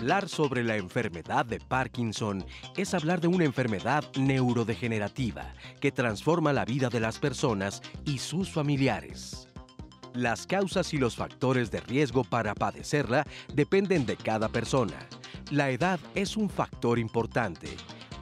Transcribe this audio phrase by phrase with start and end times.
[0.00, 2.42] Hablar sobre la enfermedad de Parkinson
[2.74, 8.50] es hablar de una enfermedad neurodegenerativa que transforma la vida de las personas y sus
[8.50, 9.46] familiares.
[10.14, 15.06] Las causas y los factores de riesgo para padecerla dependen de cada persona.
[15.50, 17.68] La edad es un factor importante.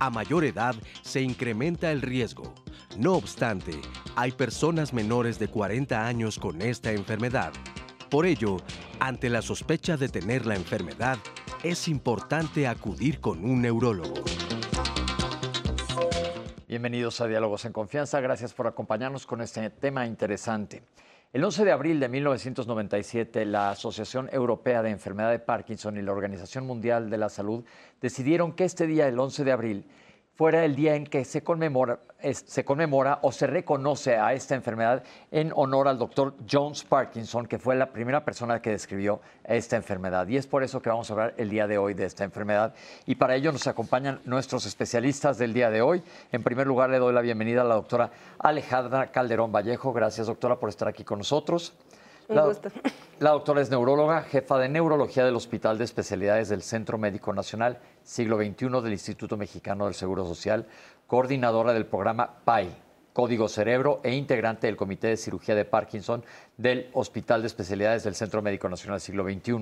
[0.01, 2.57] A mayor edad se incrementa el riesgo.
[2.97, 3.81] No obstante,
[4.17, 7.53] hay personas menores de 40 años con esta enfermedad.
[8.11, 8.57] Por ello,
[9.01, 11.19] ante la sospecha de tener la enfermedad,
[11.63, 14.25] es importante acudir con un neurólogo.
[16.67, 18.19] Bienvenidos a Diálogos en Confianza.
[18.21, 20.83] Gracias por acompañarnos con este tema interesante.
[21.35, 26.13] El 11 de abril de 1997, la Asociación Europea de Enfermedad de Parkinson y la
[26.13, 27.63] Organización Mundial de la Salud
[28.01, 29.85] decidieron que este día, el 11 de abril,
[30.39, 31.99] fuera el día en que se conmemora,
[32.31, 37.59] se conmemora o se reconoce a esta enfermedad en honor al doctor Jones Parkinson, que
[37.59, 40.29] fue la primera persona que describió esta enfermedad.
[40.29, 42.73] Y es por eso que vamos a hablar el día de hoy de esta enfermedad.
[43.05, 46.05] Y para ello nos acompañan nuestros especialistas del día de hoy.
[46.31, 49.93] En primer lugar, le doy la bienvenida a la doctora Alejandra Calderón Vallejo.
[49.93, 51.75] Gracias, doctora, por estar aquí con nosotros.
[52.29, 52.71] Un gusto.
[53.19, 57.79] La doctora es neuróloga, jefa de neurología del Hospital de Especialidades del Centro Médico Nacional,
[58.09, 60.67] siglo XXI del Instituto Mexicano del Seguro Social,
[61.07, 62.75] coordinadora del programa PAI,
[63.13, 66.25] Código Cerebro e integrante del Comité de Cirugía de Parkinson
[66.57, 69.59] del Hospital de Especialidades del Centro Médico Nacional siglo XXI.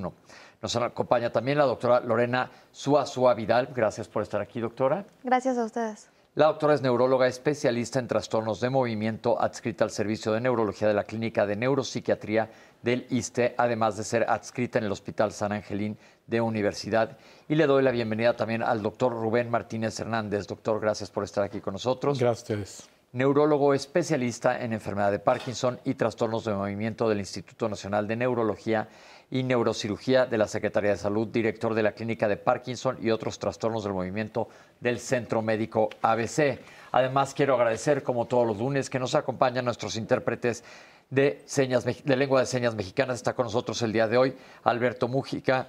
[0.63, 3.71] Nos acompaña también la doctora Lorena Suazua Vidal.
[3.75, 5.05] Gracias por estar aquí, doctora.
[5.25, 6.09] Gracias a ustedes.
[6.37, 10.93] La doctora es neuróloga especialista en trastornos de movimiento, adscrita al Servicio de Neurología de
[10.93, 12.51] la Clínica de Neuropsiquiatría
[12.87, 15.99] del ISTE, además de ser adscrita en el Hospital San Angelín
[16.29, 17.19] de Universidad.
[17.49, 20.47] Y le doy la bienvenida también al doctor Rubén Martínez Hernández.
[20.47, 22.21] Doctor, gracias por estar aquí con nosotros.
[22.21, 22.89] Gracias.
[23.11, 28.89] Neurólogo especialista en enfermedad de Parkinson y trastornos de movimiento del Instituto Nacional de Neurología
[29.33, 33.41] y Neurocirugía de la Secretaría de Salud, director de la Clínica de Parkinson y otros
[33.41, 34.49] trastornos del movimiento
[34.81, 36.61] del Centro Médico ABC.
[36.93, 40.63] Además, quiero agradecer, como todos los lunes, que nos acompañan nuestros intérpretes
[41.11, 43.17] de, señas, de lengua de señas mexicanas.
[43.17, 45.69] Está con nosotros el día de hoy Alberto Mújica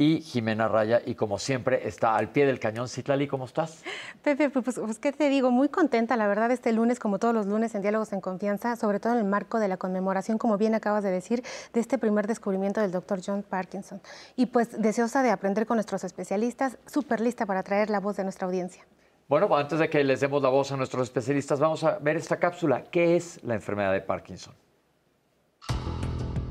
[0.00, 1.02] y Jimena Raya.
[1.04, 2.88] Y como siempre, está al pie del cañón.
[2.88, 3.82] Citlali, ¿cómo estás?
[4.22, 5.50] Pepe, pues, pues, ¿qué te digo?
[5.50, 8.98] Muy contenta, la verdad, este lunes, como todos los lunes en Diálogos en Confianza, sobre
[8.98, 12.26] todo en el marco de la conmemoración, como bien acabas de decir, de este primer
[12.26, 14.00] descubrimiento del doctor John Parkinson.
[14.36, 18.24] Y pues deseosa de aprender con nuestros especialistas, súper lista para traer la voz de
[18.24, 18.86] nuestra audiencia.
[19.28, 22.38] Bueno, antes de que les demos la voz a nuestros especialistas, vamos a ver esta
[22.38, 22.84] cápsula.
[22.90, 24.54] ¿Qué es la enfermedad de Parkinson?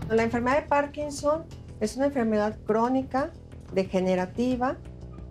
[0.10, 1.46] La enfermedad de Parkinson
[1.80, 3.32] es una enfermedad crónica,
[3.74, 4.78] degenerativa,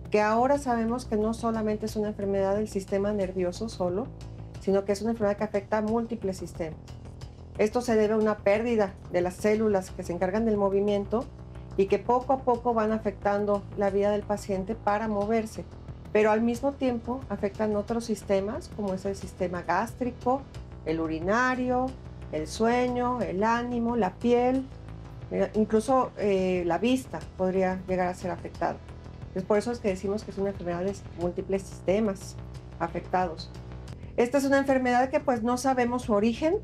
[0.09, 4.07] que ahora sabemos que no solamente es una enfermedad del sistema nervioso solo,
[4.61, 6.79] sino que es una enfermedad que afecta a múltiples sistemas.
[7.57, 11.25] Esto se debe a una pérdida de las células que se encargan del movimiento
[11.75, 15.65] y que poco a poco van afectando la vida del paciente para moverse,
[16.11, 20.41] pero al mismo tiempo afectan otros sistemas como es el sistema gástrico,
[20.85, 21.87] el urinario,
[22.31, 24.65] el sueño, el ánimo, la piel,
[25.31, 28.77] eh, incluso eh, la vista podría llegar a ser afectada.
[29.35, 32.35] Es por eso es que decimos que es una enfermedad de múltiples sistemas
[32.79, 33.51] afectados.
[34.17, 36.57] Esta es una enfermedad que pues no sabemos su origen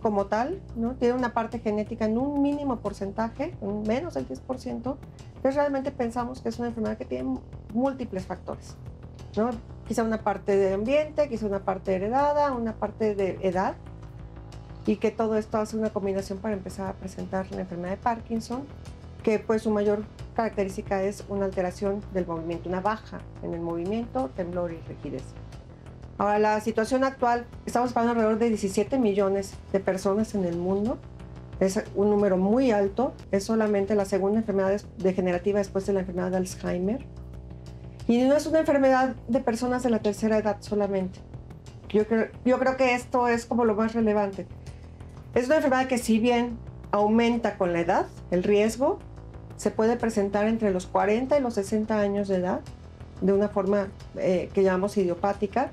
[0.00, 0.94] como tal, ¿no?
[0.96, 4.96] Tiene una parte genética en un mínimo porcentaje, en menos del 10%,
[5.40, 7.38] pero realmente pensamos que es una enfermedad que tiene
[7.72, 8.76] múltiples factores.
[9.86, 13.74] Quizá una parte de ambiente, quizá una parte heredada, una parte de edad,
[14.86, 18.64] y que todo esto hace una combinación para empezar a presentar la enfermedad de Parkinson,
[19.22, 20.04] que pues su mayor
[20.34, 25.22] característica es una alteración del movimiento, una baja en el movimiento, temblor y rigidez.
[26.18, 30.98] Ahora, la situación actual, estamos hablando alrededor de 17 millones de personas en el mundo,
[31.60, 36.30] es un número muy alto, es solamente la segunda enfermedad degenerativa después de la enfermedad
[36.32, 37.06] de Alzheimer.
[38.08, 41.20] Y no es una enfermedad de personas de la tercera edad solamente.
[41.88, 44.46] Yo creo, yo creo que esto es como lo más relevante.
[45.34, 46.58] Es una enfermedad que si bien
[46.90, 48.98] aumenta con la edad, el riesgo
[49.56, 52.60] se puede presentar entre los 40 y los 60 años de edad
[53.22, 55.70] de una forma eh, que llamamos idiopática,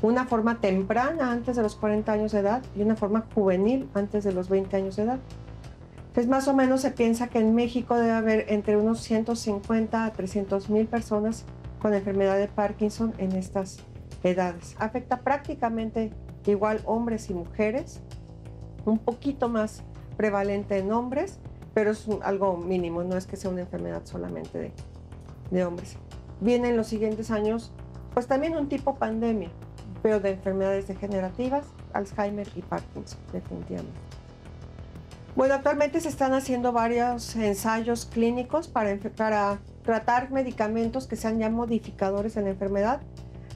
[0.00, 4.24] una forma temprana antes de los 40 años de edad y una forma juvenil antes
[4.24, 5.18] de los 20 años de edad.
[6.08, 10.12] Entonces, más o menos se piensa que en México debe haber entre unos 150 a
[10.12, 11.44] 300 mil personas
[11.82, 13.78] con enfermedad de Parkinson en estas
[14.22, 14.74] edades.
[14.78, 16.12] Afecta prácticamente
[16.46, 18.00] igual hombres y mujeres
[18.86, 19.82] un poquito más
[20.16, 21.38] prevalente en hombres,
[21.74, 24.72] pero es algo mínimo, no es que sea una enfermedad solamente de,
[25.50, 25.96] de hombres.
[26.40, 27.72] Viene en los siguientes años,
[28.14, 29.50] pues también un tipo pandemia,
[30.02, 33.98] pero de enfermedades degenerativas, Alzheimer y Parkinson, definitivamente.
[35.34, 41.50] Bueno, actualmente se están haciendo varios ensayos clínicos para, para tratar medicamentos que sean ya
[41.50, 43.00] modificadores en la enfermedad.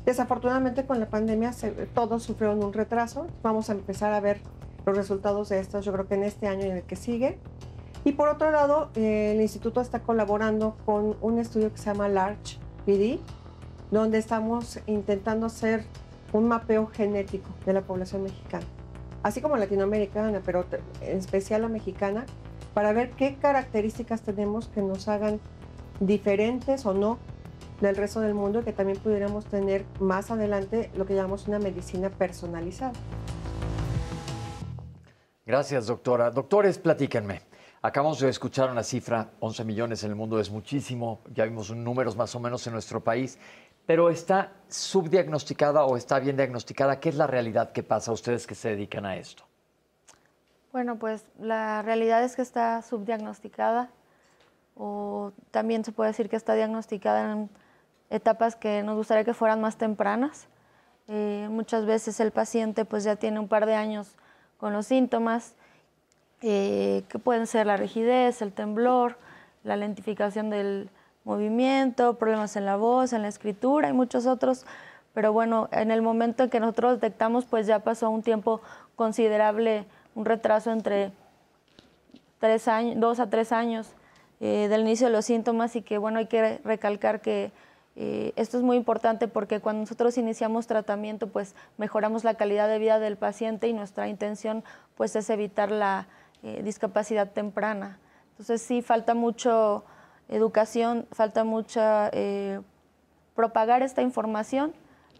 [0.04, 1.52] Desafortunadamente con la pandemia
[1.94, 3.26] todos sufrieron un retraso.
[3.42, 4.40] Vamos a empezar a ver
[4.90, 7.38] los resultados de estos yo creo que en este año y en el que sigue.
[8.04, 12.08] Y por otro lado, eh, el instituto está colaborando con un estudio que se llama
[12.08, 13.18] Large PD,
[13.90, 15.84] donde estamos intentando hacer
[16.32, 18.64] un mapeo genético de la población mexicana,
[19.22, 20.64] así como latinoamericana, pero
[21.00, 22.24] en especial la mexicana,
[22.72, 25.40] para ver qué características tenemos que nos hagan
[25.98, 27.18] diferentes o no
[27.80, 31.58] del resto del mundo y que también pudiéramos tener más adelante lo que llamamos una
[31.58, 32.92] medicina personalizada.
[35.46, 36.30] Gracias, doctora.
[36.30, 37.40] Doctores, platíquenme.
[37.82, 42.14] Acabamos de escuchar una cifra, 11 millones en el mundo es muchísimo, ya vimos números
[42.14, 43.38] más o menos en nuestro país,
[43.86, 47.00] pero está subdiagnosticada o está bien diagnosticada.
[47.00, 49.44] ¿Qué es la realidad que pasa a ustedes que se dedican a esto?
[50.72, 53.90] Bueno, pues la realidad es que está subdiagnosticada
[54.76, 57.50] o también se puede decir que está diagnosticada en
[58.10, 60.48] etapas que nos gustaría que fueran más tempranas.
[61.08, 64.16] Eh, muchas veces el paciente pues ya tiene un par de años
[64.60, 65.54] con los síntomas,
[66.42, 69.16] eh, que pueden ser la rigidez, el temblor,
[69.64, 70.90] la lentificación del
[71.24, 74.64] movimiento, problemas en la voz, en la escritura y muchos otros.
[75.12, 78.60] Pero bueno, en el momento en que nosotros detectamos, pues ya pasó un tiempo
[78.96, 81.12] considerable un retraso entre
[82.38, 83.88] tres años, dos a tres años
[84.40, 87.52] eh, del inicio de los síntomas y que bueno, hay que recalcar que
[88.02, 92.78] eh, esto es muy importante porque cuando nosotros iniciamos tratamiento, pues mejoramos la calidad de
[92.78, 94.64] vida del paciente y nuestra intención
[94.96, 96.08] pues es evitar la
[96.42, 97.98] eh, discapacidad temprana.
[98.30, 99.84] Entonces sí, falta mucho
[100.28, 102.10] educación, falta mucha
[103.34, 104.72] propagar esta información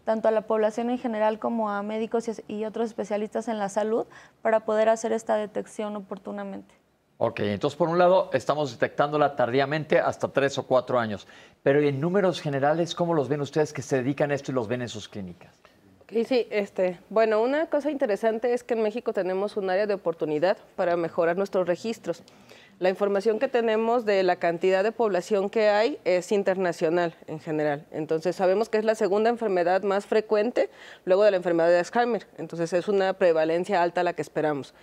[0.03, 4.07] tanto a la población en general como a médicos y otros especialistas en la salud
[4.41, 6.80] para poder hacer esta detección oportunamente.
[7.23, 11.27] Ok, entonces por un lado estamos detectándola tardíamente hasta tres o cuatro años,
[11.61, 14.67] pero en números generales, ¿cómo los ven ustedes que se dedican a esto y los
[14.67, 15.53] ven en sus clínicas?
[16.09, 20.57] sí, este, bueno, una cosa interesante es que en México tenemos un área de oportunidad
[20.75, 22.23] para mejorar nuestros registros.
[22.79, 27.85] La información que tenemos de la cantidad de población que hay es internacional en general.
[27.91, 30.71] Entonces sabemos que es la segunda enfermedad más frecuente
[31.05, 32.25] luego de la enfermedad de Alzheimer.
[32.39, 34.73] Entonces es una prevalencia alta la que esperamos.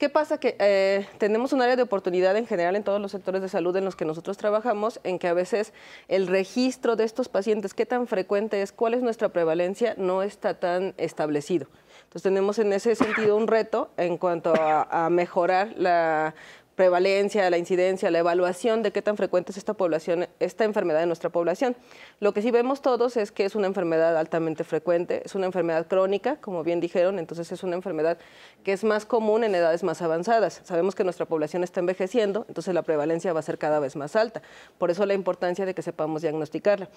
[0.00, 0.38] ¿Qué pasa?
[0.40, 3.76] Que eh, tenemos un área de oportunidad en general en todos los sectores de salud
[3.76, 5.74] en los que nosotros trabajamos, en que a veces
[6.08, 10.54] el registro de estos pacientes, qué tan frecuente es, cuál es nuestra prevalencia, no está
[10.54, 11.66] tan establecido.
[12.04, 16.34] Entonces tenemos en ese sentido un reto en cuanto a mejorar la
[16.80, 21.10] prevalencia, la incidencia, la evaluación de qué tan frecuente es esta población, esta enfermedad en
[21.10, 21.76] nuestra población.
[22.20, 25.88] Lo que sí vemos todos es que es una enfermedad altamente frecuente, es una enfermedad
[25.88, 28.16] crónica, como bien dijeron, entonces es una enfermedad
[28.64, 30.62] que es más común en edades más avanzadas.
[30.64, 34.16] Sabemos que nuestra población está envejeciendo, entonces la prevalencia va a ser cada vez más
[34.16, 34.40] alta.
[34.78, 36.88] Por eso la importancia de que sepamos diagnosticarla.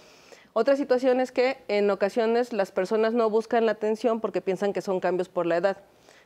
[0.53, 4.81] Otra situación es que en ocasiones las personas no buscan la atención porque piensan que
[4.81, 5.77] son cambios por la edad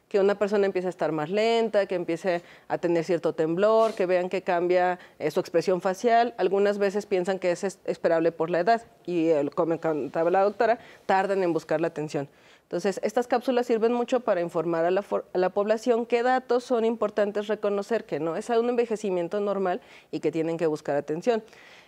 [0.09, 4.05] que una persona empiece a estar más lenta, que empiece a tener cierto temblor, que
[4.05, 6.33] vean que cambia eh, su expresión facial.
[6.37, 11.43] Algunas veces piensan que es esperable por la edad y, como comentaba la doctora, tardan
[11.43, 12.29] en buscar la atención.
[12.63, 15.01] Entonces, estas cápsulas sirven mucho para informar a la,
[15.33, 19.79] a la, población qué datos son importantes reconocer, que no es un envejecimiento normal
[20.11, 21.43] y que tienen que buscar atención.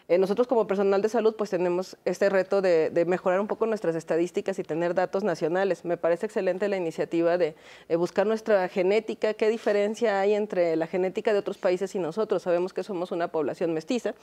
[0.10, 3.96] Eh, nosotros como personal de salud pues tenemos este reto de, mejorar un poco nuestras
[3.96, 5.86] estadísticas y tener datos nacionales.
[5.86, 7.56] Me parece excelente la iniciativa de
[7.96, 12.42] buscar nuestra genética, qué diferencia hay entre la genética de otros países y nosotros.
[12.42, 14.16] Sabemos que somos una población mestiza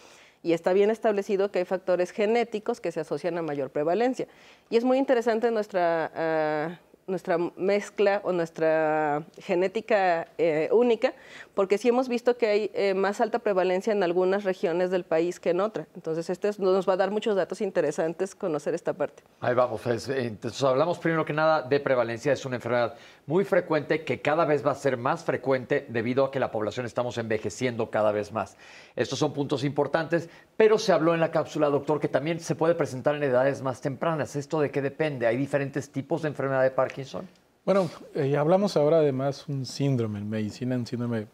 [0.42, 4.26] y está bien establecido que hay factores genéticos que se asocian a mayor prevalencia.
[4.68, 6.10] Y es muy interesante nuestra...
[6.14, 11.14] Ah, nuestra mezcla o nuestra genética eh, única,
[11.54, 15.38] porque sí hemos visto que hay eh, más alta prevalencia en algunas regiones del país
[15.38, 15.86] que en otras.
[15.94, 19.22] Entonces, este nos va a dar muchos datos interesantes conocer esta parte.
[19.40, 19.80] Ahí vamos.
[19.82, 22.32] Pues, entonces, hablamos primero que nada de prevalencia.
[22.32, 22.96] Es una enfermedad
[23.26, 26.86] muy frecuente que cada vez va a ser más frecuente debido a que la población
[26.86, 28.56] estamos envejeciendo cada vez más.
[28.96, 32.74] Estos son puntos importantes, pero se habló en la cápsula, doctor, que también se puede
[32.74, 34.36] presentar en edades más tempranas.
[34.36, 35.26] ¿Esto de qué depende?
[35.26, 37.28] ¿Hay diferentes tipos de enfermedad de Parkinson?
[37.64, 41.26] Bueno, eh, hablamos ahora además un síndrome en medicina, un síndrome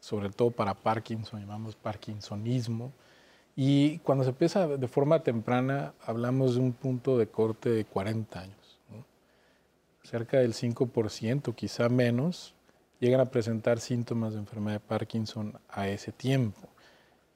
[0.00, 2.92] sobre todo para Parkinson, llamamos Parkinsonismo.
[3.54, 8.40] Y cuando se empieza de forma temprana, hablamos de un punto de corte de 40
[8.40, 8.78] años.
[10.02, 12.54] Cerca del 5%, quizá menos,
[13.00, 16.68] llegan a presentar síntomas de enfermedad de Parkinson a ese tiempo.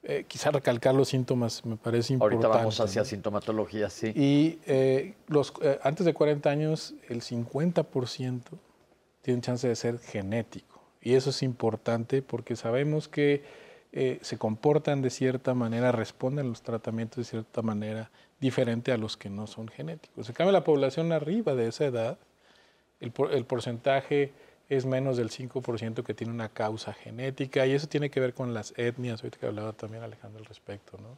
[0.03, 2.45] Eh, quizá recalcar los síntomas me parece importante.
[2.45, 4.07] Ahorita vamos hacia sintomatología, sí.
[4.15, 8.41] Y eh, los, eh, antes de 40 años, el 50%
[9.21, 10.81] tiene chance de ser genético.
[11.01, 13.43] Y eso es importante porque sabemos que
[13.93, 18.97] eh, se comportan de cierta manera, responden a los tratamientos de cierta manera diferente a
[18.97, 20.29] los que no son genéticos.
[20.29, 22.17] En cambio, la población arriba de esa edad,
[22.99, 24.31] el, el porcentaje
[24.71, 28.53] es menos del 5% que tiene una causa genética y eso tiene que ver con
[28.53, 30.97] las etnias, ahorita que hablaba también Alejandro al respecto.
[30.97, 31.17] ¿no?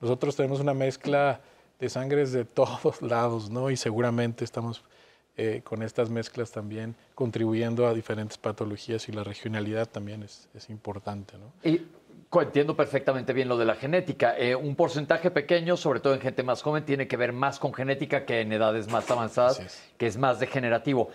[0.00, 1.40] Nosotros tenemos una mezcla
[1.80, 3.68] de sangres de todos lados, ¿no?
[3.72, 4.84] Y seguramente estamos
[5.36, 10.70] eh, con estas mezclas también contribuyendo a diferentes patologías y la regionalidad también es, es
[10.70, 11.52] importante, ¿no?
[11.68, 11.80] Y
[12.42, 14.36] entiendo perfectamente bien lo de la genética.
[14.36, 17.72] Eh, un porcentaje pequeño, sobre todo en gente más joven, tiene que ver más con
[17.72, 21.10] genética que en edades más avanzadas, que es más degenerativo.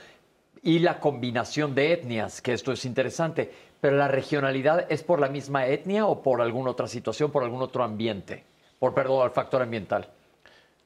[0.64, 3.52] Y la combinación de etnias, que esto es interesante.
[3.82, 7.62] Pero la regionalidad es por la misma etnia o por alguna otra situación, por algún
[7.62, 8.44] otro ambiente,
[8.78, 10.10] por perdón, el factor ambiental.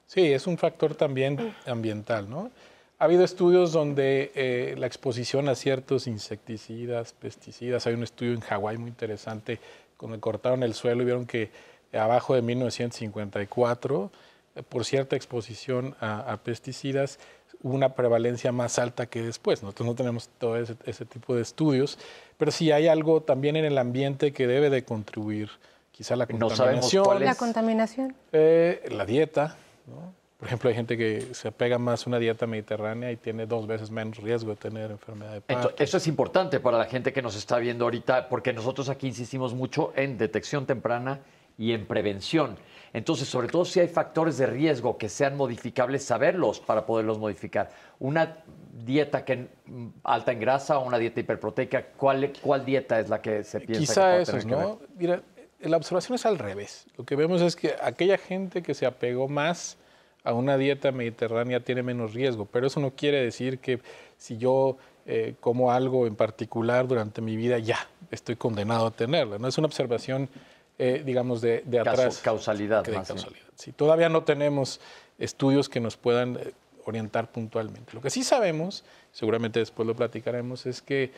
[0.06, 2.52] Sí, es un factor también ambiental, ¿no?
[3.00, 8.42] Ha habido estudios donde eh, la exposición a ciertos insecticidas, pesticidas, hay un estudio en
[8.42, 9.60] Hawái muy interesante,
[9.98, 11.50] cuando cortaron el suelo y vieron que
[11.92, 14.12] abajo de 1954,
[14.56, 17.20] eh, por cierta exposición a, pesticidas,
[17.64, 19.64] una prevalencia más alta que después.
[19.64, 21.98] Nosotros no tenemos todo ese, tipo de estudios,
[22.38, 25.50] pero sí hay algo también en el ambiente que debe de contribuir,
[25.92, 27.24] quizá la contaminación.
[27.24, 28.16] La contaminación.
[28.34, 29.56] Eh, la dieta,
[30.38, 33.66] por ejemplo, hay gente que se apega más a una dieta mediterránea y tiene dos
[33.66, 35.74] veces menos riesgo de tener enfermedad de Parkinson.
[35.80, 39.54] Eso es importante para la gente que nos está viendo ahorita, porque nosotros aquí insistimos
[39.54, 41.22] mucho en detección temprana
[41.58, 42.58] y en prevención.
[42.94, 47.72] Entonces, sobre todo si hay factores de riesgo que sean modificables, saberlos para poderlos modificar.
[48.00, 48.38] Una
[48.72, 53.22] dieta que mm, alta en grasa o una dieta hiperproteica, ¿cuál, cuál dieta es la
[53.22, 54.80] que se piensa Quizá que puede eso, ¿no?
[54.96, 55.24] Mira,
[55.60, 56.86] la observación es al revés.
[56.96, 59.78] Lo que vemos es que aquella gente que se apegó más
[60.24, 63.82] a una dieta mediterránea tiene menos riesgo, pero eso no quiere decir que
[64.18, 69.38] si yo eh, como algo en particular durante mi vida ya estoy condenado a tenerla.
[69.38, 69.48] ¿no?
[69.48, 70.30] Es una observación,
[70.86, 72.20] eh, digamos, de, de atrás.
[72.22, 72.86] causalidad.
[72.88, 73.40] más causalidad.
[73.56, 74.82] Sí, todavía no tenemos
[75.18, 76.52] estudios que nos puedan eh,
[76.84, 77.94] orientar puntualmente.
[77.94, 81.14] Lo que sí sabemos, seguramente después lo platicaremos, es que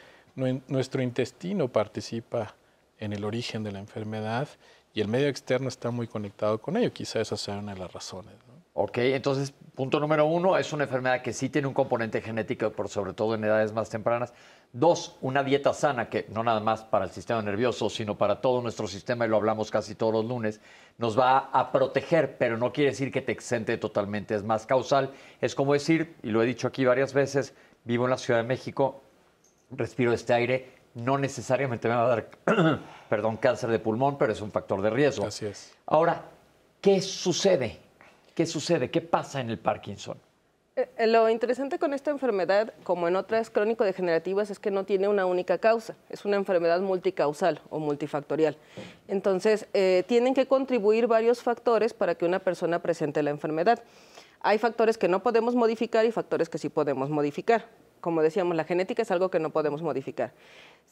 [0.67, 2.53] nuestro intestino participa
[2.99, 4.47] en el origen de la enfermedad
[4.93, 6.93] y el medio externo está muy conectado con ello.
[6.93, 8.35] Quizá esa sea una de las razones.
[8.73, 12.89] Ok, entonces, punto número uno, es una enfermedad que sí tiene un componente genético, por
[12.89, 14.33] sobre todo en edades más tempranas.
[14.73, 18.61] Dos, una dieta sana, que no nada más para el sistema nervioso, sino para todo
[18.61, 20.61] nuestro sistema, y lo hablamos casi todos los lunes,
[20.97, 25.11] nos va a proteger, pero no quiere decir que te exente totalmente, es más causal.
[25.41, 27.53] Es como decir, y lo he dicho aquí varias veces,
[27.83, 29.01] vivo en la Ciudad de México,
[29.71, 32.29] respiro este aire, no necesariamente me va a dar,
[33.09, 35.27] perdón, cáncer de pulmón, pero es un factor de riesgo.
[35.27, 35.75] Así es.
[35.85, 36.23] Ahora,
[36.81, 37.84] ¿qué sucede?
[38.35, 38.91] ¿Qué sucede?
[38.91, 40.17] ¿Qué pasa en el Parkinson?
[40.75, 45.07] Eh, eh, lo interesante con esta enfermedad, como en otras crónico-degenerativas, es que no tiene
[45.07, 48.57] una única causa, es una enfermedad multicausal o multifactorial.
[49.07, 53.81] Entonces, eh, tienen que contribuir varios factores para que una persona presente la enfermedad.
[54.41, 57.69] Hay factores que no podemos modificar y factores que sí podemos modificar.
[58.05, 60.31] Como decíamos, la genética es algo que no podemos modificar.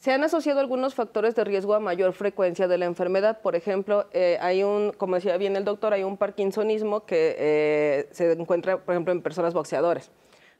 [0.00, 3.40] Se han asociado algunos factores de riesgo a mayor frecuencia de la enfermedad.
[3.40, 8.08] Por ejemplo, eh, hay un, como decía bien el doctor, hay un parkinsonismo que eh,
[8.10, 10.10] se encuentra, por ejemplo, en personas boxeadoras.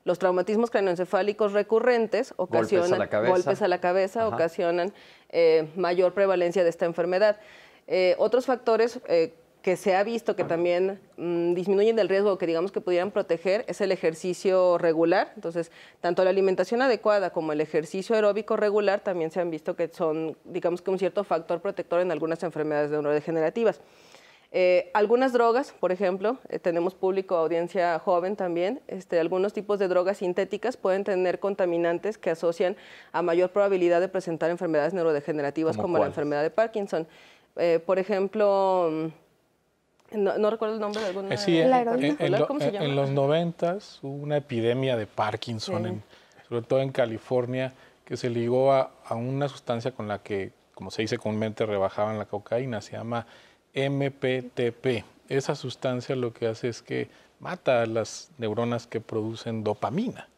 [0.05, 4.93] Los traumatismos craneoencefálicos recurrentes ocasionan golpes a la cabeza, ocasionan
[5.31, 7.41] eh, mayor prevalencia de esta enfermedad.
[8.19, 9.01] otros factores
[9.65, 13.65] que se ha visto que también mm, disminuyen el riesgo que digamos que pudieran proteger
[13.67, 15.33] es el ejercicio regular.
[15.37, 19.89] Entonces, tanto la alimentación adecuada como el ejercicio aeróbico regular también se han visto que
[19.89, 23.81] son, digamos que un cierto factor protector en algunas enfermedades neurodegenerativas.
[24.53, 29.89] Eh, algunas drogas, por ejemplo, eh, tenemos público, audiencia joven también, este, algunos tipos de
[29.89, 32.77] drogas sintéticas pueden tener contaminantes que asocian
[33.13, 37.09] a mayor probabilidad de presentar enfermedades neurodegenerativas como la enfermedad de Parkinson.
[37.57, 39.11] Eh, por ejemplo,
[40.17, 41.35] no, recuerdo el nombre de alguna.
[41.35, 46.03] Eh, sí, en, los noventas hubo una epidemia de Parkinson,
[46.49, 47.73] sobre todo en California,
[48.05, 52.27] que se ligó a, una sustancia con la que, como se dice comúnmente, rebajaban la
[52.27, 53.27] cocaína, se llama
[53.75, 55.05] MPTP.
[55.29, 57.09] Esa sustancia lo que hace es que
[57.41, 60.29] mata a las neuronas que producen dopamina.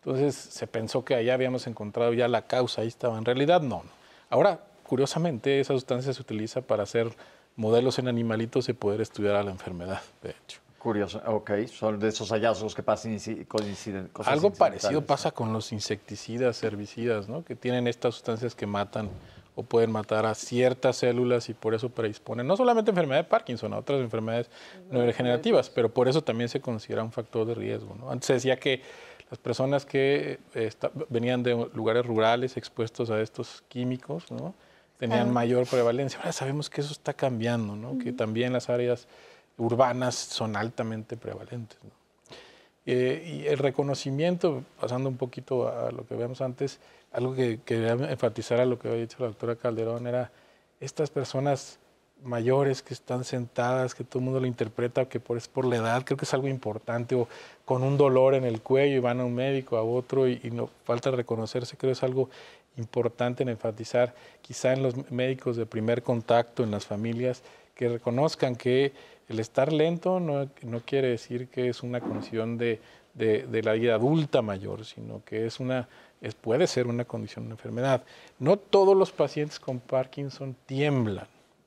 [0.00, 3.18] Entonces se pensó que allá habíamos encontrado ya la causa, ahí estaba.
[3.18, 3.84] En realidad no.
[4.30, 7.12] Ahora, curiosamente, esa sustancia se utiliza para hacer
[7.56, 10.60] modelos en animalitos y poder estudiar a la enfermedad, de hecho.
[10.78, 13.16] Curioso, ok, son de esos hallazgos que pasan
[13.46, 14.08] coinciden.
[14.08, 17.44] Cosas Algo parecido pasa con los insecticidas, herbicidas, ¿no?
[17.44, 19.08] que tienen estas sustancias que matan
[19.54, 23.28] o pueden matar a ciertas células y por eso predisponen no solamente a enfermedad de
[23.28, 24.50] Parkinson, a otras enfermedades
[24.90, 27.94] neurodegenerativas, pero por eso también se considera un factor de riesgo.
[27.94, 28.10] ¿no?
[28.10, 28.82] Antes se decía que
[29.30, 30.70] las personas que eh,
[31.10, 34.54] venían de lugares rurales expuestos a estos químicos, ¿no?
[35.02, 36.20] Tenían mayor prevalencia.
[36.20, 37.98] Ahora sabemos que eso está cambiando, ¿no?
[37.98, 39.08] que también las áreas
[39.58, 41.76] urbanas son altamente prevalentes.
[42.86, 46.78] Eh, y el reconocimiento, pasando un poquito a lo que vemos antes,
[47.10, 50.30] algo que quería enfatizar a lo que había dicho la doctora Calderón era
[50.78, 51.80] estas personas
[52.22, 55.76] mayores que están sentadas, que todo el mundo lo interpreta que por, es por la
[55.76, 57.26] edad, creo que es algo importante, o
[57.64, 60.70] con un dolor en el cuello y van a un médico, a otro, y, no
[60.84, 62.30] falta reconocerse, creo que es algo
[62.76, 67.42] importante en enfatizar, quizá en los médicos de primer contacto, en las familias,
[67.74, 68.92] que reconozcan que
[69.28, 72.80] el estar lento no, no quiere decir que es una condición de,
[73.14, 75.88] de, de la vida adulta mayor, sino que es una
[76.22, 78.04] es, puede ser una condición, una enfermedad.
[78.38, 81.26] No todos los pacientes con Parkinson tiemblan.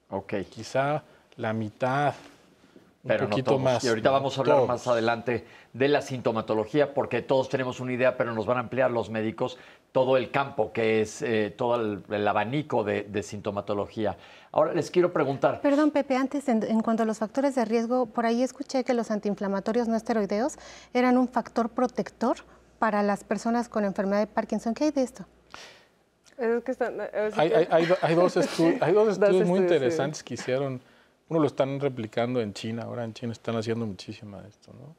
[0.10, 0.34] Ok.
[0.50, 1.04] Quizá
[1.36, 2.14] la mitad,
[3.04, 3.84] un poquito más.
[3.84, 8.16] Y ahorita vamos a hablar más adelante de la sintomatología, porque todos tenemos una idea,
[8.16, 9.58] pero nos van a ampliar los médicos
[9.96, 14.18] todo el campo, que es eh, todo el, abanico de, sintomatología.
[14.52, 15.62] Ahora les quiero preguntar.
[15.62, 18.94] Perdón, Pepe, antes, en, en, cuanto a los factores de riesgo, por ahí escuché que
[18.94, 20.58] los antiinflamatorios no esteroideos
[20.94, 22.36] eran un factor protector
[22.78, 24.74] para las personas con enfermedad de Parkinson.
[24.74, 25.26] ¿Qué hay de esto?
[27.38, 30.82] hay, dos, estudios muy interesantes que hicieron.
[31.30, 34.74] Uno lo están replicando en China, ahora en China están haciendo muchísimo de esto.
[34.74, 34.94] ¿no?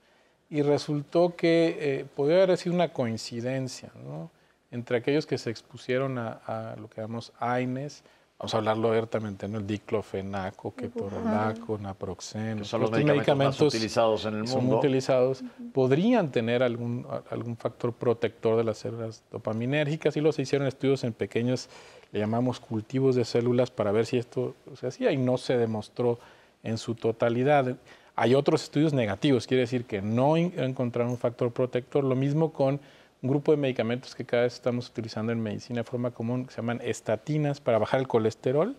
[0.49, 4.31] Y resultó que eh, podría haber sido una coincidencia ¿no?
[4.71, 8.03] Entre aquellos que se expusieron a, a lo que llamamos AINES,
[8.39, 9.59] vamos a hablarlo abiertamente, ¿no?
[9.59, 12.65] el diclofenaco, ketorolaco, naproxeno.
[12.65, 14.53] son los medicamentos, más utilizados en el mundo.
[14.53, 20.69] Son utilizados, podrían tener algún, algún factor protector de las células dopaminérgicas y los hicieron
[20.69, 21.69] estudios en pequeños,
[22.13, 26.19] le llamamos cultivos de células para ver si esto se hacía y no se demostró
[26.63, 27.77] en su totalidad.
[28.17, 32.81] Hay otros estudios negativos, quiere decir que no encontraron un factor protector, lo mismo con
[33.27, 36.53] un grupo de medicamentos que cada vez estamos utilizando en medicina de forma común, que
[36.53, 38.77] se llaman estatinas para bajar el colesterol.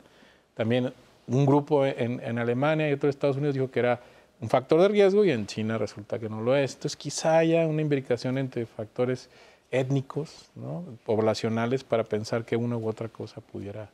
[0.53, 0.93] También
[1.27, 3.99] un grupo en, Alemania y otro en Estados Unidos dijo que era
[4.39, 6.75] un factor de riesgo y en China resulta que no lo es.
[6.75, 9.29] Entonces quizá haya una imbricación entre factores
[9.69, 10.49] étnicos,
[11.05, 13.89] poblacionales, para pensar que una u otra cosa pudiera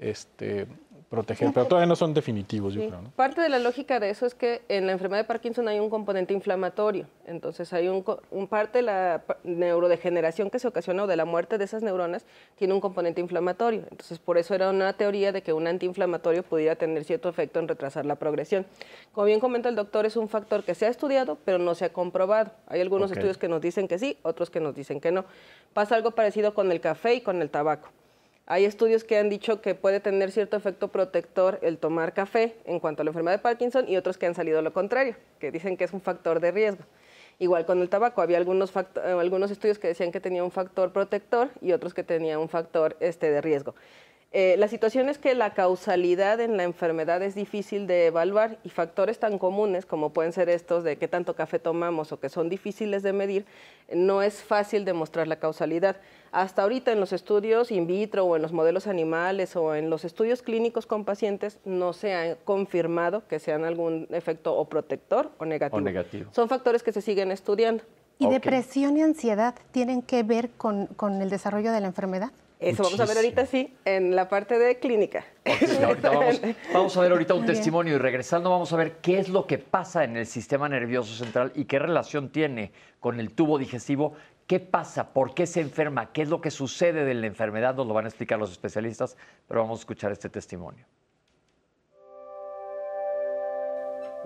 [0.00, 0.66] este,
[1.12, 3.02] proteger, pero todavía no son definitivos, yo creo.
[3.14, 5.90] Parte de la lógica de eso es que en la enfermedad de Parkinson hay un
[5.90, 8.02] componente inflamatorio, entonces hay un,
[8.48, 12.24] parte de la neurodegeneración que se ocasiona o de la muerte de esas neuronas
[12.56, 16.76] tiene un componente inflamatorio, entonces por eso era una teoría de que un antiinflamatorio pudiera
[16.76, 18.64] tener cierto efecto en retrasar la progresión.
[19.12, 21.84] Como bien comenta el doctor, es un factor que se ha estudiado, pero no se
[21.84, 22.52] ha comprobado.
[22.68, 25.26] Hay algunos estudios que nos dicen que sí, otros que nos dicen que no.
[25.74, 27.90] Pasa algo parecido con el café y con el tabaco.
[28.46, 32.80] Hay estudios que han dicho que puede tener cierto efecto protector el tomar café en
[32.80, 35.76] cuanto a la enfermedad de Parkinson y otros que han salido lo contrario, que dicen
[35.76, 36.84] que es un factor de riesgo.
[37.38, 40.92] Igual con el tabaco, había algunos, eh, algunos estudios que decían que tenía un factor
[40.92, 43.74] protector y otros que tenía un factor este, de riesgo.
[44.34, 48.70] Eh, la situación es que la causalidad en la enfermedad es difícil de evaluar y
[48.70, 52.48] factores tan comunes como pueden ser estos de qué tanto café tomamos o que son
[52.48, 53.44] difíciles de medir,
[53.92, 55.96] no es fácil demostrar la causalidad.
[56.30, 60.06] Hasta ahorita en los estudios in vitro o en los modelos animales o en los
[60.06, 65.44] estudios clínicos con pacientes no se ha confirmado que sean algún efecto o protector o
[65.44, 66.32] negativo.
[66.32, 67.84] Son factores que se siguen estudiando.
[68.16, 72.30] ¿Y depresión y ansiedad tienen que ver con el desarrollo de la enfermedad?
[72.62, 75.24] Eso vamos a ver ahorita, sí, en la parte de clínica.
[76.72, 79.58] vamos, a ver ahorita un testimonio y regresando vamos a ver qué es lo que
[79.58, 84.14] pasa en el sistema nervioso central y qué relación tiene con el tubo digestivo.
[84.46, 85.12] ¿Qué pasa?
[85.12, 86.12] ¿Por qué se enferma?
[86.12, 87.74] ¿Qué es lo que sucede de la enfermedad?
[87.74, 89.16] Nos lo van a explicar los especialistas,
[89.48, 90.84] pero vamos a escuchar este testimonio.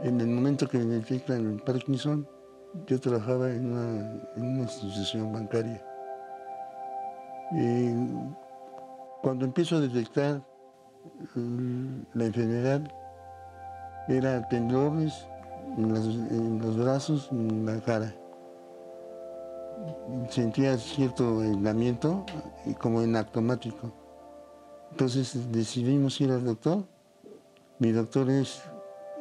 [0.02, 2.28] En el momento que me detectan el Parkinson,
[2.86, 5.82] yo trabajaba en una institución bancaria
[9.22, 10.42] cuando empiezo a detectar
[11.34, 12.80] mm, la enfermedad,
[14.08, 15.26] era temblores
[15.76, 18.14] en, los brazos, en la cara.
[20.30, 22.24] Sentía cierto aislamiento,
[22.80, 23.92] como en automático.
[24.92, 26.84] Entonces decidimos ir al doctor.
[27.78, 28.62] Mi doctor es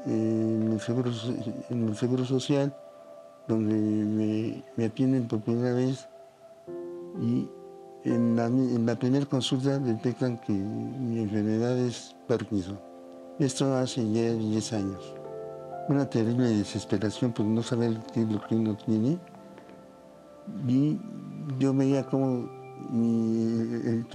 [0.06, 1.12] eh, en el Seguro,
[1.70, 2.76] en seguro Social,
[3.48, 6.08] donde me, me atienden por primera vez.
[7.22, 7.50] Y
[8.06, 12.80] en la, primera consulta detectan que mi enfermedad es Parkinson.
[13.40, 15.16] Esto hace ya 10 años.
[15.90, 19.18] Una terrible desesperación por no saber qué es lo que uno tiene.
[20.68, 21.00] Y
[21.60, 22.48] yo veía como
[22.94, 24.06] el,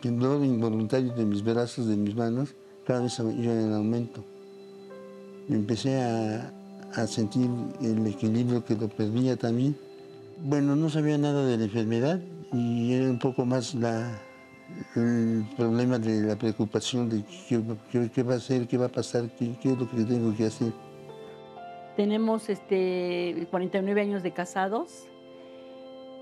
[0.00, 2.54] temblor involuntario de mis brazos, de mis manos,
[2.86, 4.24] cada vez iba en aumento.
[5.48, 6.52] Empecé a,
[6.94, 7.50] a sentir
[7.80, 9.76] el equilibrio que lo perdía también.
[10.44, 12.20] Bueno, no sabía nada de la enfermedad
[12.52, 14.18] y era un poco más la,
[14.94, 17.58] el problema de la preocupación de qué,
[18.22, 20.72] va a hacer, qué va a pasar, qué, qué, es lo que tengo que hacer.
[21.96, 25.06] Tenemos este, 49 años de casados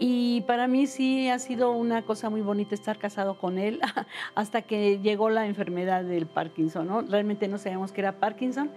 [0.03, 3.81] y para mí sí ha sido una cosa muy bonita estar casado con él
[4.35, 7.03] hasta que llegó la enfermedad del Parkinson, ¿no?
[7.03, 8.71] Realmente no sabíamos que era Parkinson,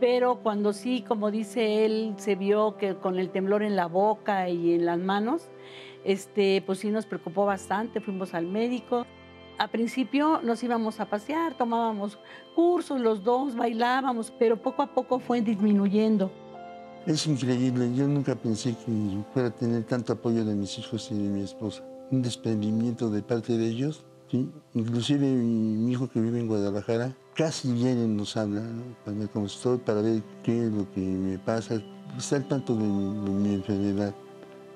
[0.00, 4.48] pero cuando sí, como dice él, se vio que con el temblor en la boca
[4.48, 5.50] y en las manos,
[6.04, 9.06] este, pues sí nos preocupó bastante, fuimos al médico.
[9.58, 12.18] A principio nos íbamos a pasear, tomábamos
[12.54, 16.30] cursos los dos, bailábamos, pero poco a poco fue disminuyendo.
[17.06, 21.14] Es increíble, yo nunca pensé que fuera a tener tanto apoyo de mis hijos y
[21.14, 21.82] de mi esposa.
[22.12, 24.48] Un desprendimiento de parte de ellos, ¿sí?
[24.74, 28.82] Inclusive mi, hijo que vive en Guadalajara, casi viene nos habla, ¿no?
[29.04, 31.82] para ver estoy, para ver qué es lo que me pasa,
[32.16, 34.14] está al tanto de mi, enfermedad.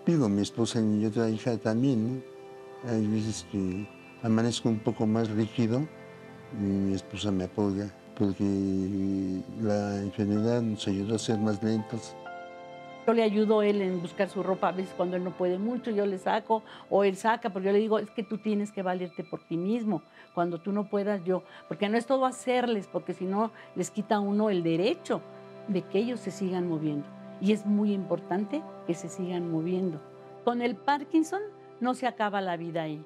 [0.07, 2.23] Digo, mi esposa y mi otra hija también, ¿no?
[2.88, 3.88] Hay veces que
[4.23, 5.81] amanezco un poco más rígido
[6.53, 8.45] y mi esposa me apoya porque
[9.61, 12.14] la enfermedad nos ayudó a ser más lentos.
[13.05, 15.59] Yo le ayudo a él en buscar su ropa, a veces cuando él no puede
[15.59, 18.71] mucho, yo le saco, o él saca, porque yo le digo, es que tú tienes
[18.71, 20.03] que valerte por ti mismo,
[20.35, 24.21] cuando tú no puedas yo, porque no es todo hacerles, porque si no les quita
[24.21, 25.21] uno el derecho
[25.66, 27.07] de que ellos se sigan moviendo.
[27.40, 30.01] Y es muy importante que se sigan moviendo.
[30.44, 31.42] Con el Parkinson
[31.81, 33.05] no se acaba la vida ahí.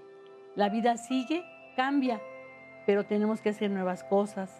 [0.56, 1.44] La vida sigue,
[1.76, 2.20] cambia,
[2.86, 4.50] pero tenemos que hacer nuevas cosas,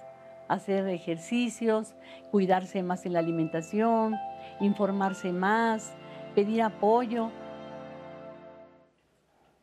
[0.49, 1.95] hacer ejercicios,
[2.31, 4.17] cuidarse más en la alimentación,
[4.61, 5.93] informarse más,
[6.35, 7.31] pedir apoyo.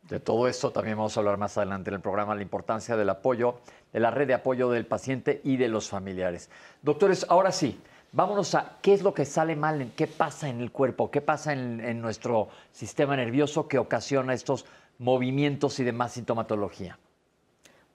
[0.03, 3.09] De todo esto también vamos a hablar más adelante en el programa, la importancia del
[3.09, 3.59] apoyo,
[3.91, 6.49] de la red de apoyo del paciente y de los familiares.
[6.81, 10.71] Doctores, ahora sí, vámonos a qué es lo que sale mal, qué pasa en el
[10.71, 14.65] cuerpo, qué pasa en, en nuestro sistema nervioso que ocasiona estos
[14.99, 16.97] movimientos y demás sintomatología.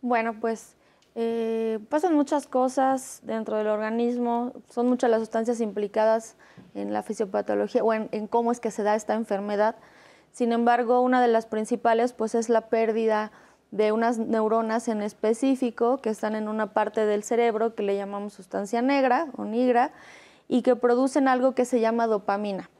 [0.00, 0.76] Bueno, pues
[1.14, 6.36] eh, pasan muchas cosas dentro del organismo, son muchas las sustancias implicadas
[6.74, 9.76] en la fisiopatología o en, cómo es que se da esta enfermedad.
[10.32, 13.30] Sin embargo, una de las principales pues, es la pérdida
[13.72, 18.34] de unas neuronas en específico que están en una parte del cerebro que le llamamos
[18.34, 19.90] sustancia negra o nigra
[20.46, 22.70] y que producen algo que se llama dopamina.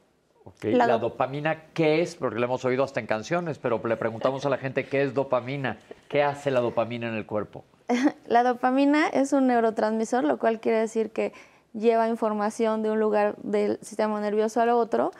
[0.61, 2.15] La, dopamina, ¿qué es?
[2.15, 5.13] Porque lo hemos oído hasta en canciones, pero le preguntamos a la gente qué es
[5.13, 5.79] dopamina.
[6.09, 7.63] ¿Qué hace la dopamina en el cuerpo?
[8.27, 11.33] la dopamina es un neurotransmisor, lo cual quiere decir que
[11.73, 15.11] lleva información de un lugar del sistema nervioso al otro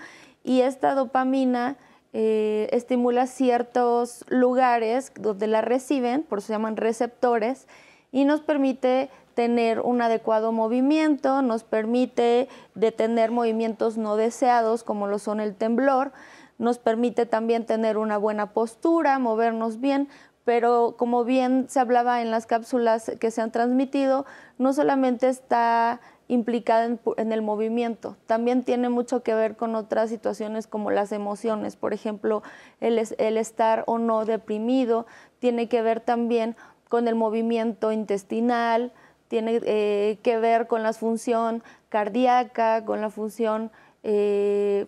[0.44, 1.78] y esta dopamina
[2.14, 7.68] eh, estimula ciertos lugares donde la reciben, por eso se llaman receptores,
[8.12, 15.18] y nos permite tener un adecuado movimiento, nos permite detener movimientos no deseados como lo
[15.18, 16.12] son el temblor,
[16.60, 20.08] nos permite también tener una buena postura, movernos bien,
[20.46, 24.26] pero como bien se hablaba en las cápsulas que se han transmitido,
[24.58, 26.00] no solamente está
[26.34, 26.86] implicada
[27.18, 31.94] en, el movimiento, también tiene mucho que ver con otras situaciones como las emociones, por
[31.94, 32.44] ejemplo,
[32.82, 35.06] el, estar o no deprimido,
[35.40, 36.56] tiene que ver también
[36.90, 38.92] con el movimiento intestinal,
[39.28, 43.72] tiene eh, que ver con la función cardíaca, con la función
[44.04, 44.86] eh,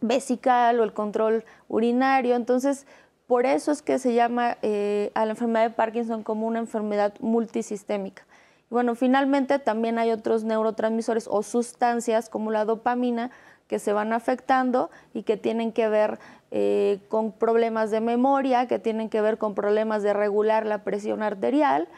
[0.00, 2.36] vesical o el control urinario.
[2.36, 2.86] Entonces,
[3.26, 7.14] por eso es que se llama eh, a la enfermedad de Parkinson como una enfermedad
[7.20, 8.27] multisistémica.
[8.70, 13.30] Bueno, finalmente también hay otros neurotransmisores o sustancias como la dopamina
[13.66, 16.18] que se van afectando y que tienen que ver
[16.50, 21.22] eh, con problemas de memoria, que tienen que ver con problemas de regular la presión
[21.22, 21.88] arterial,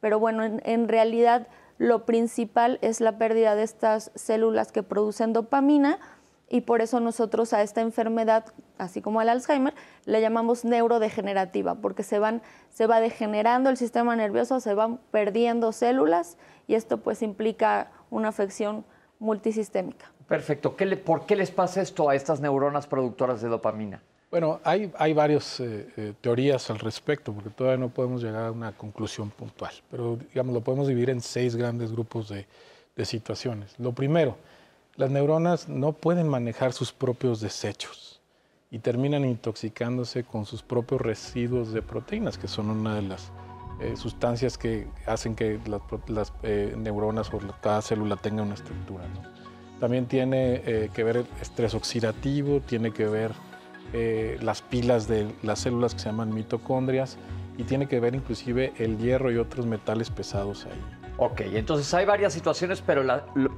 [0.00, 5.98] pero bueno, en realidad lo principal es la pérdida de estas células que producen dopamina,
[6.50, 8.46] y por eso nosotros a esta enfermedad,
[8.78, 14.16] así como al Alzheimer, le llamamos neurodegenerativa, porque se, van, se va degenerando el sistema
[14.16, 18.84] nervioso, se van perdiendo células y esto pues implica una afección
[19.18, 20.10] multisistémica.
[20.26, 20.76] Perfecto.
[20.76, 24.02] ¿Qué ¿Por qué les pasa esto a estas neuronas productoras de dopamina?
[24.30, 28.52] Bueno, hay, hay varias eh, eh, teorías al respecto, porque todavía no podemos llegar a
[28.52, 32.46] una conclusión puntual, pero digamos, lo podemos dividir en seis grandes grupos de,
[32.94, 33.74] de situaciones.
[33.78, 34.36] Lo primero,
[34.98, 38.20] las neuronas no pueden manejar sus propios desechos
[38.68, 43.30] y terminan intoxicándose con sus propios residuos de proteínas, que son una de las
[43.80, 45.60] eh, sustancias que hacen que
[46.08, 49.04] las, eh, neuronas o cada célula tenga una estructura.
[49.78, 53.32] También tiene eh, que ver estrés oxidativo, tiene que ver
[54.42, 57.16] las pilas de las células que se llaman mitocondrias
[57.56, 60.98] y tiene que ver inclusive el hierro y otros metales pesados ahí.
[61.20, 63.02] Ok, entonces hay varias situaciones, pero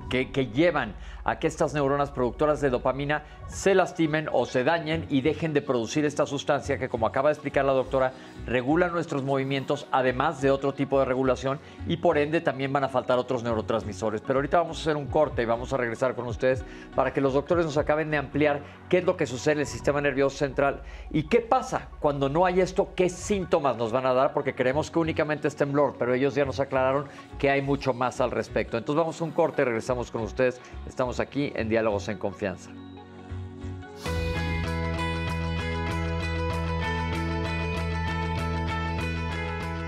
[0.09, 5.20] que, llevan a que estas neuronas productoras de dopamina se lastimen o se dañen y
[5.20, 8.12] dejen de producir esta sustancia que, como acaba de explicar la doctora,
[8.46, 12.88] regula nuestros movimientos, además de otro tipo de regulación, y por ende también van a
[12.88, 14.20] faltar otros neurotransmisores.
[14.20, 17.20] Pero ahorita vamos a hacer un corte y vamos a regresar con ustedes para que
[17.20, 20.37] los doctores nos acaben de ampliar qué es lo que sucede en el sistema nervioso
[20.37, 24.54] central y qué pasa cuando no hay esto, qué síntomas nos van a dar, porque
[24.54, 27.06] creemos que únicamente es temblor, pero ellos ya nos aclararon
[27.38, 28.76] que hay mucho más al respecto.
[28.76, 30.61] Entonces vamos a un corte, regresamos con ustedes.
[30.87, 32.70] Estamos aquí en Diálogos en Confianza.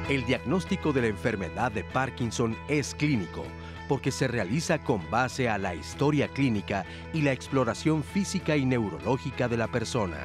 [0.08, 3.44] El diagnóstico de la enfermedad de Parkinson es clínico
[3.88, 9.48] porque se realiza con base a la historia clínica y la exploración física y neurológica
[9.48, 10.18] de la persona.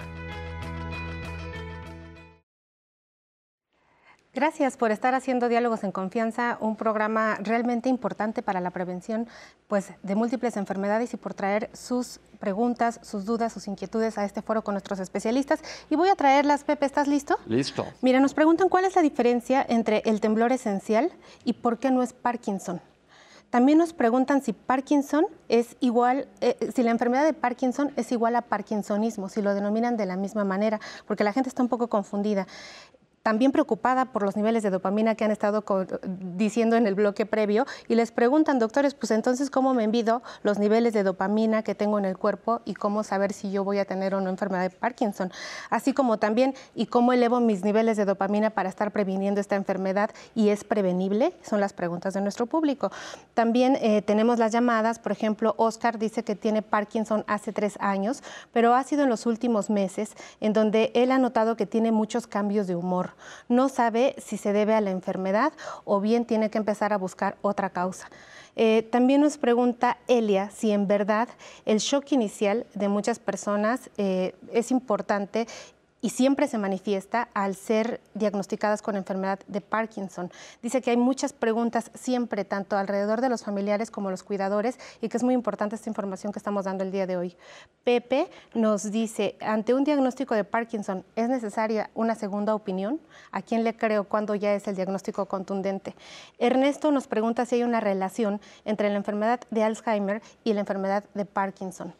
[4.38, 9.28] Gracias por estar haciendo Diálogos en Confianza, un programa realmente importante para la prevención
[9.67, 14.43] pues, de múltiples enfermedades y por traer sus preguntas, sus dudas, sus inquietudes a este
[14.43, 15.62] foro con nuestros especialistas.
[15.89, 17.36] Y voy a traerlas, Pepe, ¿estás listo?
[17.47, 17.88] Listo.
[18.04, 21.12] Mira, nos preguntan cuál es la diferencia entre el temblor esencial
[21.43, 22.80] y por qué no es Parkinson.
[23.50, 28.36] También nos preguntan si Parkinson es igual, eh, si la enfermedad de Parkinson es igual
[28.36, 31.88] a Parkinsonismo, si lo denominan de la misma manera, porque la gente está un poco
[31.88, 32.45] confundida
[33.28, 35.66] también preocupada por los niveles de dopamina que han estado
[36.38, 40.60] diciendo en el bloque previo y les preguntan, doctores, pues entonces, ¿cómo me envido los
[40.60, 43.86] niveles de dopamina que tengo en el cuerpo y cómo saber si yo voy a
[43.86, 45.30] tener o no enfermedad de Parkinson?
[45.70, 50.12] Así como también, ¿y cómo elevo mis niveles de dopamina para estar previniendo esta enfermedad
[50.34, 51.34] y es prevenible?
[51.44, 52.94] Son las preguntas de nuestro público.
[53.34, 58.24] También eh, tenemos las llamadas, por ejemplo, Oscar dice que tiene Parkinson hace tres años,
[58.54, 62.26] pero ha sido en los últimos meses en donde él ha notado que tiene muchos
[62.26, 63.17] cambios de humor
[63.48, 65.54] no sabe si se debe a la enfermedad
[65.86, 68.10] o bien tiene que empezar a buscar otra causa.
[68.60, 71.30] Eh, también nos pregunta Elia si en verdad
[71.66, 75.46] el shock inicial de muchas personas eh, es importante
[76.02, 80.32] y siempre se manifiesta al ser diagnosticadas con enfermedad de Parkinson.
[80.62, 85.10] Dice que hay muchas preguntas siempre, tanto alrededor de los familiares como los cuidadores, y
[85.10, 87.36] que es muy importante esta información que estamos dando el día de hoy.
[87.84, 93.00] Pepe nos dice, ante un diagnóstico de Parkinson, ¿es necesaria una segunda opinión?
[93.32, 95.96] ¿A quién le creo cuando ya es el diagnóstico contundente?
[96.38, 101.04] Ernesto nos pregunta si hay una relación entre la enfermedad de Alzheimer y la enfermedad
[101.14, 101.94] de Parkinson.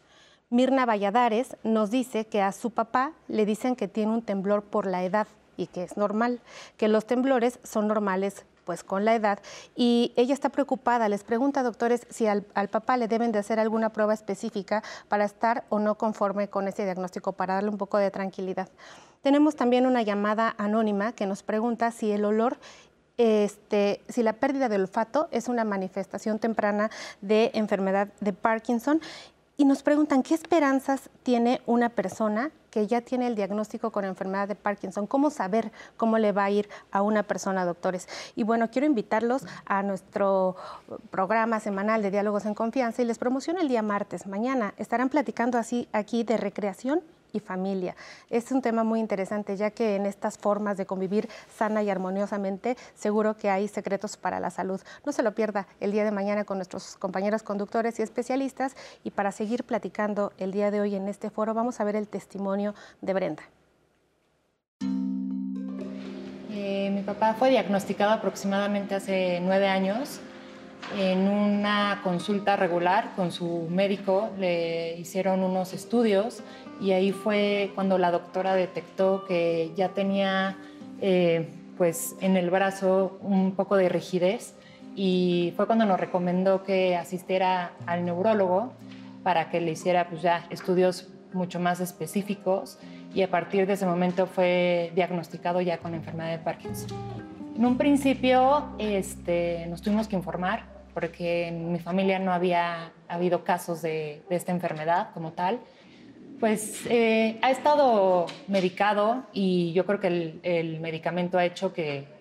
[0.50, 4.86] Mirna Valladares nos dice que a su papá le dicen que tiene un temblor por
[4.86, 6.40] la edad y que es normal,
[6.78, 9.40] que los temblores son normales pues con la edad.
[9.76, 13.90] Y ella está preocupada, les pregunta doctores si al, papá le deben de hacer alguna
[13.92, 18.12] prueba específica para estar o no conforme con ese diagnóstico, para darle un poco de
[18.12, 18.70] tranquilidad.
[19.22, 22.58] Tenemos también una llamada anónima que nos pregunta si el olor
[23.18, 29.02] este, si la pérdida del olfato es una manifestación temprana de enfermedad de Parkinson
[29.58, 34.48] y nos preguntan qué esperanzas tiene una persona que ya tiene el diagnóstico con enfermedad
[34.48, 38.08] de Parkinson, cómo saber cómo le va a ir a una persona, doctores.
[38.36, 40.56] Y bueno, quiero invitarlos a nuestro
[41.10, 44.28] programa semanal de Diálogos en Confianza y les promociono el día martes.
[44.28, 47.02] Mañana estarán platicando así aquí de recreación
[47.40, 47.96] familia.
[48.30, 52.78] Es un tema muy interesante, ya que en estas formas de convivir sana y armoniosamente,
[52.96, 54.82] seguro que hay secretos para la salud.
[55.06, 58.76] No se lo pierda el día de mañana con nuestros compañeros conductores y especialistas.
[59.04, 62.08] Y para seguir platicando el día de hoy en este foro, vamos a ver el
[62.08, 63.44] testimonio de Brenda.
[66.52, 70.20] Eh, mi papá fue diagnosticado aproximadamente hace nueve años
[70.96, 76.42] en una consulta regular con su médico, le hicieron unos estudios
[76.80, 80.58] y ahí fue cuando la doctora detectó que ya tenía
[81.02, 84.56] eh, pues en el brazo un poco de rigidez
[84.96, 88.74] y fue cuando nos recomendó que asistiera al neurólogo
[89.24, 92.80] para que le hiciera pues ya estudios mucho más específicos
[93.14, 96.90] y a partir de ese momento fue diagnosticado ya con enfermedad de Parkinson.
[97.56, 103.44] En un principio este, nos tuvimos que informar porque en mi familia no había habido
[103.44, 105.60] casos de, esta enfermedad como tal,
[106.40, 112.16] pues eh, ha estado medicado y yo creo que el, medicamento ha hecho que,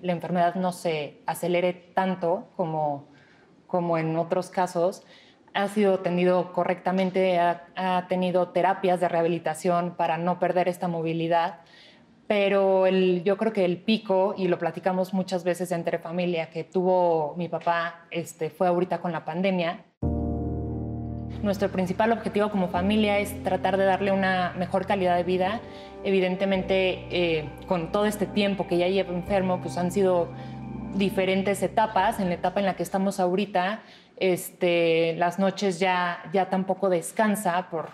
[0.00, 3.04] la enfermedad no se acelere tanto como,
[3.68, 5.04] como en otros casos.
[5.54, 11.60] Ha sido atendido correctamente, ha tenido terapias de rehabilitación para no perder esta movilidad
[12.32, 16.64] pero el, yo creo que el pico, y lo platicamos muchas veces entre familia, que
[16.64, 19.84] tuvo mi papá este, fue ahorita con la pandemia.
[21.42, 25.60] Nuestro principal objetivo como familia es tratar de darle una mejor calidad de vida.
[26.04, 30.28] Evidentemente, eh, con todo este tiempo que ya lleva enfermo, pues han sido
[30.94, 32.20] diferentes etapas.
[32.20, 33.82] En la etapa en la que estamos ahorita,
[34.18, 37.90] este, las noches ya, ya tampoco descansa, por,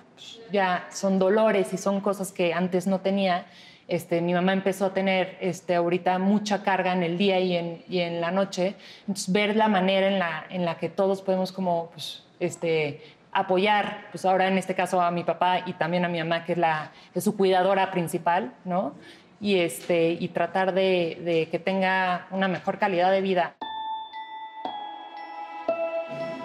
[0.53, 3.47] ya son dolores y son cosas que antes no tenía.
[3.89, 7.83] Este, mi mamá empezó a tener este, ahorita mucha carga en el día y en,
[7.89, 8.75] y en la noche.
[9.01, 13.01] Entonces, ver la manera en la, en la que todos podemos como, pues, este,
[13.33, 16.53] apoyar, pues ahora en este caso a mi papá y también a mi mamá, que
[16.53, 18.95] es, la, es su cuidadora principal, ¿no?
[19.41, 23.55] Y, este, y tratar de, que tenga una mejor calidad de vida.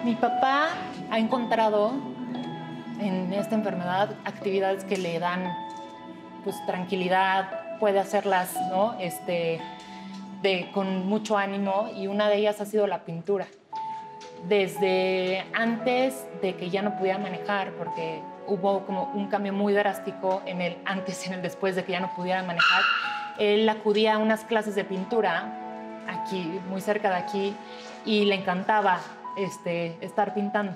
[0.04, 0.68] Mi papá
[1.10, 1.92] ha encontrado
[3.00, 5.52] en esta enfermedad actividades que le dan
[6.44, 8.96] pues tranquilidad, puede hacerlas, ¿no?
[9.00, 9.60] Este,
[10.42, 13.46] de, con mucho ánimo y una de ellas ha sido la pintura.
[14.48, 20.42] Desde antes de que ya no pudiera manejar, porque hubo como un cambio muy drástico
[20.44, 22.82] en el antes y en el después de que ya no pudiera manejar,
[23.38, 27.56] él acudía a unas clases de pintura aquí, muy cerca de aquí,
[28.04, 29.00] y le encantaba
[29.36, 30.74] este, estar pintando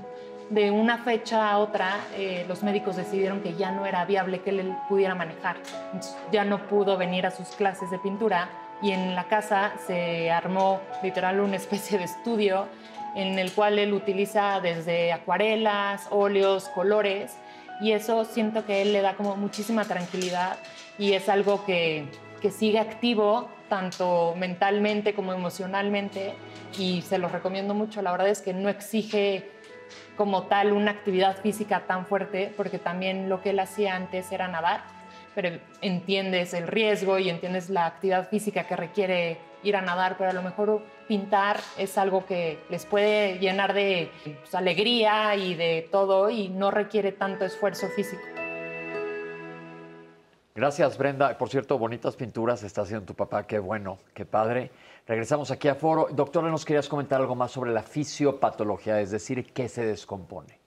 [0.51, 4.51] de una fecha a otra, eh, los médicos decidieron que ya no era viable que
[4.51, 5.57] él pudiera manejar.
[6.33, 8.49] ya no pudo venir a sus clases de pintura
[8.81, 12.67] y en la casa se armó literal una especie de estudio
[13.15, 17.37] en el cual él utiliza desde acuarelas, óleos, colores
[17.81, 20.59] y eso siento que él le da como muchísima tranquilidad
[20.99, 22.07] y es algo que,
[22.41, 26.35] que sigue activo tanto mentalmente como emocionalmente
[26.79, 28.03] y se lo recomiendo mucho.
[28.03, 29.51] La verdad es que no exige
[30.17, 34.49] como tal una actividad física tan fuerte, porque también lo que él hacía antes era
[34.49, 34.83] nadar,
[35.35, 40.31] pero entiendes el riesgo y entiendes la actividad física que requiere ir a nadar, pero
[40.31, 45.89] a lo mejor pintar es algo que les puede llenar de pues, alegría y de
[45.91, 48.23] todo y no requiere tanto esfuerzo físico.
[50.55, 51.39] Gracias, Brenda.
[51.39, 53.47] Por cierto, bonitas pinturas está haciendo tu papá.
[53.47, 54.73] Qué bueno, qué padre.
[55.07, 56.09] Regresamos aquí a Foro.
[56.11, 60.59] Doctora, ¿nos querías comentar algo más sobre la fisiopatología, es decir, qué se descompone?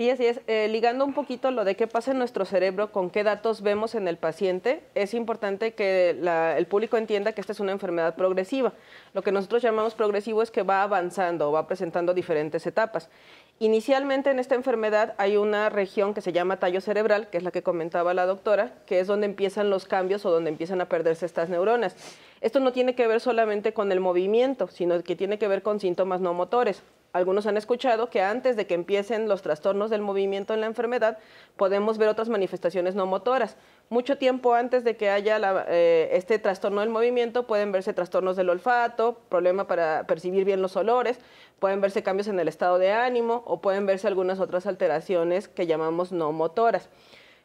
[0.00, 0.40] Sí, así es.
[0.46, 3.94] Eh, ligando un poquito lo de qué pasa en nuestro cerebro, con qué datos vemos
[3.94, 6.16] en el paciente, es importante que
[6.56, 8.72] el público entienda que esta es una enfermedad progresiva.
[9.12, 13.10] Lo que nosotros llamamos progresivo es que va avanzando, va presentando diferentes etapas.
[13.58, 17.50] Inicialmente en esta enfermedad hay una región que se llama tallo cerebral, que es la
[17.50, 21.26] que comentaba la doctora, que es donde empiezan los cambios o donde empiezan a perderse
[21.26, 21.94] estas neuronas.
[22.40, 25.78] Esto no tiene que ver solamente con el movimiento, sino que tiene que ver con
[25.78, 26.82] síntomas no motores.
[27.12, 31.18] Algunos han escuchado que antes de que empiecen los trastornos del movimiento en la enfermedad,
[31.56, 33.56] podemos ver otras manifestaciones no motoras.
[33.88, 38.48] Mucho tiempo antes de que haya eh, este trastorno del movimiento, pueden verse trastornos del
[38.48, 41.18] olfato, problema para percibir bien los olores,
[41.58, 45.66] pueden verse cambios en el estado de ánimo o pueden verse algunas otras alteraciones que
[45.66, 46.88] llamamos no motoras.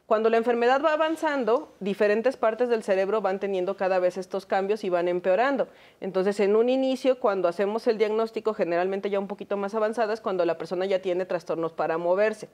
[0.06, 4.84] Cuando la enfermedad va avanzando, diferentes partes del cerebro van teniendo cada vez estos cambios
[4.84, 5.66] y van empeorando.
[6.00, 10.44] Entonces, en un inicio, cuando hacemos el diagnóstico, generalmente ya un poquito más avanzadas, cuando
[10.44, 12.48] la persona ya tiene trastornos para moverse.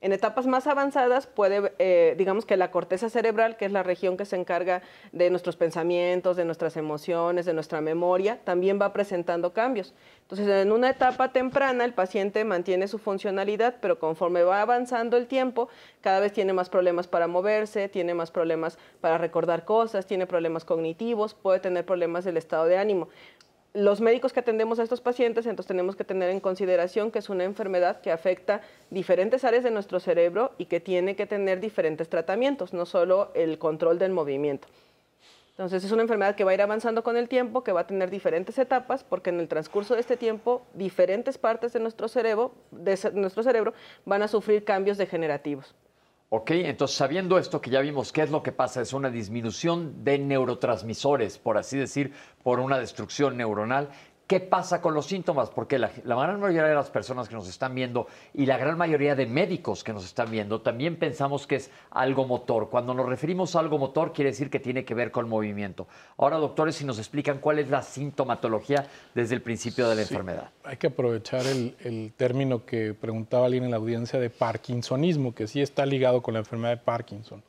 [0.00, 4.18] En etapas más avanzadas puede, eh, digamos que la corteza cerebral, que es la región
[4.18, 9.54] que se encarga de nuestros pensamientos, de nuestras emociones, de nuestra memoria, también va presentando
[9.54, 9.94] cambios.
[10.22, 15.26] Entonces, en una etapa temprana el paciente mantiene su funcionalidad, pero conforme va avanzando el
[15.26, 15.68] tiempo,
[16.02, 20.64] cada vez tiene más problemas para moverse, tiene más problemas para recordar cosas, tiene problemas
[20.64, 23.08] cognitivos, puede tener problemas del estado de ánimo
[23.74, 27.28] los médicos que atendemos a estos pacientes, entonces tenemos que tener en consideración que es
[27.28, 32.08] una enfermedad que afecta diferentes áreas de nuestro cerebro y que tiene que tener diferentes
[32.08, 34.68] tratamientos, no solo el control del movimiento.
[35.50, 37.86] Entonces es una enfermedad que va a ir avanzando con el tiempo, que va a
[37.86, 42.52] tener diferentes etapas, porque en el transcurso de este tiempo diferentes partes de nuestro cerebro,
[42.70, 45.74] de nuestro cerebro van a sufrir cambios degenerativos.
[46.30, 48.80] Ok, entonces sabiendo esto que ya vimos, ¿qué es lo que pasa?
[48.80, 53.90] Es una disminución de neurotransmisores, por así decir, por una destrucción neuronal
[54.26, 55.50] ¿Qué pasa con los síntomas?
[55.50, 59.14] Porque la, gran mayoría de las personas que nos están viendo y la gran mayoría
[59.14, 62.70] de médicos que nos están viendo también pensamos que es algo motor.
[62.70, 65.86] Cuando nos referimos a algo motor quiere decir que tiene que ver con movimiento.
[66.16, 70.50] Ahora, doctores, si nos explican cuál es la sintomatología desde el principio de la enfermedad.
[70.64, 75.46] Hay que aprovechar el, el término que preguntaba alguien en la audiencia de parkinsonismo, que
[75.46, 77.42] sí está ligado con la enfermedad de Parkinson.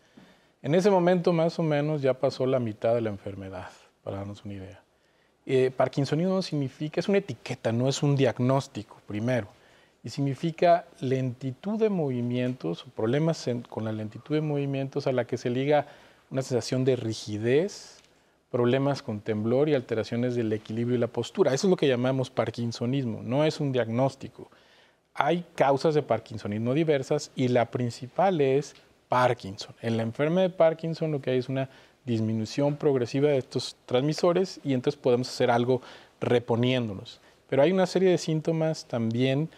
[0.61, 3.69] En ese momento, más o menos, ya pasó la mitad de la enfermedad,
[4.03, 4.84] para darnos una idea.
[5.45, 9.47] Eh, Parkinsonismo significa, es una etiqueta, no es un diagnóstico, primero.
[10.03, 15.49] Y significa lentitud de movimientos, problemas con la lentitud de movimientos a la que se
[15.49, 15.87] liga
[16.31, 17.99] una sensación de rigidez,
[18.51, 21.53] problemas con temblor y alteraciones del equilibrio y la postura.
[21.53, 24.49] Eso es lo que llamamos Parkinsonismo, no es un diagnóstico.
[25.13, 28.75] Hay causas de Parkinsonismo diversas y la principal es
[29.09, 29.75] Parkinson.
[29.81, 31.69] En la enfermedad de Parkinson lo que hay es una
[32.05, 35.81] disminución progresiva de estos transmisores y entonces podemos hacer algo
[36.21, 37.19] reponiéndonos.
[37.49, 39.49] Pero hay una serie de síntomas también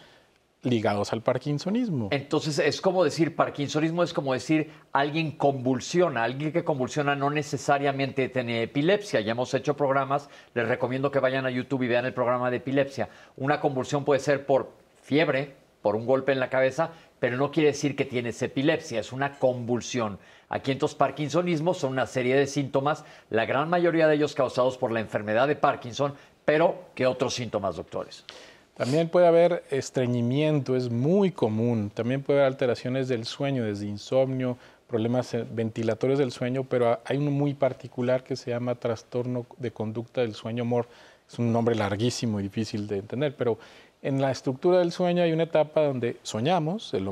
[0.62, 2.08] ligados al parkinsonismo.
[2.10, 8.28] Entonces es como decir, parkinsonismo es como decir alguien convulsiona, alguien que convulsiona no necesariamente
[8.28, 9.20] tiene epilepsia.
[9.20, 12.56] Ya hemos hecho programas, les recomiendo que vayan a YouTube y vean el programa de
[12.56, 13.08] epilepsia.
[13.36, 14.72] Una convulsión puede ser por
[15.02, 16.90] fiebre, por un golpe en la cabeza,
[17.20, 20.18] pero no quiere decir que tienes epilepsia, es una convulsión.
[20.48, 24.92] Aquí entonces Parkinsonismo son una serie de síntomas, la gran mayoría de ellos causados por
[24.92, 28.24] la enfermedad de Parkinson, pero ¿qué otros síntomas, doctores?
[28.78, 31.90] También puede haber estreñimiento, es muy común.
[31.92, 37.16] También puede haber alteraciones del sueño, desde insomnio, problemas eh, ventilatorios del sueño, pero hay
[37.16, 40.88] uno muy particular que se llama trastorno de conducta del sueño MOR.
[41.28, 43.58] Es un nombre larguísimo y difícil de entender, pero
[44.00, 47.10] en la estructura del sueño hay una etapa donde soñamos, el,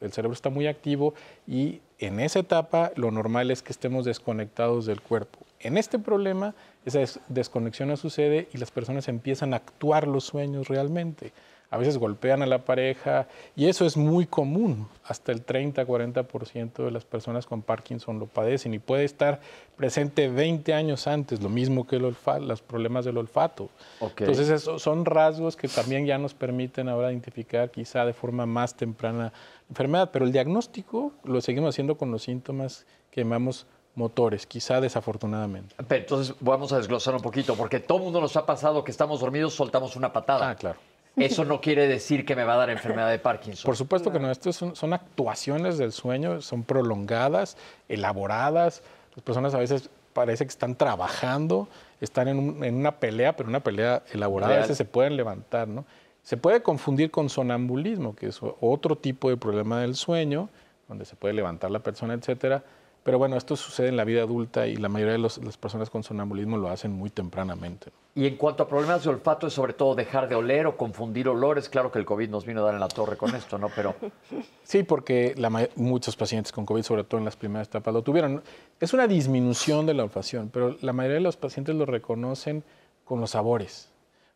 [0.00, 1.14] el, cerebro está muy activo
[1.48, 5.40] y en esa etapa lo normal es que estemos desconectados del cuerpo.
[5.60, 10.68] En este problema esa desconexión no sucede y las personas empiezan a actuar los sueños
[10.68, 11.32] realmente
[11.70, 14.88] a veces golpean a la pareja y eso es muy común.
[15.04, 19.40] Hasta el 30-40% de las personas con Parkinson lo padecen y puede estar
[19.76, 23.68] presente 20 años antes, lo mismo que el olfato, los problemas del olfato.
[24.00, 28.74] Entonces esos son rasgos que también ya nos permiten ahora identificar quizá de forma más
[28.74, 29.32] temprana la
[29.68, 35.74] enfermedad, pero el diagnóstico lo seguimos haciendo con los síntomas que llamamos motores, quizá desafortunadamente.
[35.90, 39.20] entonces vamos a desglosar un poquito, porque todo el mundo nos ha pasado que estamos
[39.20, 40.50] dormidos, soltamos una patada.
[40.50, 40.78] Ah, claro.
[41.18, 43.64] Eso no quiere decir que me va a dar enfermedad de Parkinson.
[43.64, 47.56] Por supuesto que no, estas son, actuaciones del sueño, son prolongadas,
[47.88, 48.82] elaboradas.
[49.14, 51.68] Las personas a veces parece que están trabajando,
[52.00, 55.84] están en, una pelea, pero una pelea elaborada, a veces se pueden levantar, ¿no?
[56.22, 60.50] Se puede confundir con sonambulismo, que es otro tipo de problema del sueño,
[60.86, 62.62] donde se puede levantar la persona, etcétera,
[63.08, 66.02] pero bueno, esto sucede en la vida adulta y la mayoría de las personas con
[66.02, 67.90] sonambulismo lo hacen muy tempranamente.
[68.14, 71.26] Y en cuanto a problemas de olfato, es sobre todo dejar de oler o confundir
[71.26, 71.70] olores.
[71.70, 73.70] Claro que el COVID nos vino a dar en la torre con esto, ¿no?
[73.74, 73.94] Pero...
[74.62, 75.34] Sí, porque
[75.76, 78.42] muchos pacientes con COVID, sobre todo en las primeras etapas, lo tuvieron.
[78.78, 82.62] Es una disminución de la olfacción, pero la mayoría de los pacientes lo reconocen
[83.06, 83.88] con los sabores.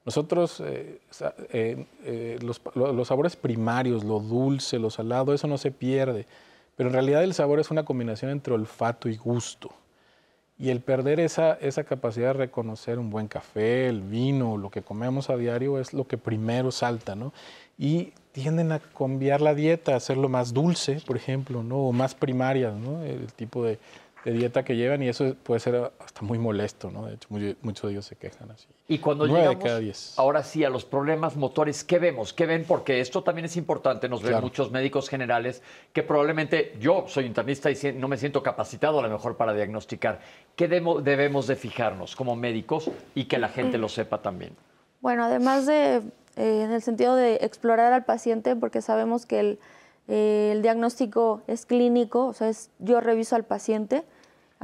[0.06, 1.02] Nosotros, eh,
[1.52, 6.26] eh, eh, los sabores primarios, lo dulce, lo salado, eso no se pierde.
[6.82, 9.70] Pero en realidad el sabor es una combinación entre olfato y gusto.
[10.58, 14.82] Y el perder esa, esa capacidad de reconocer un buen café, el vino, lo que
[14.82, 17.32] comemos a diario es lo que primero salta, ¿no?
[17.78, 21.76] Y tienden a cambiar la dieta, a hacerlo más dulce, por ejemplo, ¿no?
[21.76, 23.00] O más primaria, ¿no?
[23.04, 23.78] El tipo de,
[24.24, 27.06] de dieta que llevan y eso puede ser hasta muy molesto, ¿no?
[27.06, 27.28] De hecho,
[27.62, 28.66] muchos de ellos se quejan así.
[28.88, 32.32] Y cuando llegamos, ahora sí, a los problemas motores, ¿qué vemos?
[32.32, 32.64] ¿Qué ven?
[32.66, 35.62] Porque esto también es importante, nos ven muchos médicos generales
[35.92, 40.20] que probablemente yo soy internista y no me siento capacitado a lo mejor para diagnosticar.
[40.56, 44.54] ¿Qué debemos de fijarnos como médicos y que la gente lo sepa también?
[45.00, 45.96] Bueno, además de,
[46.36, 49.58] eh, en el sentido de explorar al paciente, porque sabemos que el
[50.08, 54.04] el diagnóstico es clínico, o sea, es, yo reviso al paciente.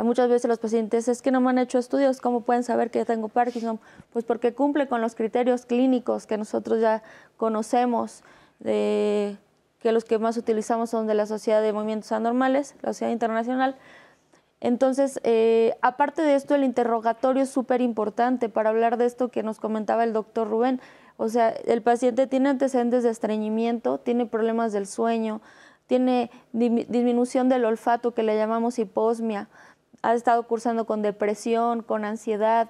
[0.03, 3.05] Muchas veces los pacientes es que no me han hecho estudios, ¿cómo pueden saber que
[3.05, 3.80] tengo Parkinson?
[4.12, 7.03] Pues porque cumple con los criterios clínicos que nosotros ya
[7.36, 8.22] conocemos,
[8.61, 9.36] de,
[9.80, 13.76] que los que más utilizamos son de la Sociedad de Movimientos Anormales, la Sociedad Internacional.
[14.61, 19.42] Entonces, eh, aparte de esto, el interrogatorio es súper importante para hablar de esto que
[19.42, 20.80] nos comentaba el doctor Rubén.
[21.16, 25.40] O sea, el paciente tiene antecedentes de estreñimiento, tiene problemas del sueño,
[25.86, 29.49] tiene disminución del olfato que le llamamos hiposmia,
[30.03, 32.68] ha estado cursando con depresión, con ansiedad,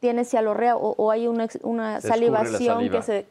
[0.00, 3.26] tiene cialorrea o, hay una, salivación que, se,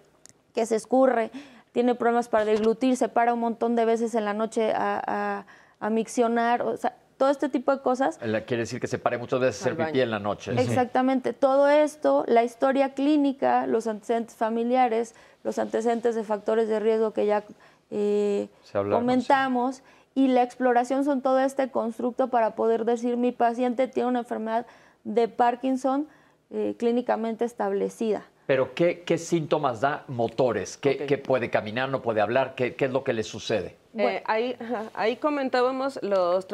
[0.56, 1.30] que se escurre,
[1.72, 5.46] tiene problemas para deglutir, se para un montón de veces en la noche a,
[5.80, 6.62] a, miccionar.
[6.62, 8.18] O sea, todo este tipo de cosas.
[8.18, 10.52] Quiere decir que se pare muchas veces el pipí en la noche.
[10.60, 11.34] Exactamente.
[11.34, 17.26] Todo esto, la historia clínica, los antecedentes familiares, los antecedentes de factores de riesgo que
[17.26, 17.44] ya
[17.92, 19.84] eh, comentamos,
[20.16, 24.66] y la exploración son todo este constructo para poder decir mi paciente tiene una enfermedad
[25.04, 26.08] de Parkinson
[26.52, 28.24] eh, clínicamente establecida.
[28.46, 30.76] Pero ¿qué, síntomas da motores?
[30.76, 32.56] ¿Qué, puede caminar, no puede hablar?
[32.56, 33.78] ¿Qué, es lo que le sucede?
[33.98, 34.58] Eh, ahí,
[34.96, 36.48] ahí, comentábamos, los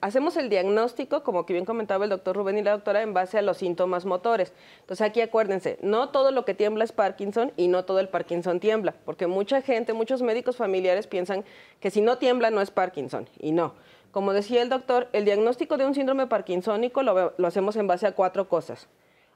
[0.00, 3.38] hacemos el diagnóstico, como que bien comentaba el doctor Rubén y la doctora, en base
[3.38, 4.52] a los síntomas motores.
[4.80, 8.60] Entonces aquí acuérdense, no todo lo que tiembla es Parkinson y no todo el Parkinson
[8.60, 11.44] tiembla, porque mucha gente, muchos médicos familiares piensan
[11.80, 13.74] que si no tiembla no es Parkinson, y no.
[14.10, 18.06] Como decía el doctor, el diagnóstico de un síndrome parkinsónico lo, lo hacemos en base
[18.06, 18.88] a cuatro cosas.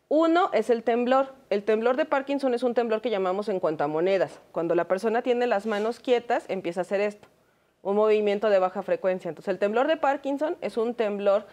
[0.08, 1.34] Uno es el temblor.
[1.50, 4.40] El temblor de Parkinson es un temblor que llamamos en cuanto a monedas.
[4.52, 7.28] Cuando la persona tiene las manos quietas, empieza a hacer esto,
[7.82, 9.28] un movimiento de baja frecuencia.
[9.28, 11.46] Entonces, el temblor de Parkinson es un temblor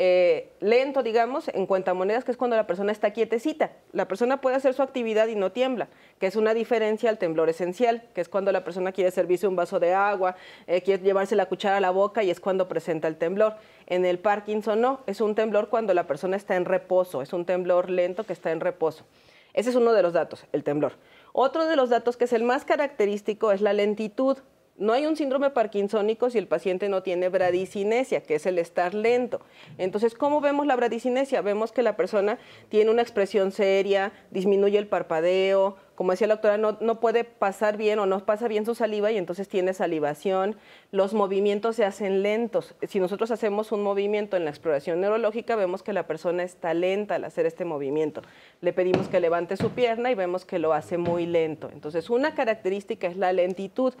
[0.00, 3.72] eh, lento, digamos, en cuentamonedas, que es cuando la persona está quietecita.
[3.90, 5.88] La persona puede hacer su actividad y no tiembla,
[6.20, 9.56] que es una diferencia al temblor esencial, que es cuando la persona quiere servirse un
[9.56, 10.36] vaso de agua,
[10.68, 13.56] eh, quiere llevarse la cuchara a la boca y es cuando presenta el temblor.
[13.86, 17.44] En el Parkinson no, es un temblor cuando la persona está en reposo, es un
[17.44, 19.04] temblor lento que está en reposo.
[19.52, 20.92] Ese es uno de los datos, el temblor.
[21.32, 24.38] Otro de los datos que es el más característico es la lentitud.
[24.78, 28.94] No hay un síndrome parkinsónico si el paciente no tiene bradicinesia, que es el estar
[28.94, 29.40] lento.
[29.76, 31.42] Entonces, ¿cómo vemos la bradicinesia?
[31.42, 36.58] Vemos que la persona tiene una expresión seria, disminuye el parpadeo, como decía la doctora,
[36.58, 40.54] no, puede pasar bien o no pasa bien su saliva y entonces tiene salivación.
[40.92, 42.76] Los movimientos se hacen lentos.
[42.86, 47.16] Si nosotros hacemos un movimiento en la exploración neurológica, vemos que la persona está lenta
[47.16, 48.22] al hacer este movimiento.
[48.60, 51.68] Le pedimos que levante su pierna y vemos que lo hace muy lento.
[51.72, 53.92] Entonces, una característica es la lentitud.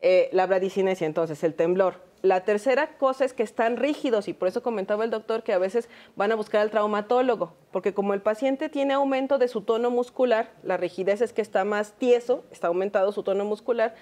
[0.00, 2.06] Eh, la bradicinesia, entonces, el temblor.
[2.22, 5.58] La tercera cosa es que están rígidos y por eso comentaba el doctor que a
[5.58, 9.90] veces van a buscar al traumatólogo, porque como el paciente tiene aumento de su tono
[9.90, 13.94] muscular, la rigidez es que está más tieso, está aumentado su tono muscular,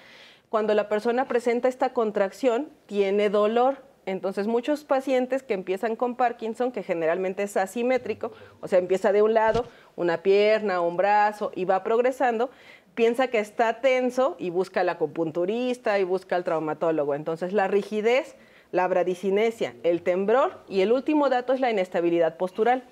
[0.49, 3.83] cuando la persona presenta esta contracción, tiene dolor.
[4.07, 8.31] Entonces, muchos pacientes que empiezan con Parkinson, que generalmente es asimétrico,
[8.61, 9.67] o sea, empieza de un lado,
[9.97, 12.49] una pierna, un brazo, y va progresando,
[12.97, 17.15] piensa que está tenso y busca al acupunturista y busca al traumatólogo.
[17.15, 18.35] Entonces, la rigidez,
[18.73, 22.83] la bradicinesia, el temblor y el último dato es la inestabilidad postural.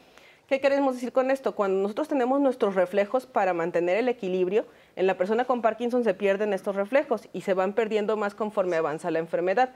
[0.46, 1.54] ¿Qué queremos decir con esto?
[1.54, 6.12] Cuando nosotros tenemos nuestros reflejos para mantener el equilibrio, en la persona con Parkinson se
[6.12, 9.70] pierden estos reflejos y se van perdiendo más conforme avanza la enfermedad.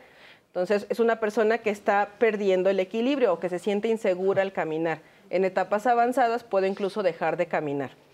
[0.49, 4.53] Entonces, es una persona que está perdiendo el equilibrio o que se siente insegura al
[4.53, 5.01] caminar.
[5.31, 8.08] En etapas avanzadas puede incluso dejar de caminar.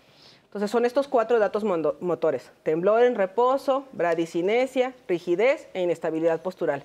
[0.45, 6.83] Entonces son estos cuatro datos motores, temblor en reposo, bradicinesia, rigidez e inestabilidad postural.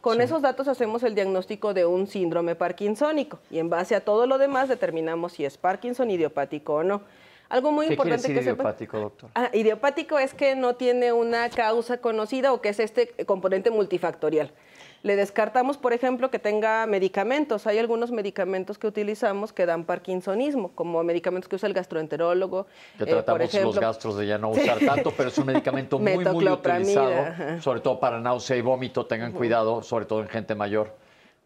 [0.00, 4.26] Con esos datos hacemos el diagnóstico de un síndrome parkinsónico y en base a todo
[4.26, 7.02] lo demás determinamos si es Parkinson idiopático o no.
[7.48, 9.30] Algo muy importante que idiopático, doctor?
[9.34, 14.52] Ah, idiopático es que no tiene una causa conocida o que es este componente multifactorial.
[15.02, 17.66] Le descartamos, por ejemplo, que tenga medicamentos.
[17.66, 22.66] Hay algunos medicamentos que utilizamos que dan parkinsonismo, como medicamentos que usa el gastroenterólogo.
[22.96, 26.18] Que eh, tratamos los gastros de ya no usar tanto, pero es un medicamento muy,
[26.18, 29.06] muy utilizado, sobre todo para náusea y vómito.
[29.06, 30.92] Tengan cuidado, sobre todo en gente mayor.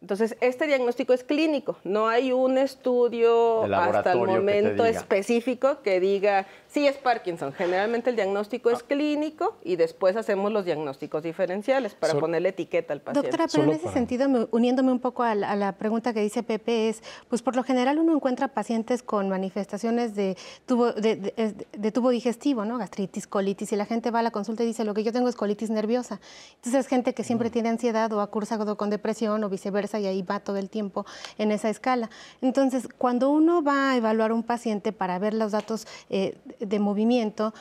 [0.02, 6.48] Entonces, este diagnóstico es clínico, no hay un estudio hasta el momento específico que diga,
[6.72, 7.52] sí es Parkinson.
[7.52, 13.00] Generalmente el diagnóstico es clínico y después hacemos los diagnósticos diferenciales para ponerle etiqueta al
[13.00, 13.28] paciente.
[13.28, 17.02] Doctora, pero en ese sentido, uniéndome un poco a la, pregunta que dice Pepe, es,
[17.28, 22.78] pues por lo general uno encuentra pacientes con manifestaciones de tubo, de, tubo digestivo, ¿no?
[22.78, 25.28] Gastritis, colitis, y la gente va a la consulta y dice, lo que yo tengo
[25.28, 26.20] es colitis nerviosa.
[26.56, 30.06] Entonces es gente que siempre tiene ansiedad o ha cursado con depresión o viceversa y
[30.06, 31.04] ahí va todo el tiempo
[31.38, 32.10] en esa escala.
[32.40, 36.36] Entonces, cuando uno va a evaluar un paciente para ver los datos eh,
[36.66, 37.52] de movimiento,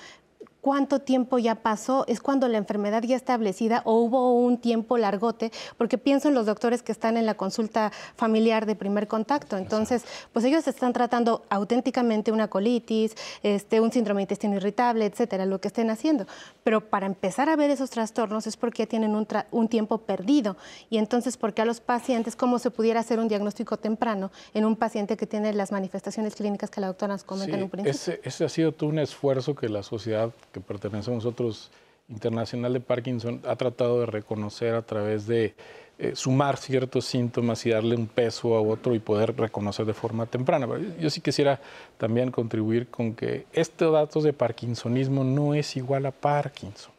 [0.62, 5.52] cuánto tiempo ya pasó, es cuando la enfermedad ya establecida o hubo un tiempo largote,
[5.78, 9.58] porque pienso en los doctores que están en la consulta familiar de primer contacto.
[9.58, 15.46] Entonces, pues ellos están tratando auténticamente una colitis, este, un síndrome de intestino irritable, etcétera,
[15.46, 16.28] lo que estén haciendo.
[16.64, 20.58] Pero para empezar a ver esos trastornos es porque tienen un, un tiempo perdido.
[20.90, 24.76] Y entonces, porque a los pacientes, ¿cómo se pudiera hacer un diagnóstico temprano en un
[24.76, 27.92] paciente que tiene las manifestaciones clínicas que la doctora nos comenta en un principio?
[27.92, 31.72] Ese, ese ha sido todo un esfuerzo que la sociedad que pertenece a nosotros,
[32.10, 35.56] Internacional de Parkinson, ha tratado de reconocer a través de
[35.98, 40.26] eh, sumar ciertos síntomas y darle un peso a otro y poder reconocer de forma
[40.26, 40.68] temprana.
[41.00, 41.62] yo sí quisiera
[41.98, 46.92] también contribuir con que estos datos de parkinsonismo no es igual a Parkinson.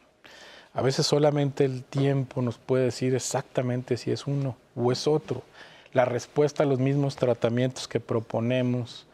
[0.73, 5.43] A veces solamente el tiempo nos puede decir exactamente si es uno o es otro.
[5.91, 9.05] La respuesta a los mismos tratamientos que proponemos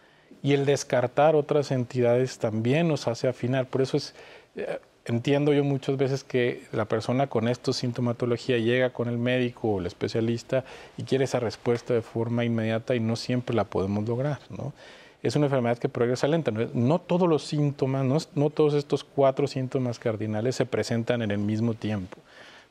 [0.42, 3.68] y el descartar otras entidades también nos hace afinar.
[3.68, 4.14] Por eso es
[4.56, 4.80] eh,
[5.10, 9.80] entiendo yo muchas veces que la persona con esta sintomatología llega con el médico o
[9.80, 10.64] el especialista
[10.98, 14.74] y quiere esa respuesta de forma inmediata y no siempre la podemos lograr, ¿no?
[15.22, 16.52] Es una enfermedad que progresa lenta.
[16.52, 21.40] No, todos los síntomas, no, no todos estos cuatro síntomas cardinales se presentan en el
[21.40, 22.18] mismo tiempo.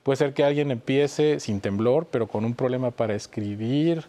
[0.02, 4.04] Puede ser que alguien empiece sin temblor, pero con un problema para escribir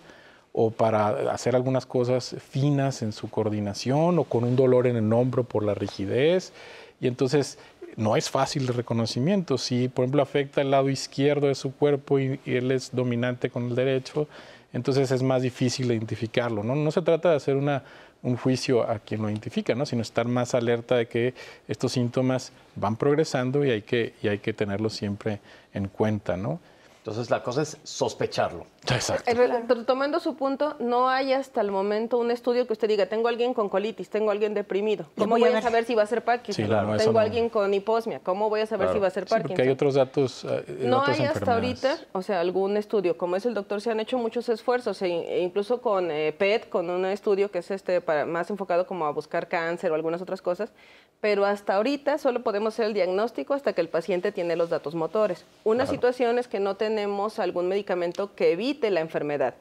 [0.51, 5.13] o para hacer algunas cosas finas en su coordinación o con un dolor en el
[5.13, 6.53] hombro por la rigidez
[6.99, 7.57] y entonces
[7.95, 9.57] no es fácil de reconocimiento.
[9.57, 13.67] Si, por ejemplo, afecta el lado izquierdo de su cuerpo y, él es dominante con
[13.67, 14.27] el derecho,
[14.73, 16.63] entonces es más difícil identificarlo.
[16.63, 17.83] No, no se trata de hacer una,
[18.23, 19.85] un juicio a quien lo identifica, ¿no?
[19.85, 21.33] sino estar más alerta de que
[21.67, 25.39] estos síntomas van progresando y hay que, y hay que tenerlos siempre
[25.73, 26.37] en cuenta.
[26.37, 26.59] ¿no?
[26.99, 28.65] Entonces la cosa es sospecharlo.
[28.84, 29.30] Exacto.
[29.30, 33.27] Eh, tomando su punto, no hay hasta el momento un estudio que usted diga, tengo
[33.27, 35.05] alguien con colitis, tengo alguien deprimido.
[35.17, 36.97] ¿Cómo voy, a, saber si va a ser Parkinson?
[36.97, 38.19] tengo a alguien con hiposmia.
[38.19, 39.49] ¿Cómo voy a saber si va a ser Parkinson?
[39.49, 40.45] porque hay otros datos.
[40.45, 43.17] Eh, no hay hasta ahorita, o sea, algún estudio.
[43.17, 46.69] Como es el doctor, se han hecho muchos esfuerzos, e, e incluso con eh, PET,
[46.69, 50.21] con un estudio que es este para, más enfocado como a buscar cáncer o algunas
[50.21, 50.71] otras cosas,
[51.21, 54.95] pero hasta ahorita solo podemos hacer el diagnóstico hasta que el paciente tiene los datos
[54.95, 55.45] motores.
[55.63, 59.55] Una situación es que no tenemos algún medicamento que evite la enfermedad.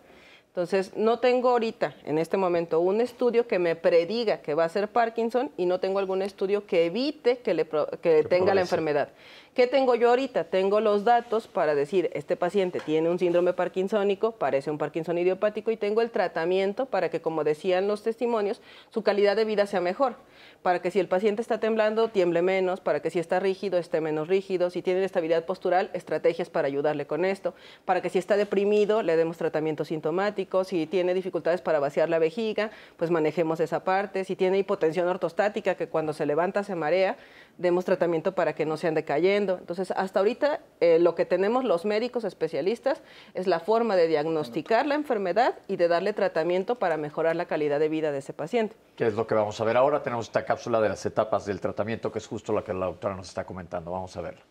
[0.48, 4.68] Entonces, no tengo ahorita, en este momento, un estudio que me prediga que va a
[4.68, 7.66] ser Parkinson y no tengo algún estudio que evite que, le
[8.02, 9.10] que tenga la enfermedad.
[9.54, 10.44] ¿Qué tengo yo ahorita?
[10.44, 15.70] Tengo los datos para decir, este paciente tiene un síndrome parkinsónico, parece un Parkinson idiopático
[15.70, 19.80] y tengo el tratamiento para que, como decían los testimonios, su calidad de vida sea
[19.80, 20.14] mejor.
[20.62, 24.00] Para que si el paciente está temblando, tiemble menos, para que si está rígido, esté
[24.00, 28.36] menos rígido, si tiene estabilidad postural, estrategias para ayudarle con esto, para que si está
[28.36, 33.82] deprimido, le demos tratamiento sintomático, si tiene dificultades para vaciar la vejiga, pues manejemos esa
[33.82, 37.16] parte, si tiene hipotensión ortostática, que cuando se levanta se marea,
[37.58, 39.58] demos tratamiento para que no se ande cayendo.
[39.58, 43.02] Entonces, hasta ahorita eh, lo que tenemos los médicos especialistas
[43.34, 47.80] es la forma de diagnosticar la enfermedad y de darle tratamiento para mejorar la calidad
[47.80, 48.76] de vida de ese paciente.
[48.96, 50.02] ¿Qué es lo que vamos a ver ahora?
[50.02, 53.14] Tenemos esta cápsula de las etapas del tratamiento, que es justo lo que la doctora
[53.16, 53.90] nos está comentando.
[53.90, 54.42] Vamos a verla.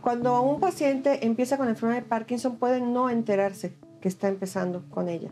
[0.00, 4.84] Cuando un paciente empieza con la enfermedad de Parkinson, puede no enterarse que está empezando
[4.90, 5.30] con ella.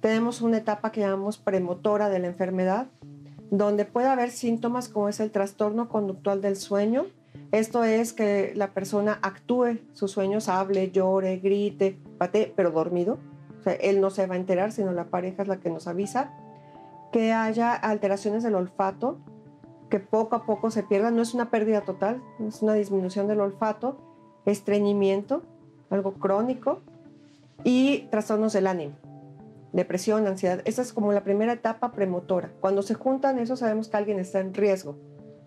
[0.00, 2.86] Tenemos una etapa que llamamos premotora de la enfermedad,
[3.50, 7.06] donde puede haber síntomas como es el trastorno conductual del sueño.
[7.52, 13.18] Esto es que la persona actúe sus sueños, hable, llore, grite, patee, pero dormido.
[13.60, 15.86] O sea, él no se va a enterar, sino la pareja es la que nos
[15.86, 16.32] avisa.
[17.12, 19.18] Que haya alteraciones del olfato,
[19.90, 21.10] que poco a poco se pierda.
[21.10, 23.96] No es una pérdida total, es una disminución del olfato,
[24.44, 25.42] estreñimiento,
[25.90, 26.80] algo crónico,
[27.64, 28.94] y trastornos del ánimo
[29.76, 30.62] depresión, ansiedad.
[30.64, 32.50] Esa es como la primera etapa premotora.
[32.60, 34.96] Cuando se juntan eso sabemos que alguien está en riesgo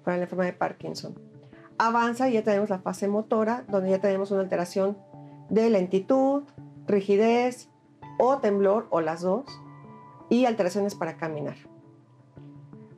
[0.03, 1.15] para la enfermedad de Parkinson.
[1.77, 4.97] Avanza y ya tenemos la fase motora, donde ya tenemos una alteración
[5.49, 6.43] de lentitud,
[6.85, 7.69] rigidez
[8.19, 9.45] o temblor, o las dos,
[10.29, 11.55] y alteraciones para caminar.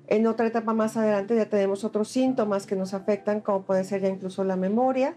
[0.07, 4.01] En otra etapa más adelante ya tenemos otros síntomas que nos afectan, como puede ser
[4.01, 5.13] ya incluso la memoria,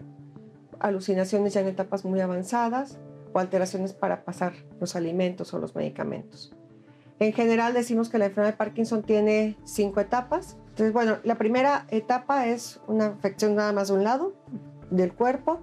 [0.79, 2.99] alucinaciones ya en etapas muy avanzadas,
[3.35, 6.55] o alteraciones para pasar los alimentos o los medicamentos.
[7.19, 10.55] En general decimos que la enfermedad de Parkinson tiene cinco etapas.
[10.69, 14.33] Entonces, bueno, la primera etapa es una afección nada más de un lado
[14.89, 15.59] del cuerpo.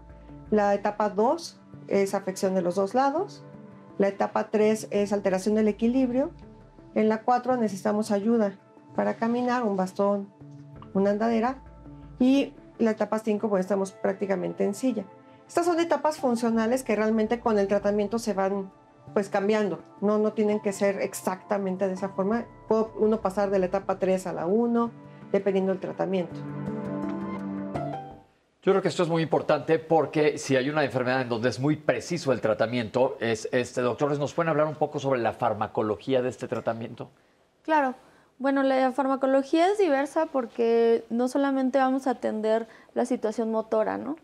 [0.51, 3.43] La etapa 2 es afección de los dos lados.
[3.97, 6.31] La etapa 3 es alteración del equilibrio.
[6.95, 8.59] En la 4 necesitamos ayuda
[8.95, 10.29] para caminar, un bastón,
[10.93, 11.63] una andadera.
[12.19, 15.07] Y la etapa 5, pues estamos prácticamente en silla.
[15.53, 18.73] Estas son etapas funcionales que realmente con el tratamiento se van
[19.13, 22.47] pues cambiando, no, no tienen que ser exactamente de esa forma.
[22.69, 24.91] Puede uno pasar de la etapa 3 a la 1,
[25.31, 26.35] dependiendo del tratamiento.
[28.63, 31.61] Yo creo que esto es muy importante porque si hay una enfermedad en donde es
[31.61, 36.23] muy preciso el tratamiento, es, este, doctores, ¿nos pueden hablar un poco sobre la farmacología
[36.23, 37.11] de este tratamiento?
[37.63, 37.95] Claro.
[38.39, 44.17] Bueno, la farmacología es diversa porque no solamente vamos a atender la situación motora, ¿no?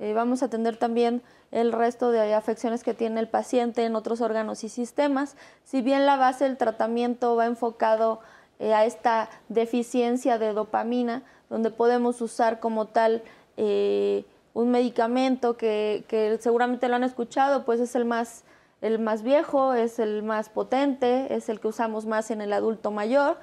[0.00, 4.22] Eh, vamos a atender también el resto de afecciones que tiene el paciente en otros
[4.22, 5.36] órganos y sistemas.
[5.64, 8.20] Si bien la base del tratamiento va enfocado
[8.58, 13.22] eh, a esta deficiencia de dopamina, donde podemos usar como tal
[13.58, 14.24] eh,
[14.54, 18.44] un medicamento que, que, seguramente lo han escuchado, pues es el más,
[18.80, 22.90] el más viejo, es el más potente, es el que usamos más en el adulto
[22.90, 23.36] mayor,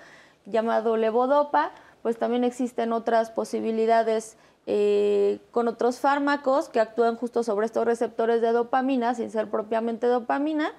[0.47, 4.37] llamado levodopa, pues también existen otras posibilidades
[4.69, 10.07] eh, con otros fármacos que actúan justo sobre estos receptores de dopamina sin ser propiamente
[10.07, 10.73] dopamina.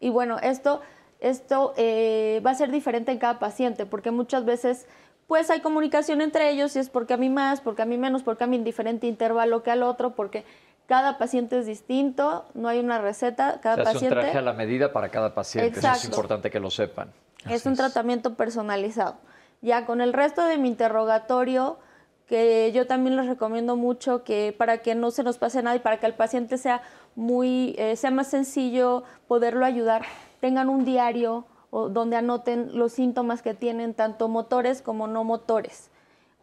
[0.00, 0.80] Y bueno, esto,
[1.20, 4.86] esto eh, va a ser diferente en cada paciente porque muchas veces
[5.26, 8.22] pues hay comunicación entre ellos y es porque a mí más, porque a mí menos,
[8.22, 10.44] porque a mí en diferente intervalo que al otro, porque
[10.86, 14.14] cada paciente es distinto, no hay una receta, cada paciente...
[14.14, 17.12] un traje a la medida para cada paciente, eso es importante que lo sepan.
[17.50, 19.16] Es un tratamiento personalizado.
[19.60, 21.78] Ya con el resto de mi interrogatorio,
[22.26, 25.80] que yo también les recomiendo mucho que para que no se nos pase nada y
[25.80, 26.82] para que el paciente sea
[27.14, 30.02] muy eh, sea más sencillo poderlo ayudar,
[30.40, 35.90] tengan un diario o donde anoten los síntomas que tienen tanto motores como no motores.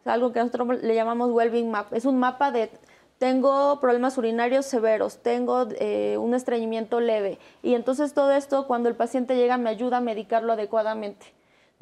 [0.00, 1.92] Es algo que nosotros le llamamos well-being map.
[1.92, 2.70] Es un mapa de
[3.18, 8.96] tengo problemas urinarios severos, tengo eh, un estreñimiento leve y entonces todo esto cuando el
[8.96, 11.32] paciente llega me ayuda a medicarlo adecuadamente.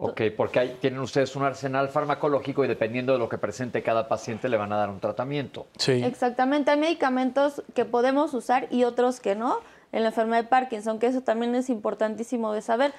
[0.05, 4.09] Ok, porque ahí tienen ustedes un arsenal farmacológico y dependiendo de lo que presente cada
[4.09, 5.67] paciente le van a dar un tratamiento.
[5.79, 6.03] Sí.
[6.03, 9.61] Exactamente, hay medicamentos que podemos usar y otros que no
[9.93, 12.93] en la enfermedad de Parkinson, que eso también es importantísimo de saber.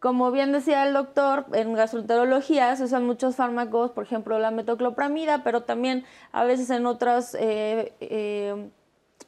[0.00, 5.44] Como bien decía el doctor, en gastroenterología se usan muchos fármacos, por ejemplo la metoclopramida,
[5.44, 8.70] pero también a veces en otras eh, eh,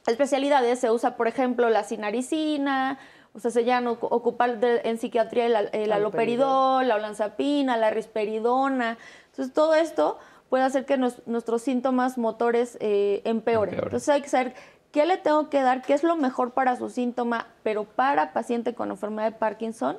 [0.07, 2.99] especialidades se usa, por ejemplo, la sinaricina,
[3.35, 8.97] o sea, se llaman ocupar en psiquiatría el, el aloperidol, la olanzapina, la risperidona.
[9.31, 10.19] Entonces, todo esto
[10.49, 13.75] puede hacer que nuestros síntomas motores eh, empeoren.
[13.75, 14.53] Entonces, hay que saber
[14.91, 18.75] qué le tengo que dar, qué es lo mejor para su síntoma, pero para paciente
[18.75, 19.97] con enfermedad de Parkinson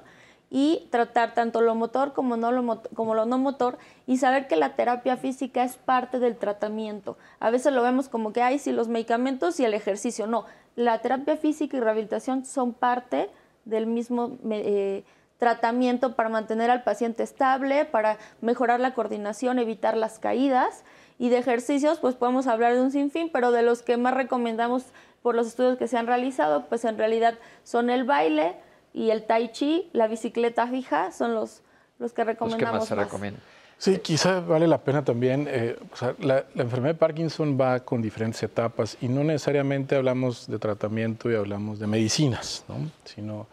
[0.51, 4.55] y tratar tanto lo motor como, no lo, como lo no motor y saber que
[4.55, 7.19] la terapia física es parte del tratamiento.
[7.41, 10.29] A veces lo vemos como que hay si los medicamentos y el ejercicio.
[10.29, 10.45] No,
[10.77, 13.31] la terapia física y rehabilitación son parte
[13.65, 15.05] del mismo eh,
[15.39, 20.85] tratamiento para mantener al paciente estable, para mejorar la coordinación, evitar las caídas.
[21.19, 24.87] Y de ejercicios, pues podemos hablar de un sinfín, pero de los que más recomendamos
[25.23, 28.57] por los estudios que se han realizado, pues en realidad son el baile,
[28.95, 31.63] y el tai chi, la bicicleta fija, son los,
[31.99, 32.63] los que recomendamos.
[32.63, 33.43] Los que más se recomiendan.
[33.79, 38.43] Sí, quizá vale la pena también, eh, sea, la, enfermedad de Parkinson va con diferentes
[38.43, 42.77] etapas y no necesariamente hablamos de tratamiento y hablamos de medicinas, ¿no?
[43.05, 43.47] sino,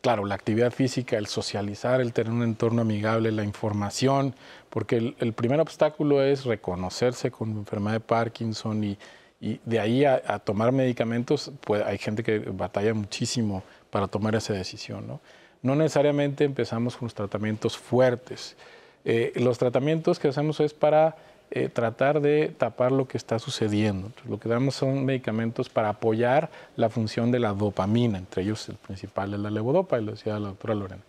[0.00, 4.34] claro, la actividad física, el socializar, el tener un entorno amigable, la información,
[4.70, 8.98] porque el, primer obstáculo es reconocerse con enfermedad de Parkinson y,
[9.40, 14.34] y de ahí a, a, tomar medicamentos, pues hay gente que batalla muchísimo para tomar
[14.34, 15.06] esa decisión.
[15.06, 15.20] No,
[15.62, 18.56] no necesariamente empezamos con los tratamientos fuertes.
[19.04, 21.16] Eh, los tratamientos que hacemos es para
[21.50, 24.10] eh, tratar de tapar lo que está sucediendo.
[24.26, 28.76] lo que damos son medicamentos para apoyar la función de la dopamina, entre ellos el
[28.76, 31.02] principal es la levodopa, y lo decía la doctora Lorena.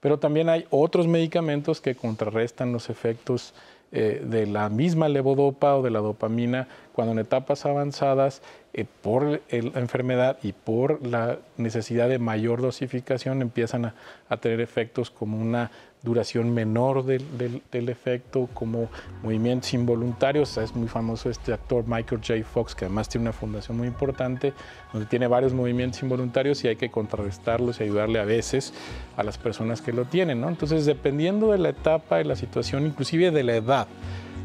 [0.00, 3.54] Pero también hay otros medicamentos que contrarrestan los efectos
[3.92, 8.40] eh, de la misma levodopa o de la dopamina cuando en etapas avanzadas,
[9.02, 13.92] por la enfermedad y por la necesidad de mayor dosificación, empiezan
[14.30, 15.70] a tener efectos como una
[16.02, 18.88] duración menor del, del, efecto, como
[19.22, 20.56] movimientos involuntarios.
[20.56, 22.44] Es muy famoso este actor Michael J.
[22.44, 24.52] Fox, que además tiene una fundación muy importante,
[24.92, 28.74] donde tiene varios movimientos involuntarios y hay que contrarrestarlos y ayudarle a veces
[29.16, 30.40] a las personas que lo tienen.
[30.40, 30.48] ¿no?
[30.48, 33.86] Entonces, dependiendo de la etapa, de la situación, inclusive de la edad,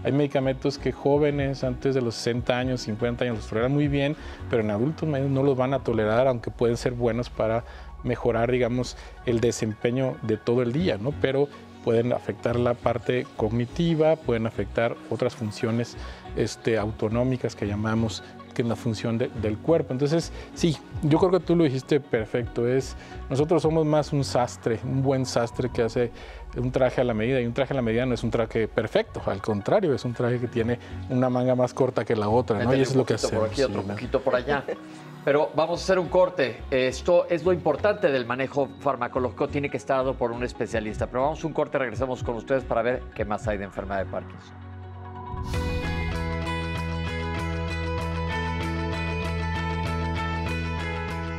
[0.04, 4.16] hay medicamentos que jóvenes antes de los 60 años, 50 años los toleran muy bien,
[4.50, 7.66] pero en adultos no los van a tolerar, aunque pueden ser buenos para
[8.08, 11.14] mejorar, digamos, el desempeño de todo el día, ¿no?
[11.22, 11.48] Pero
[11.84, 15.96] pueden afectar la parte cognitiva, pueden afectar otras funciones
[16.36, 18.24] este, autonómicas que llamamos
[18.58, 19.94] que es la función del cuerpo.
[19.94, 22.68] Entonces, sí, yo creo que tú lo dijiste perfecto.
[22.68, 22.96] Es,
[23.30, 26.12] nosotros somos más un sastre, un buen sastre que hace
[26.58, 27.40] un traje a la medida.
[27.40, 30.14] Y un traje a la medida no es un traje perfecto, al contrario, es un
[30.14, 30.80] traje que tiene
[31.12, 32.64] una manga más corta que la otra.
[32.64, 32.76] ¿no?
[32.76, 33.46] Y es lo que hacemos.
[33.46, 34.66] Por aquí, otro poquito por allá.
[35.28, 36.64] Pero vamos a hacer un corte.
[36.72, 41.08] Esto es lo importante del manejo farmacológico, tiene que estar dado por un especialista.
[41.08, 44.06] Pero vamos a un corte, regresamos con ustedes para ver qué más hay de enfermedad
[44.06, 44.56] de Parkinson.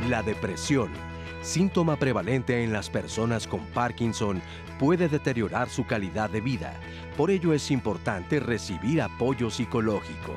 [0.07, 0.91] La depresión,
[1.41, 4.39] síntoma prevalente en las personas con Parkinson,
[4.77, 6.75] puede deteriorar su calidad de vida.
[7.17, 10.35] Por ello es importante recibir apoyo psicológico.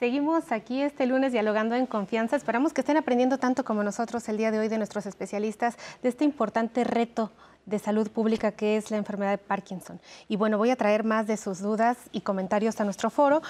[0.00, 2.34] Seguimos aquí este lunes dialogando en confianza.
[2.34, 6.08] Esperamos que estén aprendiendo tanto como nosotros el día de hoy de nuestros especialistas de
[6.08, 7.30] este importante reto
[7.66, 10.00] de salud pública que es la enfermedad de Parkinson.
[10.26, 13.42] Y bueno, voy a traer más de sus dudas y comentarios a nuestro foro.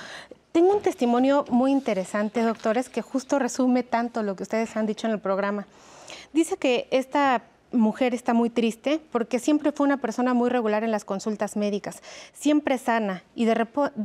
[0.50, 5.06] Tengo un testimonio muy interesante, doctores, que justo resume tanto lo que ustedes han dicho
[5.06, 5.68] en el programa.
[6.32, 10.90] Dice que esta mujer está muy triste porque siempre fue una persona muy regular en
[10.90, 12.02] las consultas médicas,
[12.32, 13.54] siempre sana y de,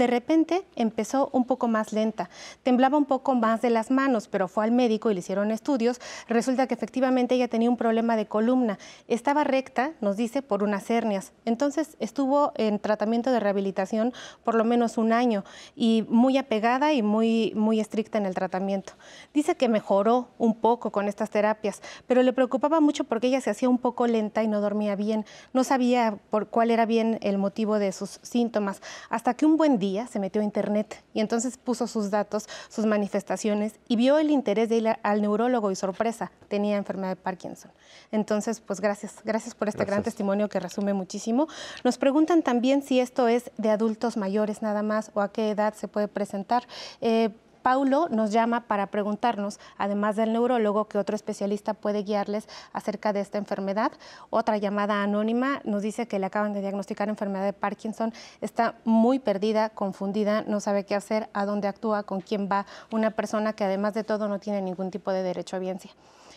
[0.07, 2.29] repente empezó un poco más lenta,
[2.63, 5.99] temblaba un poco más de las manos, pero fue al médico y le hicieron estudios,
[6.27, 10.89] resulta que efectivamente ella tenía un problema de columna, estaba recta, nos dice, por unas
[10.89, 14.13] hernias, entonces estuvo en tratamiento de rehabilitación
[14.43, 15.43] por lo menos un año
[15.75, 18.93] y muy apegada y muy, muy estricta en el tratamiento.
[19.33, 23.54] Dice que mejoró un poco con estas terapias, pero le preocupaba mucho porque ella se
[23.55, 25.25] hacía un poco lenta y no dormía bien.
[25.53, 29.79] No sabía por cuál era bien el motivo de sus síntomas, hasta que un buen
[29.79, 34.29] día se metió a internet y entonces puso sus datos, sus manifestaciones y vio el
[34.29, 37.71] interés de ir al neurólogo y sorpresa, tenía enfermedad de Parkinson.
[38.11, 41.47] Entonces, pues gracias, gracias por este gran testimonio que resume muchísimo.
[41.83, 45.73] Nos preguntan también si esto es de adultos mayores nada más o a qué edad
[45.73, 46.67] se puede presentar.
[47.01, 47.29] Eh,
[47.65, 53.21] Paulo nos llama para preguntarnos, además del neurólogo, que otro especialista puede guiarles acerca de
[53.21, 53.91] esta enfermedad.
[54.29, 59.17] Otra llamada anónima nos dice que le acaban de diagnosticar enfermedad de Parkinson, está muy
[59.17, 63.63] perdida, confundida, no sabe qué hacer, a dónde actúa, con quién va, una persona que
[63.63, 65.89] además de todo no tiene ningún tipo de derecho a biencia.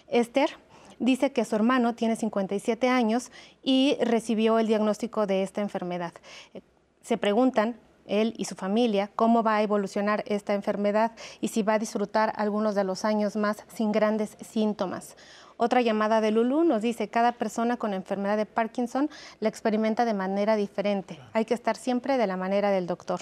[0.06, 0.48] Esther
[0.98, 3.30] dice que su hermano tiene 57 años
[3.62, 6.14] y recibió el diagnóstico de esta enfermedad.
[7.02, 7.76] Se preguntan
[8.08, 12.32] él y su familia, cómo va a evolucionar esta enfermedad y si va a disfrutar
[12.36, 15.16] algunos de los años más sin grandes síntomas.
[15.60, 20.14] Otra llamada de Lulu nos dice, cada persona con enfermedad de Parkinson la experimenta de
[20.14, 21.18] manera diferente.
[21.32, 23.20] Hay que estar siempre de la manera del doctor.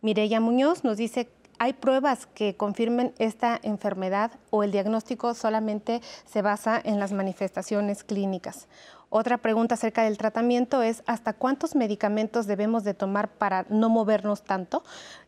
[0.00, 1.28] Mireya Muñoz nos dice,
[1.60, 8.02] ¿hay pruebas que confirmen esta enfermedad o el diagnóstico solamente se basa en las manifestaciones
[8.02, 8.66] clínicas?
[9.10, 14.42] Otra pregunta acerca del tratamiento es hasta cuántos medicamentos debemos de tomar para no movernos
[14.42, 14.84] tanto.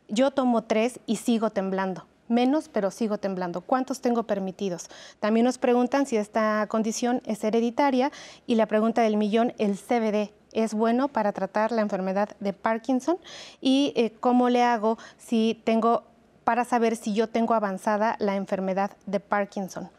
[0.09, 2.07] Yo tomo tres y sigo temblando.
[2.29, 3.63] Menos, pero sigo temblando.
[3.63, 4.89] ¿Cuántos tengo permitidos?
[5.19, 8.13] También nos preguntan si esta condición es hereditaria
[8.47, 13.19] y la pregunta del millón, el CBD, es bueno para tratar la enfermedad de Parkinson
[13.61, 16.05] y eh, cómo le hago si tengo
[16.45, 19.91] para saber si yo tengo avanzada la enfermedad de Parkinson.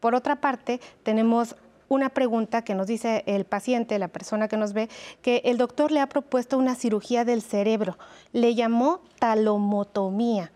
[0.00, 1.56] Por otra parte, tenemos
[1.88, 4.88] una pregunta que nos dice el paciente, la persona que nos ve,
[5.22, 7.98] que el doctor le ha propuesto una cirugía del cerebro.
[8.32, 10.52] Le llamó talomotomía.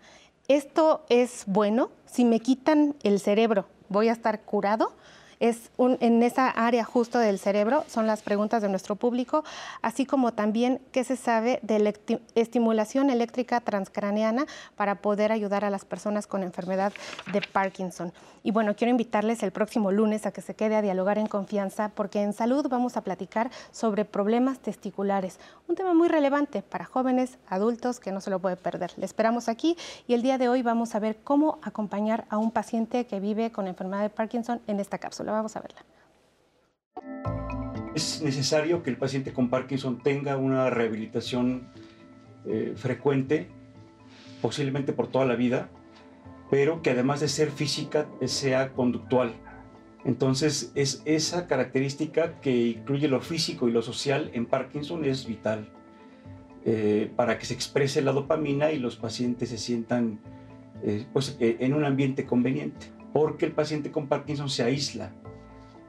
[0.47, 1.89] ¿Esto es bueno?
[2.05, 4.93] Si me quitan el cerebro, ¿voy a estar curado?
[5.43, 9.43] Es en esa área justo del cerebro, son las preguntas de nuestro público,
[9.81, 11.93] así como también qué se sabe de la
[12.33, 14.45] estimulación eléctrica transcraneana
[14.77, 16.93] para poder ayudar a las personas con enfermedad
[17.33, 18.13] de Parkinson.
[18.41, 21.89] Y bueno, quiero invitarles el próximo lunes a que se quede a dialogar en confianza
[21.89, 27.37] porque en salud vamos a platicar sobre problemas testiculares, un tema muy relevante para jóvenes,
[27.49, 28.93] adultos que no se lo puede perder.
[28.95, 29.75] Le esperamos aquí
[30.07, 33.51] y el día de hoy vamos a ver cómo acompañar a un paciente que vive
[33.51, 35.32] con enfermedad de Parkinson en esta cápsula.
[35.33, 35.85] Vamos a verla.
[37.95, 41.69] Es necesario que el paciente con Parkinson tenga una rehabilitación
[42.45, 43.47] eh, frecuente,
[44.41, 45.69] posiblemente por toda la vida,
[46.49, 49.33] pero que además de ser física sea conductual.
[50.05, 55.69] Entonces, es esa característica que incluye lo físico y lo social en Parkinson es vital
[56.65, 60.19] eh, para que se exprese la dopamina y los pacientes se sientan
[60.83, 65.13] eh, pues, en un ambiente conveniente, porque el paciente con Parkinson se aísla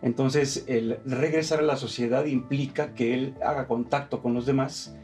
[0.04, 4.94] entonces, el regresar a la sociedad implica que él haga contacto con los demás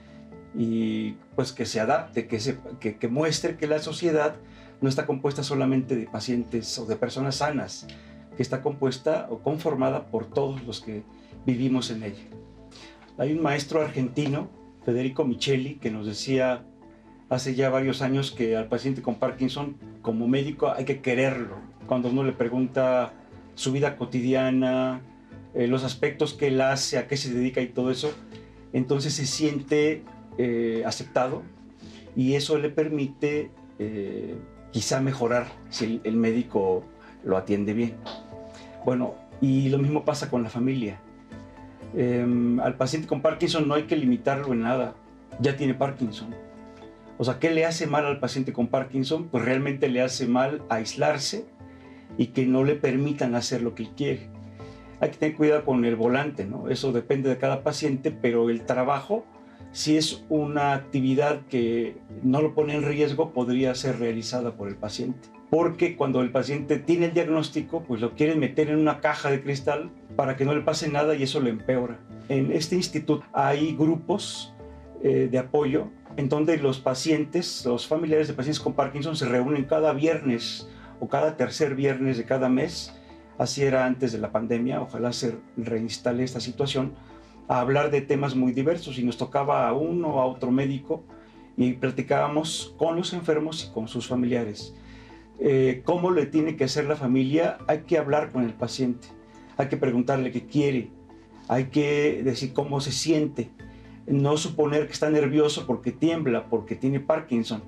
[0.54, 4.36] y pues que se adapte, que, que, muestre que la sociedad
[4.82, 7.86] no está compuesta solamente de pacientes o de personas sanas,
[8.36, 11.02] que está compuesta o conformada por todos los que
[11.46, 12.24] vivimos en ella.
[13.16, 14.50] Hay un maestro argentino,
[14.84, 16.66] Federico Micheli, que nos decía
[17.30, 21.69] hace ya varios años que al paciente con Parkinson, como médico, hay que quererlo.
[21.90, 23.12] Cuando uno le pregunta
[23.56, 25.00] su vida cotidiana,
[25.54, 28.12] eh, los aspectos que él hace, a qué se dedica y todo eso,
[28.72, 30.04] entonces se siente
[30.38, 31.42] eh, aceptado
[32.14, 34.36] y eso le permite eh,
[34.70, 36.84] quizá mejorar si el, médico
[37.24, 37.96] lo atiende bien.
[38.84, 41.00] Bueno, y lo mismo pasa con la familia.
[41.96, 44.94] Em, al paciente con Parkinson no hay que limitarlo en nada,
[45.40, 46.32] ya tiene Parkinson.
[47.18, 49.26] O sea, ¿qué le hace mal al paciente con Parkinson?
[49.26, 51.46] Pues realmente le hace mal aislarse,
[52.20, 54.28] y que no le permitan hacer lo que quiere.
[55.00, 56.68] Hay que tener cuidado con el volante, ¿no?
[56.68, 59.24] Eso depende de cada paciente, pero el trabajo,
[59.72, 64.76] si es una actividad que no lo pone en riesgo, podría ser realizada por el
[64.76, 65.30] paciente.
[65.48, 69.42] Porque cuando el paciente tiene el diagnóstico, pues lo quieren meter en una caja de
[69.42, 72.00] cristal para que no le pase nada y eso lo empeora.
[72.28, 74.52] En este instituto hay grupos
[75.02, 79.64] eh, de apoyo en donde los pacientes, los familiares de pacientes con Parkinson se reúnen
[79.64, 80.68] cada viernes
[81.00, 82.92] o cada tercer viernes de cada mes,
[83.38, 86.92] así era antes de la pandemia, ojalá se reinstale esta situación,
[87.48, 91.02] a hablar de temas muy diversos y nos tocaba a uno o a otro médico
[91.56, 94.74] y platicábamos con los enfermos y con sus familiares.
[95.40, 97.58] Eh, ¿Cómo le tiene que hacer la familia?
[97.66, 99.08] Hay que hablar con el paciente,
[99.56, 100.90] hay que preguntarle qué quiere,
[101.48, 103.50] hay que decir cómo se siente,
[104.06, 107.62] no suponer que está nervioso porque tiembla, porque tiene Parkinson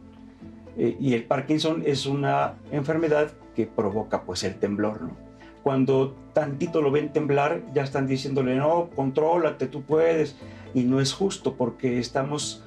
[0.77, 5.33] eh, y el Parkinson es una enfermedad que provoca pues el temblor, ¿no?
[5.63, 10.37] Cuando tantito lo ven temblar, ya están diciéndole, no, contrólate, tú puedes.
[10.75, 12.65] Y no es justo porque estamos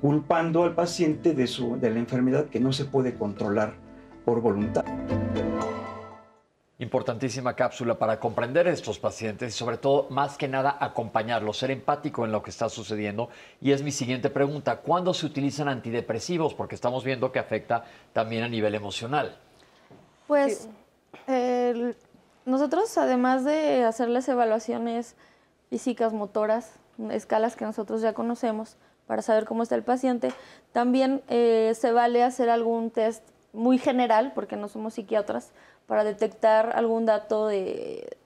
[0.00, 3.74] culpando al paciente de, su, de la enfermedad que no se puede controlar
[4.24, 4.84] por voluntad.
[6.82, 11.70] Importantísima cápsula para comprender a estos pacientes y sobre todo, más que nada, acompañarlos, ser
[11.70, 13.28] empático en lo que está sucediendo.
[13.60, 16.54] Y es mi siguiente pregunta, ¿cuándo se utilizan antidepresivos?
[16.54, 19.38] Porque estamos viendo que afecta también a nivel emocional.
[20.26, 20.68] Pues
[22.46, 25.14] nosotros, además de hacerles evaluaciones
[25.70, 26.80] físicas, motoras,
[27.12, 28.76] escalas que nosotros ya conocemos
[29.06, 30.32] para saber cómo está el paciente,
[30.72, 33.22] también eh, se vale hacer algún test
[33.52, 35.52] muy general, porque no somos psiquiatras,
[35.86, 38.16] para detectar algún dato de,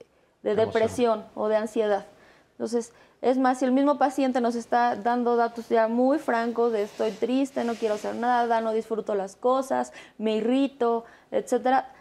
[0.43, 2.05] depresión o de ansiedad.
[2.51, 6.83] Entonces, es más, si el mismo paciente nos está dando datos ya muy francos de
[6.83, 11.91] estoy triste, no quiero hacer nada, no disfruto las cosas, me irrito, etcétera,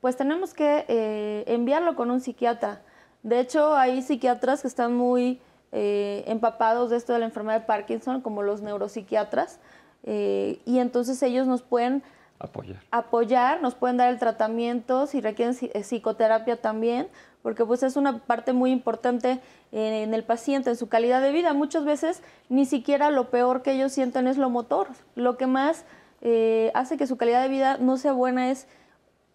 [0.00, 2.82] pues tenemos que eh, enviarlo con un psiquiatra.
[3.22, 5.40] De hecho, hay psiquiatras que están muy
[5.72, 9.58] eh, empapados de esto de la enfermedad de Parkinson, como los neuropsiquiatras,
[10.04, 12.02] eh, y entonces ellos nos pueden
[12.38, 12.76] Apoyar.
[12.90, 17.08] Apoyar, nos pueden dar el tratamiento, si requieren eh, psicoterapia también,
[17.42, 21.52] porque pues es una parte muy importante en, el paciente, en su calidad de vida.
[21.52, 24.88] Muchas veces ni siquiera lo peor que ellos sienten es lo motor.
[25.14, 25.84] Lo que más
[26.22, 28.66] eh, hace que su calidad de vida no sea buena es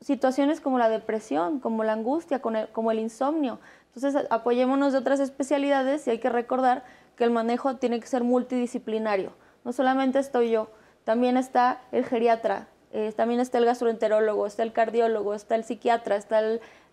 [0.01, 3.59] situaciones como la depresión, como la angustia, como el insomnio.
[3.93, 6.83] Entonces apoyémonos de otras especialidades y hay que recordar
[7.15, 9.33] que el manejo tiene que ser multidisciplinario.
[9.65, 10.69] No solamente estoy yo,
[11.03, 16.15] también está el geriatra, eh, también está el gastroenterólogo, está el cardiólogo, está el psiquiatra,
[16.15, 16.41] está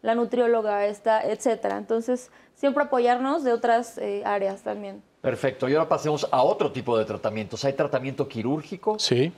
[0.03, 1.79] la nutrióloga, está, etcétera.
[1.79, 5.03] Entonces, siempre apoyarnos de otras eh, áreas también.
[5.23, 5.69] Perfecto.
[5.69, 7.65] Y ahora pasemos a otro tipo de tratamientos.
[7.65, 8.99] ¿Hay tratamiento quirúrgico?
[8.99, 9.33] Sí.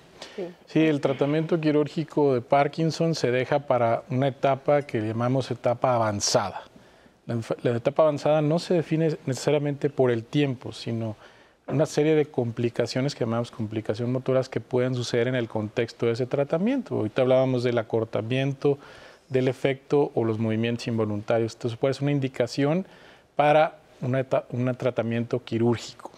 [0.67, 6.65] Sí, el tratamiento quirúrgico de Parkinson se deja para una etapa que llamamos etapa avanzada.
[7.63, 11.17] la etapa avanzada no se define necesariamente por el tiempo, sino
[11.69, 16.13] una serie de complicaciones que llamamos complicaciones motoras que pueden suceder en el contexto de
[16.13, 16.97] ese tratamiento.
[16.97, 18.79] Ahorita hablábamos del acortamiento
[19.29, 21.55] del efecto o los movimientos involuntarios.
[21.55, 22.87] Entonces puede ser una indicación
[23.37, 26.11] para un tratamiento quirúrgico.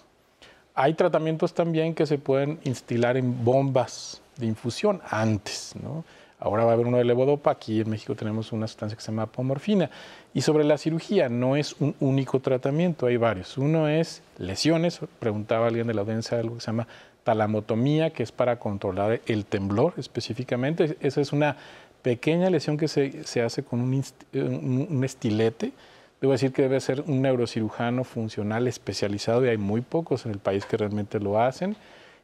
[0.74, 6.04] Hay tratamientos también que se pueden instilar en bombas de infusión antes, ¿no?
[6.40, 7.50] Ahora va a haber uno de levodopa.
[7.50, 9.90] Aquí en México tenemos una sustancia que se llama apomorfina.
[10.32, 13.58] Y sobre la cirugía, no es un único tratamiento, hay varios.
[13.58, 15.00] Uno es lesiones.
[15.18, 16.88] Preguntaba alguien de la audiencia algo que se llama
[17.24, 20.96] talamotomía, que es para controlar el temblor específicamente.
[21.00, 21.56] Esa es una
[22.02, 25.72] pequeña lesión que se, se hace con un, un, estilete.
[26.22, 30.38] Debo decir que debe ser un neurocirujano funcional especializado y hay muy pocos en el
[30.38, 31.76] país que realmente lo hacen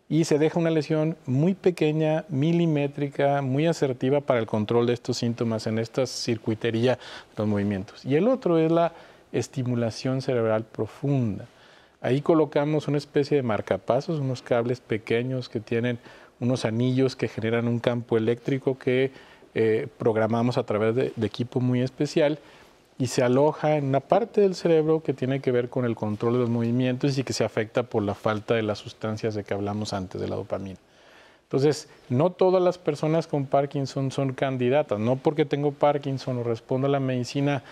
[0.09, 5.17] y se deja una lesión muy pequeña, milimétrica, muy asertiva para el control de estos
[5.17, 6.99] síntomas en esta circuitería de
[7.39, 8.05] los movimientos.
[8.05, 8.93] Y el otro es la
[9.33, 11.47] estimulación cerebral profunda.
[12.01, 15.99] Ahí colocamos una especie de marcapasos, unos cables pequeños que tienen
[16.39, 19.11] unos anillos que generan un campo eléctrico que
[19.55, 22.39] eh, programamos a través de equipo muy especial
[22.99, 26.35] y se aloja en una parte del cerebro que tiene que ver con el control
[26.35, 29.55] de los movimientos y que se afecta por la falta de las sustancias de que
[29.55, 30.79] hablamos antes de la dopamina.
[31.43, 34.99] Entonces, no todas las personas con Parkinson son candidatas.
[34.99, 37.63] No porque tengo Parkinson o respondo a la medicina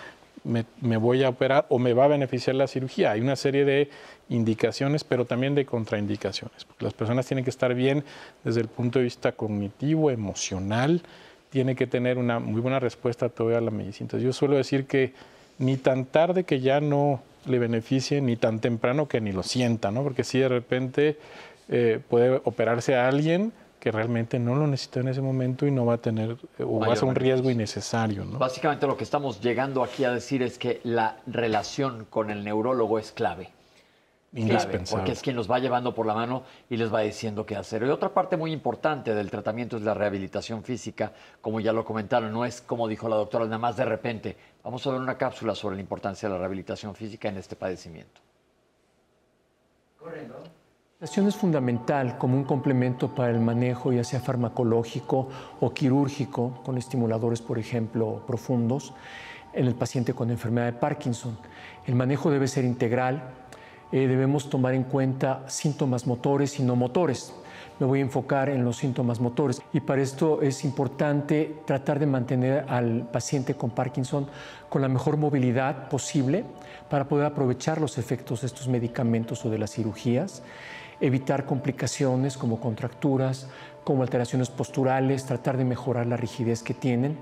[0.45, 3.13] me, me, voy a operar o me va a beneficiar la cirugía.
[3.13, 3.89] Hay una serie de
[4.29, 6.67] indicaciones, pero también de contraindicaciones.
[6.79, 8.05] Las personas tienen que estar bien
[8.45, 11.03] desde el punto de vista cognitivo, emocional,
[11.55, 14.07] tiene que tener una muy buena respuesta todavía a la medicina.
[14.07, 15.13] Entonces yo suelo decir que
[15.59, 19.93] ni tan tarde que ya no le beneficie, ni tan temprano que ni lo sienta,
[19.93, 20.03] ¿no?
[20.03, 21.17] Porque si de repente
[21.69, 25.87] eh, puede operarse a alguien que realmente no lo necesita en ese momento y no
[25.87, 28.25] va a tener o va a ser un riesgo innecesario.
[28.25, 28.37] ¿no?
[28.37, 32.99] Básicamente lo que estamos llegando aquí a decir es que la relación con el neurólogo
[32.99, 33.53] es clave
[34.91, 37.85] porque es quien los va llevando por la mano y les va diciendo qué hacer.
[37.85, 42.33] Y otra parte muy importante del tratamiento es la rehabilitación física, como ya lo comentaron,
[42.33, 44.37] no es como dijo la doctora, nada más de repente.
[44.65, 48.21] Vamos a ver una cápsula sobre la importancia de la rehabilitación física en este padecimiento.
[50.05, 55.29] La rehabilitación es fundamental como un complemento para el manejo, ya sea farmacológico
[55.61, 58.95] o quirúrgico, con estimuladores, por ejemplo, profundos,
[59.53, 61.39] en el paciente con enfermedad de Parkinson.
[61.87, 63.23] El manejo debe ser integral,
[63.95, 67.33] eh, debemos tomar en cuenta síntomas motores y no motores.
[67.79, 72.07] Me voy a enfocar en los síntomas motores y para esto es importante tratar de
[72.07, 74.27] mantener al paciente con Parkinson
[74.69, 76.45] con la mejor movilidad posible
[76.91, 80.43] para poder aprovechar los efectos de estos medicamentos o de las cirugías,
[81.01, 83.47] evitar complicaciones como contracturas,
[83.85, 87.17] como alteraciones posturales, tratar de mejorar la rigidez que tienen.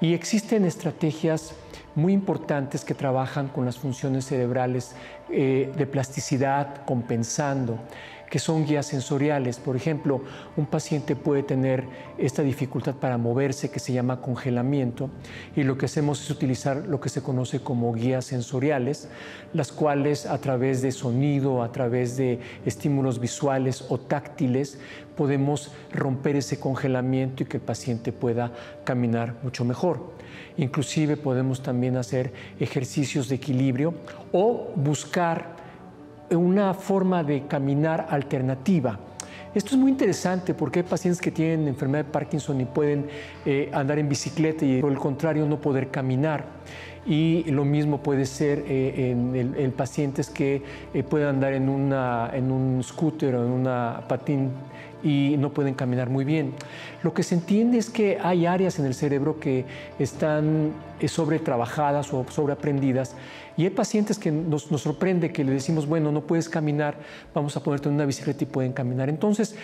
[0.00, 1.56] Y existen estrategias
[1.94, 4.94] muy importantes que trabajan con las funciones cerebrales
[5.30, 7.78] eh, de plasticidad, compensando,
[8.32, 9.58] que son guías sensoriales.
[9.58, 10.22] Por ejemplo,
[10.56, 11.84] un paciente puede tener
[12.16, 15.10] esta dificultad para moverse que se llama congelamiento
[15.54, 19.10] y lo que hacemos es utilizar lo que se conoce como guías sensoriales,
[19.52, 24.78] las cuales a través de sonido, a través de estímulos visuales o táctiles,
[25.14, 28.50] podemos romper ese congelamiento y que el paciente pueda
[28.84, 30.14] caminar mucho mejor.
[30.56, 33.92] Inclusive podemos también hacer ejercicios de equilibrio
[34.32, 35.60] o buscar
[36.36, 38.98] una forma de caminar alternativa.
[39.54, 43.06] Esto es muy interesante porque hay pacientes que tienen enfermedad de Parkinson y pueden
[43.44, 46.44] eh, andar en bicicleta y por el contrario no poder caminar.
[47.04, 50.62] Y lo mismo puede ser eh, en, pacientes que
[50.94, 54.52] eh, pueden andar en, una, en un scooter o en una patín
[55.02, 56.54] y no pueden caminar muy bien.
[57.02, 59.64] Lo que se entiende es que hay áreas en el cerebro que
[59.98, 63.16] están eh, sobretrabajadas o sobreaprendidas
[63.56, 66.96] y hay pacientes que nos, nos, sorprende que le decimos, bueno, no puedes caminar,
[67.34, 69.08] vamos a ponerte en una bicicleta y pueden caminar.
[69.08, 69.54] Entonces,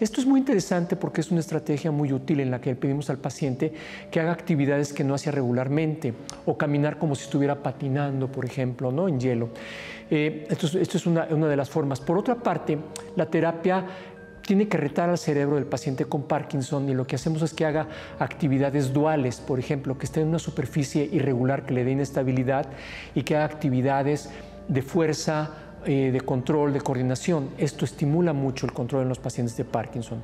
[0.00, 3.18] esto es muy interesante porque es una estrategia muy útil en la que pedimos al
[3.18, 3.72] paciente
[4.10, 6.14] que haga actividades que no hacía regularmente
[6.46, 9.08] o caminar como si estuviera patinando, por ejemplo, ¿no?
[9.08, 9.48] en hielo.
[10.10, 12.00] Eh, esto, es, esto es una, una de las formas.
[12.00, 12.78] Por otra parte,
[13.16, 13.84] la terapia
[14.48, 17.66] tiene que retar al cerebro del paciente con Parkinson y lo que hacemos es que
[17.66, 17.86] haga
[18.18, 22.66] actividades duales, por ejemplo, que esté en una superficie irregular que le dé inestabilidad
[23.14, 24.30] y que haga actividades
[24.66, 25.50] de fuerza,
[25.84, 27.50] eh, de control, de coordinación.
[27.58, 30.22] Esto estimula mucho el control en los pacientes de Parkinson.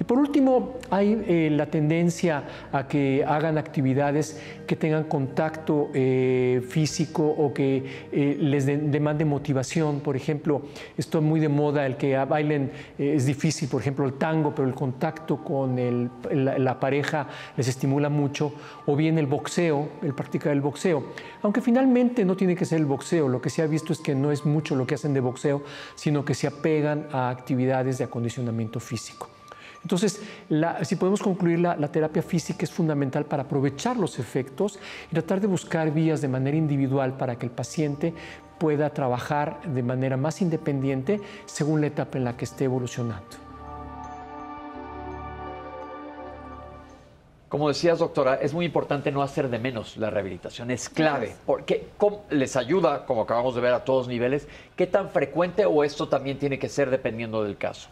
[0.00, 6.62] Y por último, hay eh, la tendencia a que hagan actividades que tengan contacto eh,
[6.68, 10.00] físico o que eh, les demande motivación.
[10.00, 10.62] Por ejemplo,
[10.96, 14.66] esto es muy de moda, el que bailen es difícil, por ejemplo, el tango, pero
[14.66, 15.76] el contacto con
[16.30, 18.52] la, pareja les estimula mucho.
[18.86, 21.04] O bien el boxeo, el practicar el boxeo.
[21.42, 24.14] Aunque finalmente no tiene que ser el boxeo, lo que se ha visto es que
[24.14, 25.62] no es mucho lo que hacen de boxeo,
[25.94, 29.28] sino que se apegan a actividades de acondicionamiento físico.
[29.84, 30.22] Entonces,
[30.82, 34.78] si podemos concluir, la, terapia física es fundamental para aprovechar los efectos
[35.10, 38.14] y tratar de buscar vías de manera individual para que el paciente
[38.58, 43.44] pueda trabajar de manera más independiente según la etapa en la que esté evolucionando.
[47.50, 51.88] Como decías, doctora, es muy importante no hacer de menos la rehabilitación, es clave, porque
[52.30, 54.48] les ayuda, como acabamos de ver, a todos niveles.
[54.74, 57.90] ¿Qué tan frecuente o esto también tiene que ser dependiendo del caso?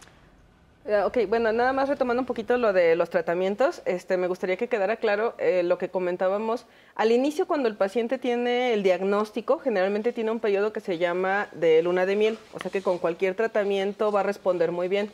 [0.85, 4.57] Eh, ok, bueno, nada más retomando un poquito lo de los tratamientos, este, me gustaría
[4.57, 6.65] que quedara claro eh, lo que comentábamos.
[6.95, 11.47] Al inicio, cuando el paciente tiene el diagnóstico, generalmente tiene un periodo que se llama
[11.53, 15.09] de luna de miel, o sea que con cualquier tratamiento va a responder muy bien.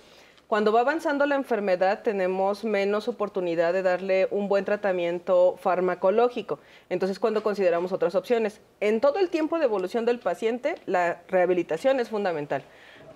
[0.48, 6.58] Cuando va avanzando la enfermedad, tenemos menos oportunidad de darle un buen tratamiento farmacológico.
[6.90, 8.60] Entonces, cuando consideramos otras opciones.
[8.80, 12.64] En todo el tiempo de evolución del paciente, la rehabilitación es fundamental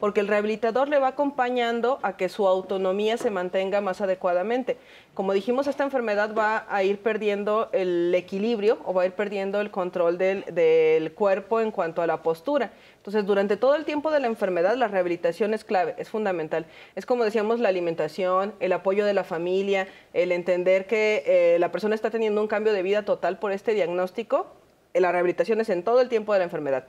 [0.04, 4.76] porque el rehabilitador le va acompañando a que su autonomía se mantenga más adecuadamente.
[5.14, 9.62] Como dijimos, esta enfermedad va a ir perdiendo el equilibrio o va a ir perdiendo
[9.62, 12.74] el control del, cuerpo en cuanto a la postura.
[12.98, 16.66] Entonces, durante todo el tiempo de la enfermedad, la rehabilitación es clave, es fundamental.
[16.98, 21.72] Es como decíamos, la alimentación, el apoyo de la familia, el entender que eh, la
[21.72, 24.48] persona está teniendo un cambio de vida total por este diagnóstico.
[24.94, 26.88] La rehabilitación es en todo el tiempo de la enfermedad.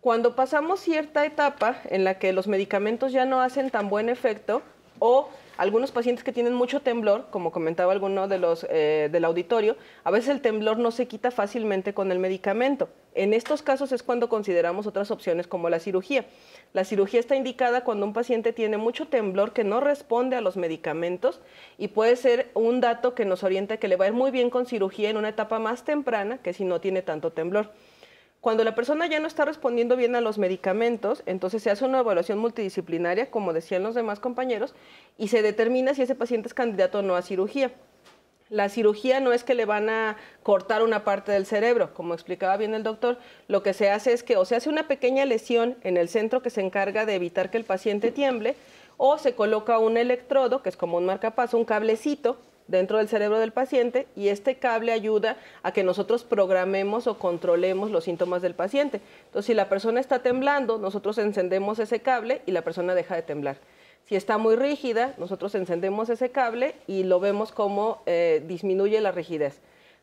[0.00, 4.62] Cuando pasamos cierta etapa en la que los medicamentos ya no hacen tan buen efecto
[4.98, 5.28] o
[5.58, 10.10] algunos pacientes que tienen mucho temblor, como comentaba alguno de los eh, del auditorio, a
[10.10, 12.88] veces el temblor no se quita fácilmente con el medicamento.
[13.14, 16.24] En estos casos es cuando consideramos otras opciones como la cirugía.
[16.72, 20.56] La cirugía está indicada cuando un paciente tiene mucho temblor que no responde a los
[20.56, 21.42] medicamentos
[21.76, 24.48] y puede ser un dato que nos orienta que le va a ir muy bien
[24.48, 27.70] con cirugía en una etapa más temprana que si no tiene tanto temblor.
[28.40, 31.98] Cuando la persona ya no está respondiendo bien a los medicamentos, entonces se hace una
[31.98, 34.74] evaluación multidisciplinaria, como decían los demás compañeros,
[35.18, 37.70] y se determina si ese paciente es candidato o no a cirugía.
[38.48, 42.56] La cirugía no es que le van a cortar una parte del cerebro, como explicaba
[42.56, 45.76] bien el doctor, lo que se hace es que o se hace una pequeña lesión
[45.82, 48.56] en el centro que se encarga de evitar que el paciente tiemble,
[48.96, 52.38] o se coloca un electrodo, que es como un marcapaso, un cablecito
[52.70, 57.90] dentro del cerebro del paciente y este cable ayuda a que nosotros programemos o controlemos
[57.90, 59.00] los síntomas del paciente.
[59.26, 63.22] Entonces, si la persona está temblando, nosotros encendemos ese cable y la persona deja de
[63.22, 63.56] temblar.
[64.06, 69.12] Si está muy rígida, nosotros encendemos ese cable y lo vemos como eh, disminuye la
[69.12, 69.60] rigidez.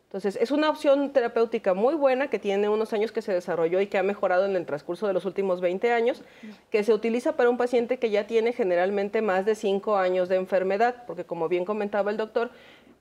[0.08, 3.88] Entonces, es una opción terapéutica muy buena que tiene unos años que se desarrolló y
[3.88, 6.24] que ha mejorado en el transcurso de los últimos 20 años,
[6.72, 10.38] que se utiliza para un paciente que ya tiene generalmente más de 5 años de
[10.38, 12.52] enfermedad, porque como bien comentaba el doctor,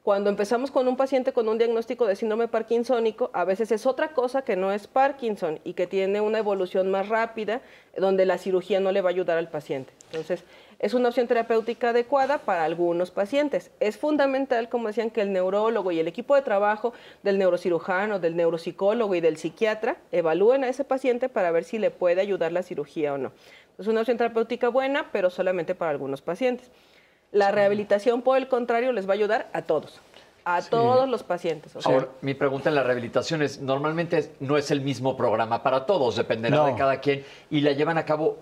[0.07, 4.13] Cuando empezamos con un paciente con un diagnóstico de síndrome parkinsónico, a veces es otra
[4.13, 7.61] cosa que no es Parkinson y que tiene una evolución más rápida,
[7.97, 9.93] donde la cirugía no le va a ayudar al paciente.
[10.13, 10.45] Entonces,
[10.79, 13.71] es una opción terapéutica adecuada para algunos pacientes.
[13.81, 16.93] Es fundamental, como decían, que el neurólogo y el equipo de trabajo
[17.23, 21.91] del neurocirujano, del neuropsicólogo y del psiquiatra evalúen a ese paciente para ver si le
[21.91, 23.33] puede ayudar la cirugía o no.
[23.79, 26.71] Es una opción terapéutica buena, pero solamente para algunos pacientes.
[27.33, 30.01] La rehabilitación, por el contrario, les va a ayudar a todos,
[30.45, 31.75] a todos los pacientes.
[31.85, 36.17] Ahora, mi pregunta en la rehabilitación es, normalmente no es el mismo programa para todos,
[36.17, 38.39] dependerá de cada quien, y la llevan a cabo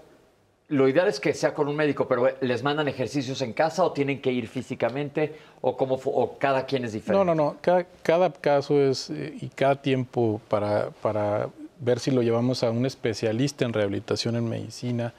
[0.69, 3.93] lo ideal es que sea con un médico, pero ¿les mandan ejercicios en casa o
[3.93, 7.25] tienen que ir físicamente o, cómo, o cada quien es diferente?
[7.25, 7.57] No, no, no.
[7.61, 11.51] Cada, cada caso es eh, y cada tiempo para, para
[11.81, 15.13] ver si lo llevamos a un especialista en rehabilitación en medicina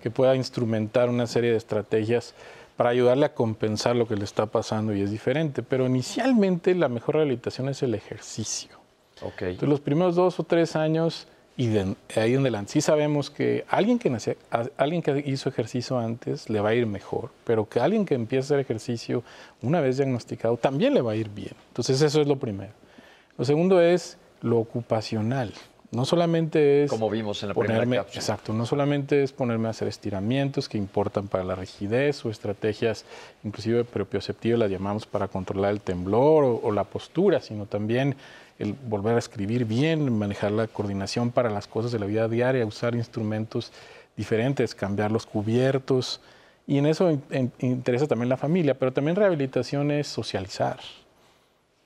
[0.00, 2.34] que pueda instrumentar una serie de estrategias
[2.76, 5.64] para ayudarle a compensar lo que le está pasando y es diferente.
[5.64, 8.70] Pero inicialmente la mejor rehabilitación es el ejercicio.
[9.20, 9.50] Okay.
[9.50, 11.26] Entonces los primeros dos o tres años
[11.56, 14.38] y de ahí en adelante sí sabemos que alguien que, nace,
[14.76, 18.44] alguien que hizo ejercicio antes le va a ir mejor, pero que alguien que empieza
[18.44, 19.22] a hacer ejercicio
[19.60, 21.54] una vez diagnosticado también le va a ir bien.
[21.68, 22.72] Entonces eso es lo primero.
[23.36, 25.52] Lo segundo es lo ocupacional.
[25.90, 28.20] No solamente es como vimos en la ponerme, primera cápsula.
[28.22, 33.04] exacto, no solamente es ponerme a hacer estiramientos que importan para la rigidez o estrategias
[33.44, 38.16] inclusive propioceptivas las llamamos para controlar el temblor o, o la postura, sino también
[38.62, 42.64] el volver a escribir bien, manejar la coordinación para las cosas de la vida diaria,
[42.64, 43.72] usar instrumentos
[44.16, 46.20] diferentes, cambiar los cubiertos.
[46.66, 50.78] Y en eso in, interesa también la familia, pero también rehabilitación es socializar.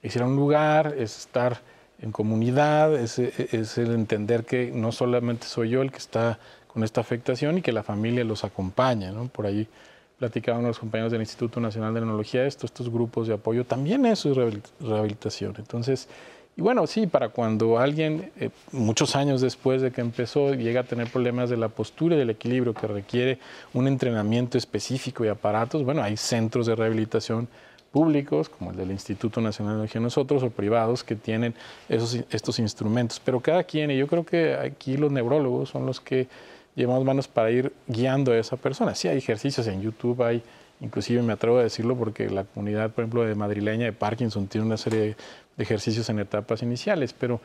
[0.02, 1.60] Es ir a un lugar, es estar
[1.98, 6.84] en comunidad, es, es, el entender que no solamente soy yo el que está con
[6.84, 9.12] esta afectación y que la familia los acompaña.
[9.12, 9.28] ¿no?
[9.28, 9.66] Por ahí
[10.18, 14.30] platicaban los compañeros del Instituto Nacional de Neurología, esto, estos grupos de apoyo, también eso
[14.30, 15.54] es rehabilitación.
[15.58, 16.08] Entonces,
[16.56, 20.84] y bueno, sí, para cuando alguien, eh, muchos años después de que empezó, llega a
[20.84, 23.38] tener problemas de la postura y del equilibrio que requiere
[23.74, 27.46] un entrenamiento específico y aparatos, bueno, hay centros de rehabilitación
[27.92, 31.54] públicos, como el del Instituto Nacional de nosotros, o privados que tienen
[31.90, 33.20] esos, estos instrumentos.
[33.22, 36.26] Pero cada quien, y yo creo que aquí los neurólogos son los que
[36.74, 38.94] llevamos manos para ir guiando a esa persona.
[38.94, 40.42] Sí, hay ejercicios en YouTube, hay
[40.80, 44.66] inclusive me atrevo a decirlo porque la comunidad, por ejemplo, de madrileña de Parkinson tiene
[44.66, 45.16] una serie de
[45.56, 47.40] de ejercicios en etapas iniciales, pero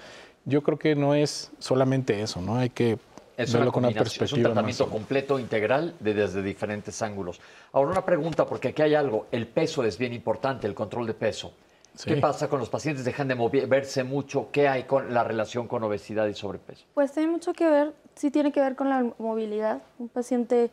[0.46, 2.58] yo creo que no es solamente eso, ¿no?
[2.58, 2.98] Hay que
[3.38, 4.26] es verlo con una perspectiva.
[4.26, 7.40] Es un tratamiento completo, integral, de, desde diferentes ángulos.
[7.72, 11.14] Ahora una pregunta, porque aquí hay algo, el peso es bien importante, el control de
[11.14, 11.54] peso.
[11.96, 12.10] Sí.
[12.10, 13.04] ¿Qué pasa con los pacientes?
[13.04, 14.48] ¿Dejan de moverse mucho?
[14.52, 16.86] ¿Qué hay con la relación con obesidad y sobrepeso?
[16.94, 19.82] Pues tiene mucho que ver, sí tiene que ver con la movilidad.
[20.00, 20.72] Un paciente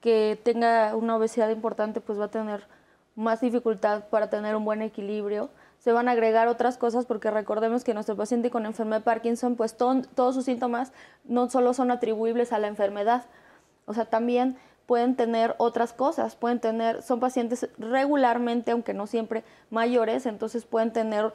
[0.00, 2.66] que tenga una obesidad importante pues va a tener
[3.16, 7.84] más dificultad para tener un buen equilibrio se van a agregar otras cosas porque recordemos
[7.84, 10.92] que nuestro paciente con enfermedad de Parkinson, pues todos sus síntomas
[11.24, 13.24] no solo son atribuibles a la enfermedad,
[13.86, 14.56] o sea, también
[14.86, 20.92] pueden tener otras cosas, pueden tener, son pacientes regularmente, aunque no siempre mayores, entonces pueden
[20.92, 21.32] tener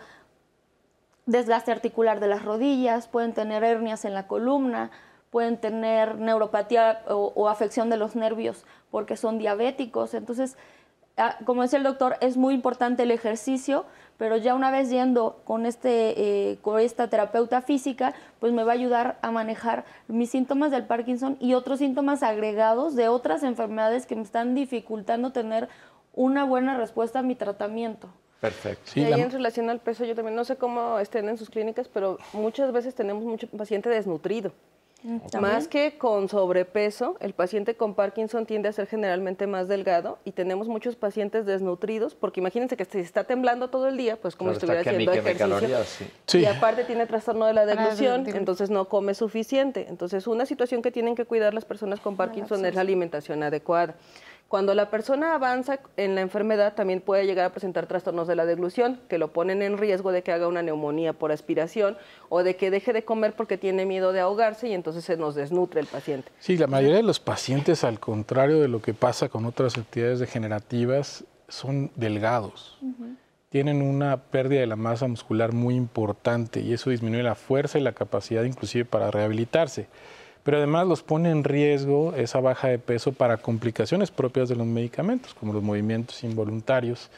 [1.26, 4.92] desgaste articular de las rodillas, pueden tener hernias en la columna,
[5.30, 10.58] pueden tener neuropatía o, o afección de los nervios porque son diabéticos, entonces
[11.16, 13.86] Ah, como decía el doctor, es muy importante el ejercicio,
[14.18, 18.72] pero ya una vez yendo con, este, eh, con esta terapeuta física, pues me va
[18.72, 24.06] a ayudar a manejar mis síntomas del Parkinson y otros síntomas agregados de otras enfermedades
[24.06, 25.70] que me están dificultando tener
[26.14, 28.10] una buena respuesta a mi tratamiento.
[28.40, 28.92] Perfecto.
[28.96, 31.88] y ahí en relación al peso, yo también no sé cómo estén en sus clínicas,
[31.88, 34.52] pero muchas veces tenemos mucho paciente desnutrido.
[35.40, 40.32] Más que con sobrepeso, el paciente con Parkinson tiende a ser generalmente más delgado y
[40.32, 44.52] tenemos muchos pacientes desnutridos, porque imagínense que si está temblando todo el día, pues como
[44.52, 46.40] si estuviera haciendo ejercicio.
[46.40, 49.88] Y aparte tiene trastorno de la deglución, entonces no come suficiente.
[49.90, 53.96] Entonces, una situación que tienen que cuidar las personas con Parkinson es la alimentación adecuada.
[54.54, 58.46] Cuando la persona avanza en la enfermedad, también puede llegar a presentar trastornos de la
[58.46, 61.98] deglución, que lo ponen en riesgo de que haga una neumonía por aspiración
[62.30, 65.34] o de que deje de comer porque tiene miedo de ahogarse y entonces se nos
[65.34, 66.32] desnutre el paciente.
[66.38, 70.20] Sí, la mayoría de los pacientes, al contrario de lo que pasa con otras actividades
[70.20, 72.78] degenerativas, son delgados.
[73.50, 77.82] Tienen una pérdida de la masa muscular muy importante y eso disminuye la fuerza y
[77.82, 79.88] la capacidad inclusive para rehabilitarse
[80.44, 84.68] pero además los pone en riesgo esa baja de peso para complicaciones propias de los
[84.68, 87.10] medicamentos, como los movimientos involuntarios.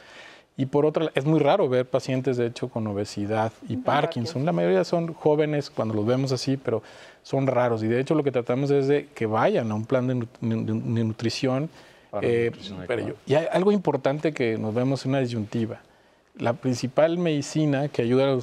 [0.58, 4.46] Y por otra, es muy raro ver pacientes, de hecho, con obesidad y Parkinson.
[4.46, 6.82] La mayoría son jóvenes cuando los vemos así, pero
[7.22, 7.82] son raros.
[7.82, 11.68] Y de hecho, lo que tratamos es de que vayan a un plan de, nutrición.
[12.22, 12.52] Eh,
[12.86, 15.80] pero y hay algo importante que nos vemos en una disyuntiva.
[16.38, 18.38] la principal medicina que ayuda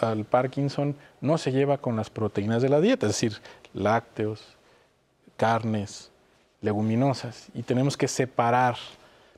[0.00, 3.40] al, Parkinson no se lleva con las proteínas de la dieta, es decir,
[3.76, 4.42] lácteos,
[5.36, 6.10] carnes,
[6.60, 8.76] leguminosas, y tenemos que separar.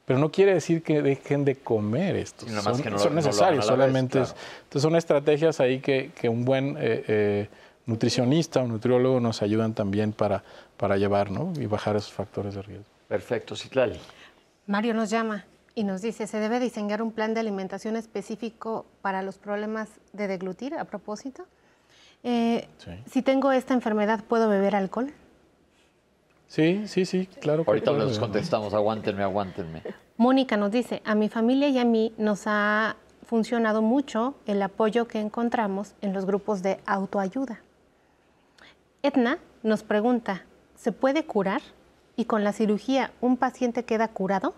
[0.04, 2.50] Pero no quiere decir que dejen de comer estos.
[2.50, 4.18] son, necesarios, solamente.
[4.18, 7.48] entonces son estrategias ahí que, un buen eh, eh,
[7.84, 10.42] nutricionista o nutriólogo nos ayudan también para,
[10.78, 11.52] para llevar ¿no?
[11.60, 12.86] y bajar esos factores de riesgo.
[13.08, 13.98] Perfecto, Citlali.
[14.66, 15.44] Mario nos llama
[15.74, 20.26] y nos dice, ¿se debe diseñar un plan de alimentación específico para los problemas de
[20.26, 21.46] deglutir a propósito?
[22.22, 22.68] Eh,
[23.06, 25.12] si tengo esta enfermedad, ¿puedo beber alcohol?
[26.46, 27.64] Sí, sí, sí, claro.
[27.66, 29.82] Ahorita les contestamos, aguántenme, aguántenme.
[30.16, 35.06] Mónica nos dice, a mi familia y a mí nos ha funcionado mucho el apoyo
[35.06, 37.60] que encontramos en los grupos de autoayuda.
[39.02, 41.60] Edna nos pregunta, ¿se puede curar?
[42.16, 44.54] ¿Y con la cirugía un paciente queda curado?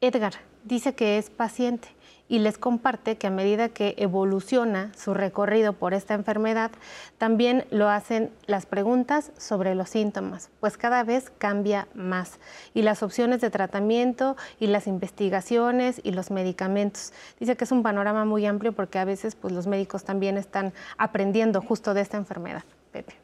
[0.00, 1.88] Edgar dice que es paciente
[2.28, 6.70] y les comparte que a medida que evoluciona su recorrido por esta enfermedad,
[7.18, 12.38] también lo hacen las preguntas sobre los síntomas, pues cada vez cambia más
[12.74, 17.12] y las opciones de tratamiento y las investigaciones y los medicamentos.
[17.38, 20.72] Dice que es un panorama muy amplio porque a veces pues, los médicos también están
[20.98, 22.64] aprendiendo justo de esta enfermedad.
[22.92, 23.14] Pepe.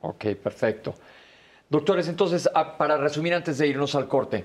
[0.00, 0.94] Ok, perfecto.
[1.68, 4.44] Doctores, entonces, ah, para resumir antes de irnos al corte,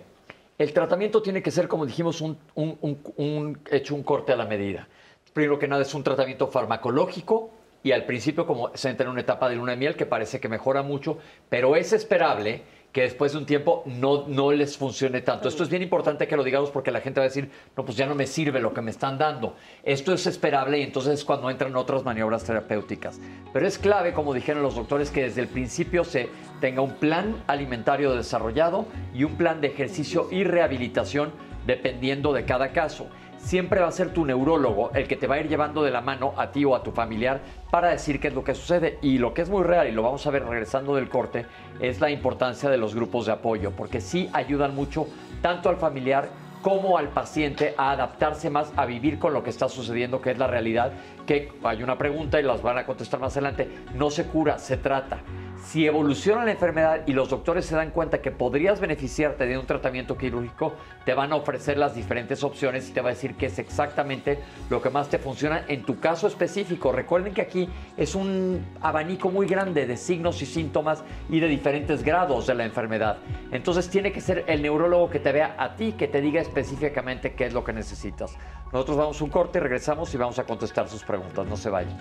[0.57, 4.87] el tratamiento tiene que ser, como dijimos, un, hecho un corte a la medida.
[5.33, 7.51] Primero que nada es un tratamiento farmacológico
[7.83, 10.39] y al principio como se entra en una etapa de luna de miel que parece
[10.39, 11.19] que mejora mucho,
[11.49, 12.63] pero es esperable
[12.97, 15.47] que después de un tiempo no, no les funcione tanto.
[15.47, 17.95] Esto es bien importante que lo digamos porque la gente va a decir, no, pues
[17.95, 19.53] ya no me sirve lo que me están dando.
[19.83, 23.19] Esto es esperable y entonces es cuando entran otras maniobras terapéuticas.
[23.53, 26.27] Pero es clave, como dijeron los doctores, que desde el principio se
[26.59, 31.31] tenga un plan alimentario desarrollado y un plan de ejercicio y rehabilitación
[31.67, 35.39] dependiendo de cada caso siempre va a ser tu neurólogo el que te va a
[35.39, 37.41] ir llevando de la mano a ti o a tu familiar
[37.71, 38.99] para decir qué es lo que sucede.
[39.01, 41.45] Y lo que es muy real, y lo vamos a ver regresando del corte,
[41.79, 45.07] es la importancia de los grupos de apoyo, porque sí ayudan mucho
[45.41, 46.29] tanto al familiar
[46.61, 50.37] como al paciente a adaptarse más a vivir con lo que está sucediendo, que es
[50.37, 50.91] la realidad,
[51.25, 54.77] que hay una pregunta y las van a contestar más adelante, no se cura, se
[54.77, 55.19] trata.
[55.63, 59.65] Si evoluciona la enfermedad y los doctores se dan cuenta que podrías beneficiarte de un
[59.65, 60.73] tratamiento quirúrgico,
[61.05, 64.39] te van a ofrecer las diferentes opciones y te va a decir qué es exactamente
[64.69, 66.91] lo que más te funciona en tu caso específico.
[66.91, 67.67] Recuerden que aquí
[67.97, 72.63] es un abanico muy grande de signos y síntomas y de diferentes grados de la
[72.63, 73.17] enfermedad.
[73.51, 77.33] Entonces tiene que ser el neurólogo que te vea a ti, que te diga específicamente
[77.33, 78.37] qué es lo que necesitas.
[78.71, 81.45] Nosotros vamos a un corte, regresamos y vamos a contestar sus preguntas.
[81.45, 81.97] No se vayan.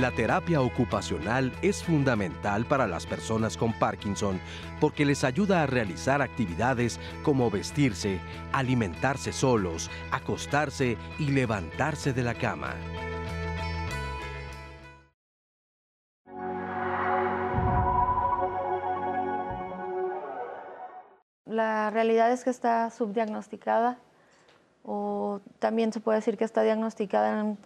[0.00, 4.38] La terapia ocupacional es fundamental para las personas con Parkinson
[4.80, 8.20] porque les ayuda a realizar actividades como vestirse,
[8.52, 12.74] alimentarse solos, acostarse y levantarse de la cama.
[21.44, 23.98] La realidad es que está subdiagnosticada
[24.84, 27.58] o también se puede decir que está diagnosticada en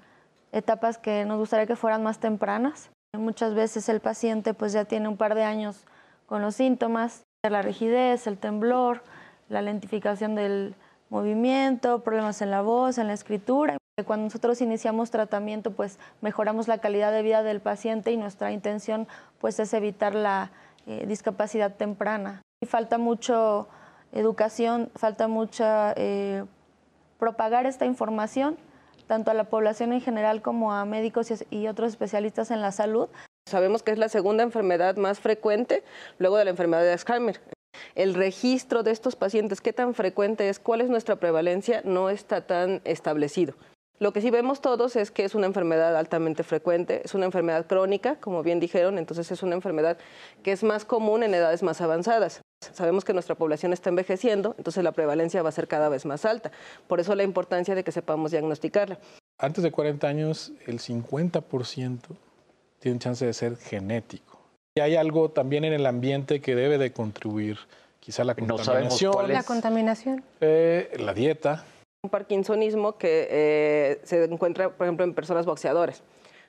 [0.52, 2.90] etapas que nos gustaría que fueran más tempranas.
[3.16, 5.84] Muchas veces el paciente pues ya tiene un par de años
[6.26, 9.02] con los síntomas, la rigidez, el temblor,
[9.48, 10.74] la lentificación del
[11.10, 13.76] movimiento, problemas en la voz, en la escritura.
[14.06, 19.06] Cuando nosotros iniciamos tratamiento, pues mejoramos la calidad de vida del paciente y nuestra intención
[19.38, 20.50] pues es evitar la
[20.86, 22.40] eh, discapacidad temprana.
[22.62, 23.68] Y falta mucho
[24.12, 26.44] educación, falta mucha eh,
[27.18, 28.56] propagar esta información
[29.12, 33.10] tanto a la población en general como a médicos y otros especialistas en la salud.
[33.46, 35.84] Sabemos que es la segunda enfermedad más frecuente
[36.18, 37.38] luego de la enfermedad de Alzheimer.
[37.94, 42.46] El registro de estos pacientes, qué tan frecuente es, cuál es nuestra prevalencia, no está
[42.46, 43.52] tan establecido.
[43.98, 47.66] Lo que sí vemos todos es que es una enfermedad altamente frecuente, es una enfermedad
[47.66, 49.98] crónica, como bien dijeron, entonces es una enfermedad
[50.42, 52.40] que es más común en edades más avanzadas.
[52.72, 56.24] Sabemos que nuestra población está envejeciendo, entonces la prevalencia va a ser cada vez más
[56.24, 56.50] alta.
[56.86, 58.98] Por eso la importancia de que sepamos diagnosticarla.
[59.38, 62.00] Antes de 40 años, el 50%
[62.78, 64.38] tiene chance de ser genético.
[64.74, 67.58] Y hay algo también en el ambiente que debe de contribuir,
[68.00, 69.32] quizá la contaminación.
[69.32, 70.24] La contaminación.
[70.40, 71.64] Eh, la dieta.
[72.02, 76.02] Un parkinsonismo que eh, se encuentra, por ejemplo, en personas boxeadores.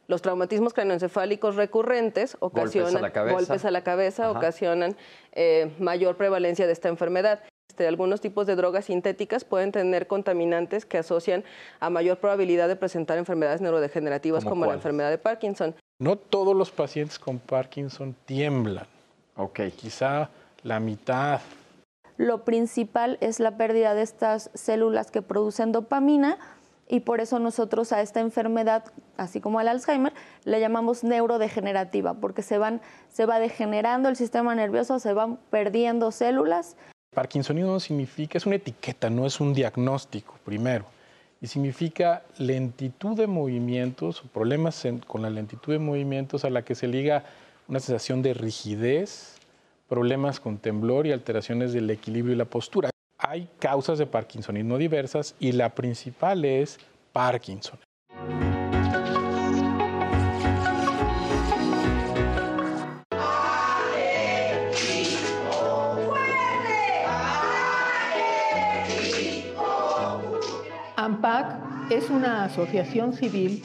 [0.08, 4.96] Los traumatismos craneoencefálicos recurrentes ocasionan golpes a la cabeza, ocasionan
[5.32, 7.42] eh, mayor prevalencia de esta enfermedad.
[7.70, 11.44] Este, algunos tipos de drogas sintéticas pueden tener contaminantes que asocian
[11.80, 15.74] a mayor probabilidad de presentar enfermedades neurodegenerativas como la enfermedad de Parkinson.
[16.00, 18.86] No todos los pacientes con Parkinson tiemblan.
[19.38, 19.62] Ok.
[19.76, 20.30] Quizá
[20.64, 21.42] la mitad.
[22.18, 26.38] Lo principal es la pérdida de estas células que producen dopamina
[26.88, 28.86] y por eso nosotros a esta enfermedad,
[29.18, 34.54] así como al Alzheimer, le llamamos neurodegenerativa, porque se, van, se va degenerando el sistema
[34.56, 36.76] nervioso, se van perdiendo células.
[37.14, 40.86] Parkinsonismo significa, es una etiqueta, no es un diagnóstico, primero.
[41.42, 46.88] Y significa lentitud de movimientos problemas con la lentitud de movimientos a la que se
[46.88, 47.26] liga
[47.68, 49.38] una sensación de rigidez,
[49.88, 52.93] problemas con temblor y alteraciones del equilibrio y la postura.
[53.34, 56.78] Hay causas de Parkinsonismo diversas y la principal es
[57.12, 57.80] Parkinson.
[70.96, 73.64] AMPAC es una asociación civil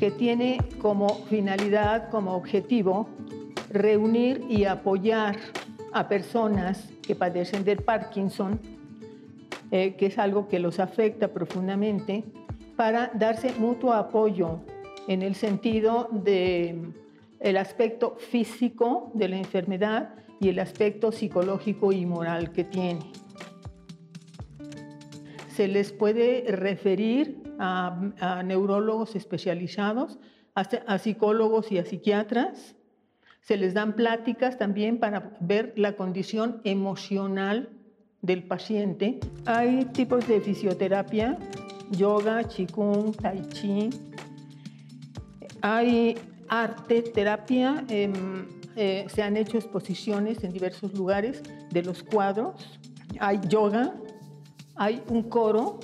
[0.00, 3.08] que tiene como finalidad, como objetivo,
[3.70, 5.36] reunir y apoyar
[5.92, 8.60] a personas que padecen del Parkinson,
[9.70, 12.24] eh, que es algo que los afecta profundamente,
[12.76, 14.60] para darse mutuo apoyo
[15.08, 16.92] en el sentido de
[17.56, 23.12] aspecto físico de la enfermedad y el aspecto psicológico y moral que tiene.
[25.48, 30.18] Se les puede referir a, neurólogos especializados,
[30.54, 32.76] a psicólogos y a psiquiatras,
[33.42, 37.70] se les dan pláticas también para ver la condición emocional
[38.20, 39.18] del paciente.
[39.46, 41.38] Hay tipos de fisioterapia,
[41.90, 43.90] yoga, qigong, tai chi.
[45.60, 46.16] Hay
[46.48, 47.84] arte, terapia.
[47.88, 48.46] Em,
[48.76, 52.78] eh, se han hecho exposiciones en diversos lugares de los cuadros.
[53.18, 53.94] Hay yoga,
[54.76, 55.80] hay un coro,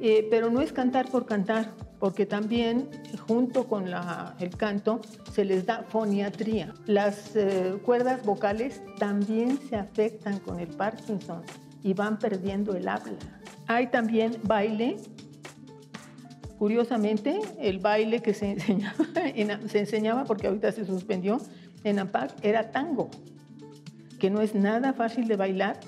[0.00, 2.88] eh, pero no es cantar por cantar porque también
[3.28, 5.00] junto con el canto
[5.30, 6.74] se les da foniatría.
[6.86, 11.42] Las eh, cuerdas vocales también se afectan con el Parkinson
[11.84, 13.14] y van perdiendo el habla.
[13.68, 14.96] Hay también baile.
[16.58, 19.04] Curiosamente, el baile que se enseñaba,
[19.68, 21.38] se enseñaba porque ahorita se suspendió
[21.84, 23.10] en AMPAC era tango,
[24.18, 25.78] que no es nada fácil de bailar,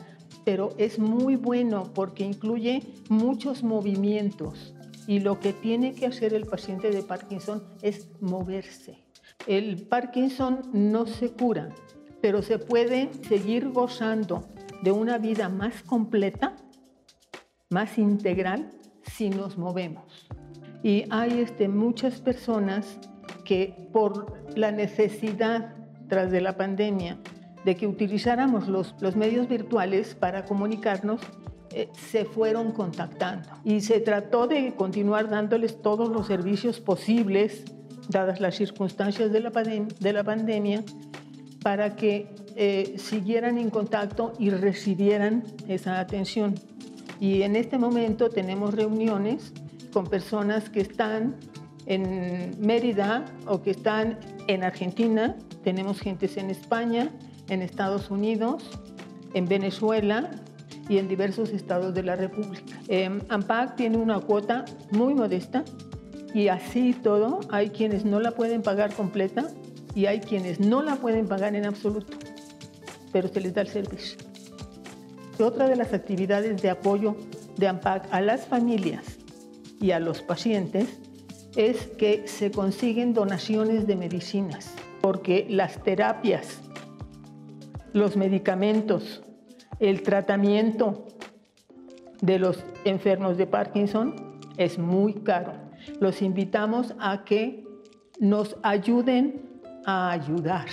[0.45, 4.74] pero es muy bueno porque incluye muchos movimientos
[5.07, 8.99] y lo que tiene que hacer el paciente de Parkinson es moverse.
[9.47, 11.69] El Parkinson no se cura,
[12.21, 14.49] pero se puede seguir gozando
[14.83, 16.57] de una vida más completa,
[17.71, 18.71] más integral,
[19.03, 20.29] si nos movemos.
[20.83, 22.99] Y hay este, muchas personas
[23.45, 25.75] que por la necesidad
[26.09, 27.19] tras de la pandemia
[27.65, 31.21] de que utilizáramos los, los medios virtuales para comunicarnos,
[31.77, 37.65] eh, se fueron contactando y se trató de continuar dándoles todos los servicios posibles,
[38.09, 40.85] dadas las circunstancias de la, de la pandemia,
[41.65, 46.55] para que eh, siguieran en contacto y recibieran esa atención.
[47.19, 49.53] Y en este momento tenemos reuniones
[49.93, 51.35] con personas que están
[51.87, 57.11] en Mérida o que están en Argentina, tenemos gentes en España,
[57.49, 58.63] en Estados Unidos,
[59.33, 60.31] en Venezuela,
[60.89, 62.79] y en diversos estados de la República.
[62.89, 65.65] Eh, AMPAC tiene una cuota muy modesta
[66.35, 69.47] y así todo hay quienes no la pueden pagar completa
[69.95, 72.17] y hay quienes no la pueden pagar en absoluto,
[73.13, 74.19] pero se les da el servicio.
[75.39, 77.17] Otra de las actividades de apoyo
[77.57, 79.19] de AMPAC a las familias
[79.81, 80.89] y a los pacientes
[81.57, 86.61] es que se consiguen donaciones de medicinas, porque las terapias,
[87.93, 89.23] los medicamentos,
[89.81, 91.07] el tratamiento
[92.21, 95.53] de los enfermos de Parkinson es muy caro.
[96.01, 97.65] Los invitamos a que
[98.21, 99.43] nos ayuden
[99.85, 100.67] a ayudar,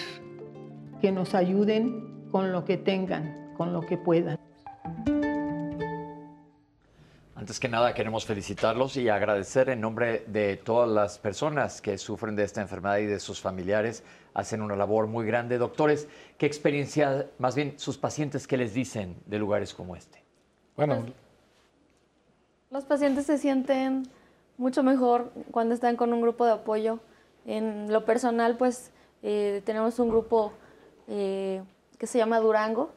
[1.02, 4.38] que nos ayuden con lo que tengan, con lo que puedan.
[7.36, 12.36] Antes que nada queremos felicitarlos y agradecer en nombre de todas las personas que sufren
[12.36, 14.04] de esta enfermedad y de sus familiares.
[14.34, 15.58] Hacen una labor muy grande.
[15.58, 20.24] Doctores, ¿qué experiencia, más bien sus pacientes, qué les dicen de lugares como este?
[20.76, 21.14] Bueno, pues,
[22.70, 24.04] los pacientes se sienten
[24.58, 27.00] mucho mejor cuando están con un grupo de apoyo.
[27.46, 28.92] En lo personal, pues
[29.24, 30.54] eh, tenemos un grupo
[31.08, 31.62] eh,
[31.98, 32.92] que se llama Durango,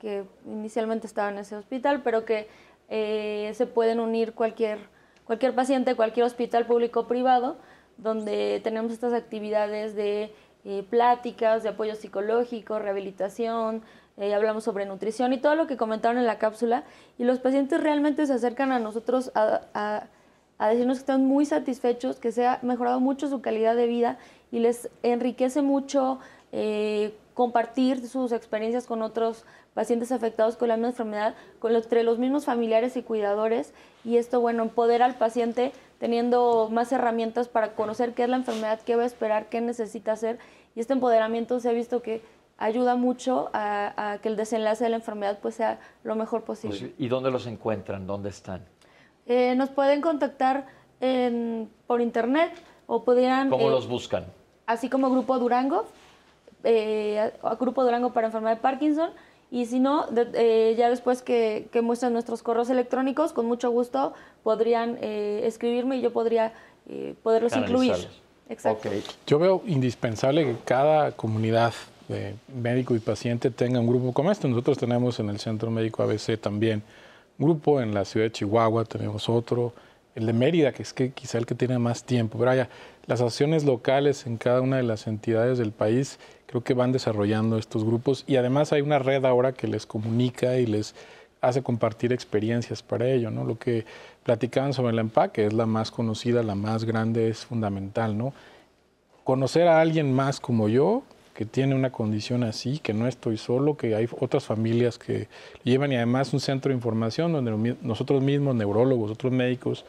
[0.00, 2.48] que inicialmente estaba en ese hospital, pero que
[2.88, 4.78] eh, se pueden unir cualquier,
[5.24, 7.58] cualquier paciente, cualquier hospital público o privado,
[7.98, 10.32] donde tenemos estas actividades de
[10.64, 13.82] eh, pláticas, de apoyo psicológico, rehabilitación,
[14.16, 16.84] eh, hablamos sobre nutrición y todo lo que comentaron en la cápsula.
[17.18, 20.06] Y los pacientes realmente se acercan a nosotros a,
[20.58, 24.18] a decirnos que están muy satisfechos, que se ha mejorado mucho su calidad de vida
[24.50, 26.18] y les enriquece mucho
[27.34, 32.44] compartir sus experiencias con otros pacientes afectados con la misma enfermedad, con entre los mismos
[32.44, 33.72] familiares y cuidadores,
[34.04, 38.80] y esto, bueno, empodera al paciente teniendo más herramientas para conocer qué es la enfermedad,
[38.80, 40.38] qué va a esperar, qué necesita hacer,
[40.74, 42.22] y este empoderamiento se ha visto que
[42.56, 46.78] ayuda mucho a, que el desenlace de la enfermedad pues sea lo mejor posible.
[46.78, 48.06] Pues, ¿Y dónde los encuentran?
[48.06, 48.64] ¿Dónde están?
[49.26, 50.66] Eh, nos pueden contactar
[51.86, 52.52] por internet
[52.86, 53.50] o podrían...
[53.50, 54.26] ¿Cómo eh, los buscan?
[54.66, 55.86] Así como Grupo Durango,
[56.64, 59.10] eh, Grupo Durango para enfermedad de Parkinson,
[59.50, 64.12] y si no, eh, ya después que, que, muestran nuestros correos electrónicos, con mucho gusto
[64.44, 66.52] podrían eh, escribirme y yo podría
[66.88, 67.94] eh, poderlos incluir.
[68.48, 68.88] Exacto.
[69.26, 71.72] Yo veo indispensable que cada comunidad
[72.08, 74.48] de médico y paciente tenga un grupo como este.
[74.48, 76.82] Nosotros tenemos en el Centro Médico ABC también
[77.38, 79.72] un grupo, en la ciudad de Chihuahua tenemos otro,
[80.20, 82.38] el de Mérida, que es que quizá el que tiene más tiempo.
[82.38, 82.52] Pero
[83.06, 87.58] las asociaciones locales en cada una de las entidades del país creo que van desarrollando
[87.58, 90.94] estos grupos y además hay una red ahora que les comunica y les
[91.40, 93.44] hace compartir experiencias para ello, ¿no?
[93.44, 93.86] Lo que
[94.24, 98.34] platicaban sobre el empaque es la más conocida, la más grande, es fundamental, ¿no?
[99.24, 101.02] Conocer a alguien más como yo,
[101.34, 105.28] que tiene una condición así, que no estoy solo, que hay otras familias que
[105.64, 109.86] llevan y además un centro de información donde nosotros mismos, neurólogos, otros médicos,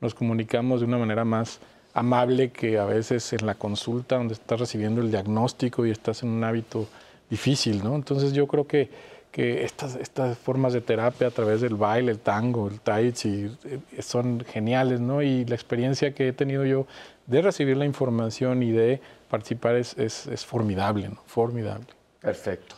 [0.00, 1.60] nos comunicamos de una manera más
[1.94, 6.30] amable que a veces en la consulta donde estás recibiendo el diagnóstico y estás en
[6.30, 6.86] un hábito
[7.28, 7.94] difícil, ¿no?
[7.94, 8.88] Entonces yo creo que,
[9.32, 13.50] que estas, estas formas de terapia a través del baile, el tango, el tai chi,
[13.64, 15.22] eh, son geniales, ¿no?
[15.22, 16.86] Y la experiencia que he tenido yo
[17.26, 21.22] de recibir la información y de participar es, es, es formidable, ¿no?
[21.26, 21.86] Formidable.
[22.20, 22.76] Perfecto.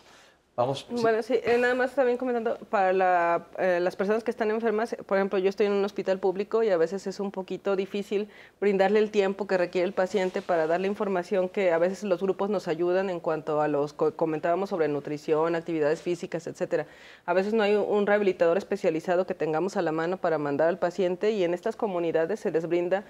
[0.91, 5.19] Bueno, sí, eh, nada más también comentando, para eh, las personas que están enfermas, por
[5.19, 8.29] ejemplo, yo estoy en un hospital público y a veces es un poquito difícil
[8.61, 12.51] brindarle el tiempo que requiere el paciente para darle información que a veces los grupos
[12.51, 16.87] nos ayudan en cuanto a los, comentábamos sobre nutrición, actividades físicas, etcétera.
[17.27, 20.79] A veces no hay un rehabilitador especializado que tengamos a la mano para mandar al
[20.79, 23.05] paciente y en estas comunidades se les brinda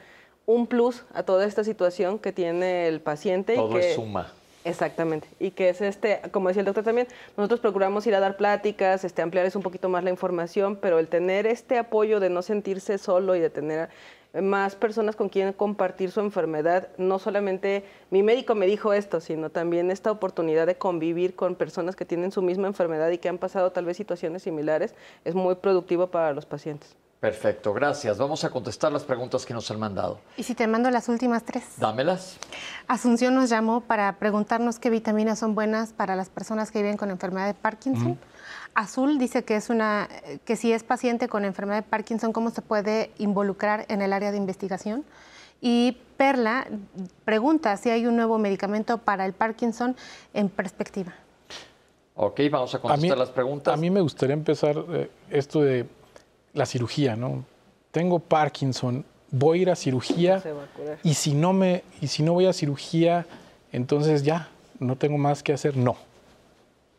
[0.47, 3.55] un plus a toda esta situación que tiene el paciente.
[3.55, 4.33] Todo y que, es suma.
[4.65, 5.27] Exactamente.
[5.39, 9.05] Y que es este, como decía el doctor también, nosotros procuramos ir a dar pláticas,
[9.05, 12.99] este, ampliarles un poquito más la información, pero el tener este apoyo de no sentirse
[12.99, 13.89] solo y de tener
[14.35, 19.51] más personas con quien compartir su enfermedad, no solamente mi médico me dijo esto, sino
[19.51, 23.39] también esta oportunidad de convivir con personas que tienen su misma enfermedad y que han
[23.39, 26.97] pasado tal vez situaciones similares, es muy productivo para los pacientes.
[27.21, 28.17] Perfecto, gracias.
[28.17, 30.21] Vamos a contestar las preguntas que nos han mandado.
[30.39, 31.65] ¿Y si te mando las últimas tres?
[31.77, 32.39] Dámelas.
[32.89, 37.11] Asunción nos llamó para preguntarnos qué vitaminas son buenas para las personas que viven con
[37.11, 38.19] enfermedad de Parkinson.
[38.75, 40.09] Azul dice que es una
[40.47, 44.31] que si es paciente con enfermedad de Parkinson, ¿cómo se puede involucrar en el área
[44.31, 45.05] de investigación?
[45.61, 46.67] Y Perla
[47.27, 49.95] pregunta si hay un nuevo medicamento para el Parkinson
[50.33, 51.13] en perspectiva.
[52.15, 53.75] Ok, vamos a contestar las preguntas.
[53.75, 55.87] A mí me gustaría empezar eh, esto de
[56.53, 57.45] la cirugía, ¿no?
[57.91, 60.43] Tengo Parkinson, voy a ir a cirugía
[61.03, 63.27] y si no me y si no voy a cirugía,
[63.73, 64.49] entonces ya
[64.79, 65.77] no tengo más que hacer.
[65.77, 65.97] No.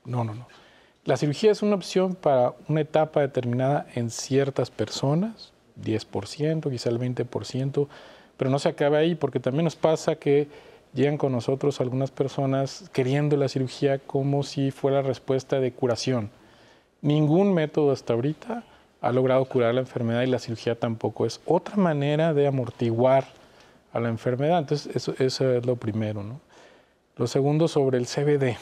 [0.05, 0.47] No, no, no.
[1.03, 5.51] La cirugía es una opción para una etapa determinada en ciertas personas,
[5.83, 7.87] 10%, quizá el 20%,
[8.37, 10.47] pero no se acaba ahí porque también nos pasa que
[10.93, 16.29] llegan con nosotros algunas personas queriendo la cirugía como si fuera respuesta de curación.
[17.01, 18.63] Ningún método hasta ahorita
[19.01, 21.25] ha logrado curar la enfermedad y la cirugía tampoco.
[21.25, 23.25] Es otra manera de amortiguar
[23.91, 24.59] a la enfermedad.
[24.59, 26.21] Entonces, eso, es lo primero.
[26.23, 26.39] ¿no?
[27.17, 28.57] Lo segundo sobre el CBD.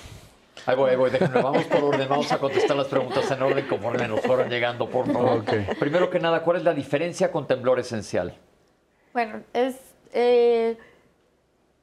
[0.66, 3.66] Ahí voy, ahí voy, déjenme, vamos por orden, vamos a contestar las preguntas en orden
[3.68, 5.44] como nos fueron llegando, por favor.
[5.80, 8.36] Primero que nada, ¿cuál es la diferencia con temblor esencial?
[9.14, 9.78] Bueno, es,
[10.14, 10.78] eh,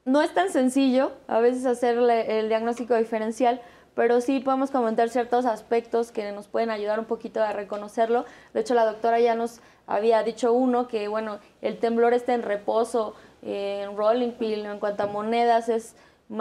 [0.05, 3.61] no es tan sencillo a veces hacer el diagnóstico diferencial,
[3.97, 8.25] pero sí podemos comentar ciertos aspectos que nos pueden ayudar un poquito a reconocerlo.
[8.53, 12.43] De hecho, la doctora ya nos había dicho uno, que bueno, el temblor está en
[12.43, 15.95] reposo, en rolling pill, en cuanto a monedas, es,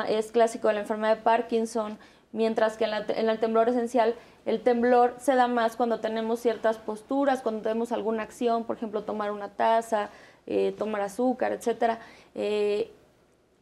[0.07, 1.99] es clásico de la enfermedad de Parkinson,
[2.31, 7.41] mientras que en, el temblor esencial el temblor se da más cuando tenemos ciertas posturas,
[7.41, 10.11] cuando tenemos alguna acción, por ejemplo, tomar una taza,
[10.47, 11.97] eh, tomar azúcar, etc.
[12.35, 12.93] Eh,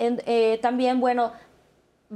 [0.01, 1.31] eh, también, bueno,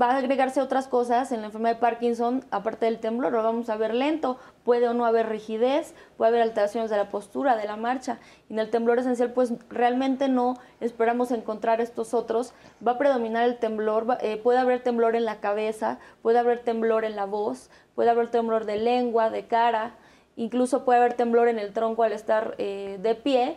[0.00, 3.68] va a agregarse otras cosas en la enfermedad de Parkinson, aparte del temblor, lo vamos
[3.68, 7.66] a ver lento, puede o no haber rigidez, puede haber alteraciones de la postura, de
[7.66, 8.18] la marcha.
[8.48, 12.52] Y en el temblor esencial, pues realmente no esperamos encontrar estos otros.
[12.86, 17.04] Va a predominar el temblor, eh, puede haber temblor en la cabeza, puede haber temblor
[17.04, 19.94] en la voz, puede haber temblor de lengua, de cara,
[20.36, 23.56] incluso puede haber temblor en el tronco al estar eh, de pie.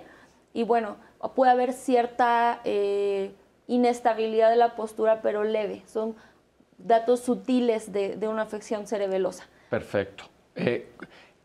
[0.53, 0.97] Y bueno,
[1.35, 2.61] puede haber cierta...
[2.63, 3.35] Eh,
[3.72, 5.81] inestabilidad de la postura, pero leve.
[5.85, 6.15] Son
[6.85, 9.47] datos sutiles de, de una afección cerebelosa.
[9.69, 10.25] Perfecto.
[10.55, 10.89] Eh,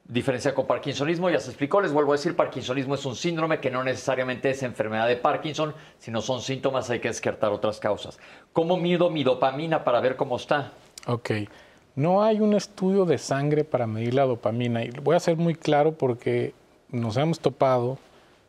[0.09, 3.71] diferencia con Parkinsonismo, ya se explicó, les vuelvo a decir, Parkinsonismo es un síndrome que
[3.71, 8.19] no necesariamente es enfermedad de Parkinson, sino son síntomas, hay que descartar otras causas.
[8.53, 10.73] ¿Cómo mido mi dopamina para ver cómo está?
[11.07, 11.31] Ok.
[11.95, 14.85] No hay un estudio de sangre para medir la dopamina.
[14.85, 16.53] Y voy a ser muy claro porque
[16.91, 17.99] nos hemos topado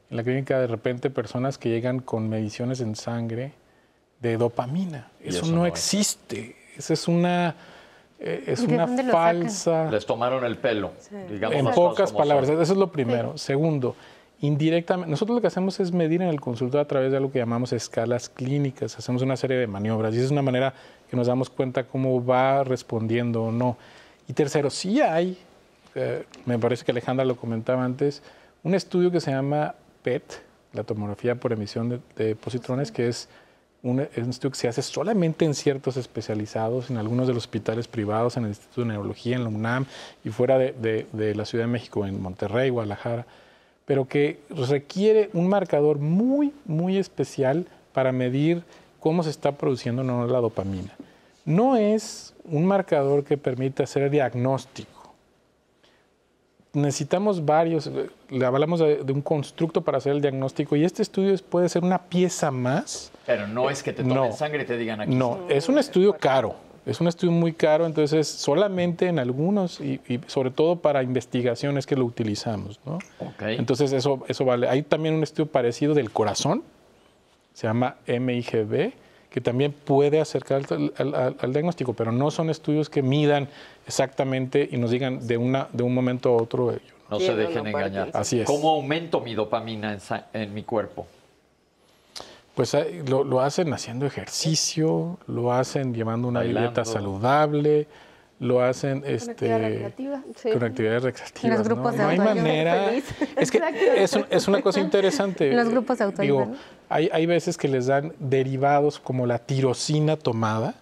[0.09, 3.53] en la clínica de repente personas que llegan con mediciones en sangre
[4.19, 5.11] de dopamina.
[5.21, 5.71] Eso, eso no, no es.
[5.71, 6.55] existe.
[6.77, 7.55] Esa es una,
[8.19, 9.89] eh, es ¿Y de una falsa.
[9.91, 10.91] Les tomaron el pelo,
[11.29, 12.61] digamos En pocas palabras, son.
[12.61, 13.37] eso es lo primero.
[13.37, 13.95] Segundo,
[14.41, 17.39] indirectamente, nosotros lo que hacemos es medir en el consultorio a través de lo que
[17.39, 18.97] llamamos escalas clínicas.
[18.97, 20.73] Hacemos una serie de maniobras y esa es una manera
[21.09, 23.77] que nos damos cuenta cómo va respondiendo o no.
[24.27, 25.37] Y tercero, sí hay,
[25.95, 28.21] eh, me parece que Alejandra lo comentaba antes,
[28.63, 30.41] un estudio que se llama PET,
[30.73, 33.29] la tomografía por emisión de, de positrones, que es
[33.87, 37.43] un, es un estudio que se hace solamente en ciertos especializados, en algunos de los
[37.43, 39.85] hospitales privados, en el Instituto de Neurología, en la UNAM
[40.23, 43.25] y fuera de, la Ciudad de México, en Monterrey, Guadalajara,
[43.85, 48.63] pero que requiere un marcador muy, muy especial para medir
[48.99, 50.93] cómo se está produciendo la dopamina.
[51.45, 54.96] No es un marcador que permite hacer diagnóstico
[56.77, 61.01] necesitamos varios, eh, le hablamos de, de un constructo para hacer el diagnóstico y este
[61.01, 63.11] estudio es- puede ser una pieza más.
[63.25, 64.31] Pero no es que te tomen No.
[64.31, 65.13] sangre y te digan aquí.
[65.13, 66.55] No, es un estudio caro,
[66.85, 71.77] es un estudio muy caro, entonces solamente en algunos y, y sobre todo para investigación
[71.77, 72.95] es que lo utilizamos, ¿no?
[73.19, 73.41] Ok.
[73.47, 74.69] Entonces eso, eso vale.
[74.69, 76.63] Hay también un estudio parecido del corazón,
[77.53, 78.93] se llama MIGB,
[79.37, 83.47] que también puede acercar al, al- al- al diagnóstico, pero no son estudios que midan
[83.85, 86.71] exactamente y nos digan de, una, de un momento a otro.
[86.71, 86.81] ello,
[87.11, 87.23] No ¿no?
[87.23, 88.09] se dejen engañar.
[88.15, 88.47] Así es.
[88.47, 91.05] ¿Cómo aumento mi dopamina en, sa- en mi cuerpo?
[92.55, 92.75] Pues
[93.07, 96.61] lo, lo hacen haciendo ejercicio, lo hacen llevando una Bailando.
[96.71, 97.85] dieta saludable,
[98.39, 100.23] lo hacen este, actividad recreativa.
[100.53, 101.57] con actividades recreativas.
[101.57, 102.07] los grupos ¿no?
[102.09, 102.91] de No hay manera.
[103.37, 103.61] Es que
[103.97, 105.51] es, un- es una cosa interesante.
[105.53, 106.55] Los grupos de autoayuda, Digo,
[106.89, 110.75] hay, hay veces que les dan derivados como la tirosina tomada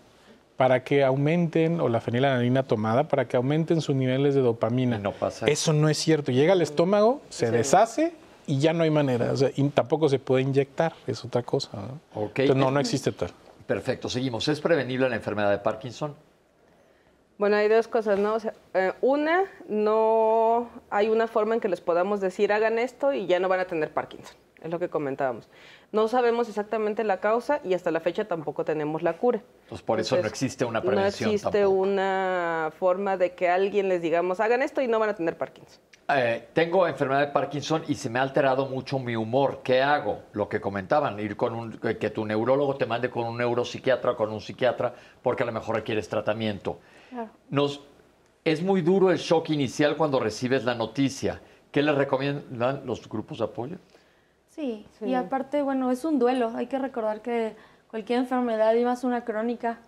[0.57, 4.97] para que aumenten, o la fenilalanina tomada, para que aumenten sus niveles de dopamina.
[4.97, 6.31] no pasa Eso no es cierto.
[6.31, 8.13] Llega al estómago, se deshace
[8.47, 9.31] y ya no hay manera.
[9.31, 11.69] O sea, y tampoco se puede inyectar, es otra cosa.
[11.73, 12.21] ¿no?
[12.27, 13.31] Entonces, no, no existe tal.
[13.67, 14.47] Perfecto, seguimos.
[14.47, 16.13] ¿Es prevenible la enfermedad de Parkinson?
[17.37, 18.35] Bueno, hay dos cosas, ¿no?
[18.35, 23.11] O sea, eh, una, no hay una forma en que les podamos decir hagan esto
[23.11, 25.49] y ya no van a tener Parkinson, es lo que comentábamos.
[25.91, 29.41] No sabemos exactamente la causa y hasta la fecha tampoco tenemos la cura.
[29.67, 31.75] Pues por eso no existe una prevención No existe tampoco.
[31.75, 35.81] una forma de que alguien les digamos hagan esto y no van a tener Parkinson.
[36.07, 39.61] Eh, tengo enfermedad de Parkinson y se me ha alterado mucho mi humor.
[39.63, 40.21] ¿Qué hago?
[40.33, 44.11] Lo que comentaban, ir con un, que que tu neurólogo te mande con un neuropsiquiatra
[44.11, 46.79] o con un psiquiatra porque a lo mejor requieres tratamiento.
[47.49, 47.81] Nos,
[48.43, 51.41] es muy duro el shock inicial cuando recibes la noticia.
[51.71, 53.77] ¿Qué le recomiendan los grupos de apoyo?
[54.49, 56.51] Sí, y aparte, bueno, es un duelo.
[56.55, 57.55] Hay que recordar que
[57.89, 59.79] cualquier enfermedad, y más una crónica,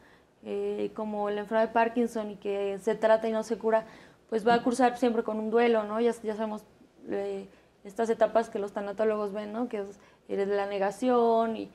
[0.43, 3.85] eh, como la enfermedad de Parkinson y que se trata y no se cura,
[4.29, 5.99] pues va a cursar siempre con un duelo, ¿no?
[6.01, 6.63] Ya, ya sabemos
[7.09, 7.47] eh,
[7.85, 9.69] estas etapas que los tanatólogos ven, ¿no?
[9.69, 11.69] Que es eh, la negación y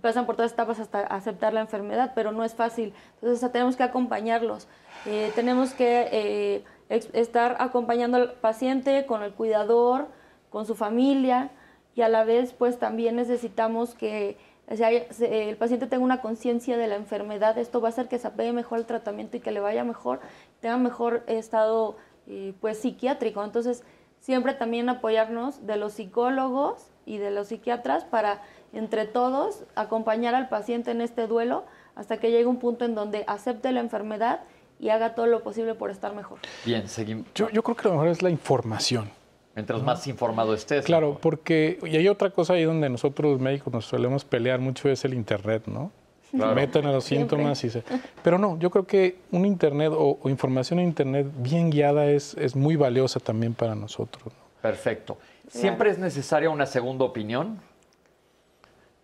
[0.00, 2.94] pasan por todas etapas hasta aceptar la enfermedad, pero no es fácil.
[3.20, 4.66] Entonces, tenemos que acompañarlos.
[5.06, 10.08] Eh, tenemos que eh, estar acompañando al paciente con el cuidador,
[10.50, 11.50] con su familia
[11.94, 14.36] y a la vez pues también necesitamos que
[14.68, 17.58] el paciente tenga una conciencia de la enfermedad.
[17.58, 20.20] Esto va a hacer que se apegue mejor al tratamiento y que le vaya mejor,
[20.60, 21.96] tenga mejor estado
[22.26, 23.44] eh, pues psiquiátrico.
[23.44, 23.84] Entonces
[24.20, 28.40] siempre también apoyarnos de los psicólogos y de los psiquiatras para
[28.74, 31.64] entre todos acompañar al paciente en este duelo
[31.94, 34.40] hasta que llegue un punto en donde acepte la enfermedad
[34.80, 36.38] y haga todo lo posible por estar mejor.
[36.64, 37.26] Bien, seguimos.
[37.34, 39.10] Yo, yo creo que lo mejor es la información.
[39.54, 40.84] Mientras más informado estés.
[40.84, 44.88] Claro, porque y hay otra cosa ahí donde nosotros los médicos nos solemos pelear mucho
[44.88, 45.92] es el internet, ¿no?
[46.32, 46.56] Claro.
[46.56, 47.36] Meten a los Siempre.
[47.36, 47.84] síntomas y se...
[48.24, 52.34] Pero no, yo creo que un internet o, o información en internet bien guiada es,
[52.34, 54.24] es muy valiosa también para nosotros.
[54.26, 54.32] ¿no?
[54.60, 55.18] Perfecto.
[55.48, 57.60] ¿Siempre es necesaria una segunda opinión?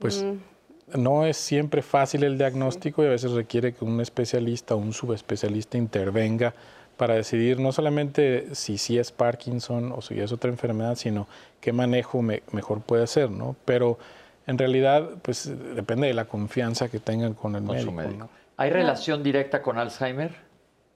[0.00, 1.02] Pues Mm.
[1.02, 4.92] no es siempre fácil el diagnóstico y a veces requiere que un especialista o un
[4.92, 6.52] subespecialista intervenga
[6.96, 11.28] para decidir no solamente si sí es Parkinson o si es otra enfermedad, sino
[11.60, 13.54] qué manejo me- mejor puede hacer, ¿no?
[13.64, 13.98] Pero
[14.46, 18.28] en realidad, pues depende de la confianza que tengan con el Con su médico.
[18.56, 20.34] ¿Hay relación directa con Alzheimer?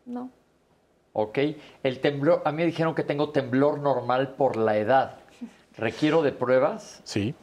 [0.06, 0.30] No.
[1.14, 1.38] Ok.
[1.82, 5.16] El temblor, a mí me dijeron que tengo temblor normal por la edad.
[5.76, 7.00] ¿Requiero de pruebas?
[7.04, 7.34] Sí.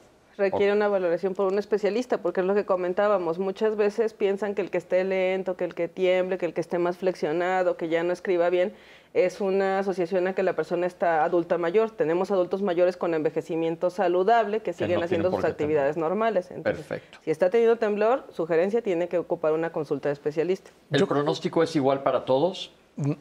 [0.41, 3.39] Requiere una valoración por un especialista, porque es lo que comentábamos.
[3.39, 6.59] Muchas veces piensan que el que esté lento, que el que tiemble, que el que
[6.59, 8.73] esté más flexionado, que ya no escriba bien,
[9.13, 11.91] es una asociación a que la persona está adulta mayor.
[11.91, 16.49] Tenemos adultos mayores con envejecimiento saludable que siguen haciendo sus actividades normales.
[16.63, 17.19] Perfecto.
[17.23, 20.71] Si está teniendo temblor, sugerencia tiene que ocupar una consulta de especialista.
[20.91, 22.73] ¿El pronóstico es igual para todos?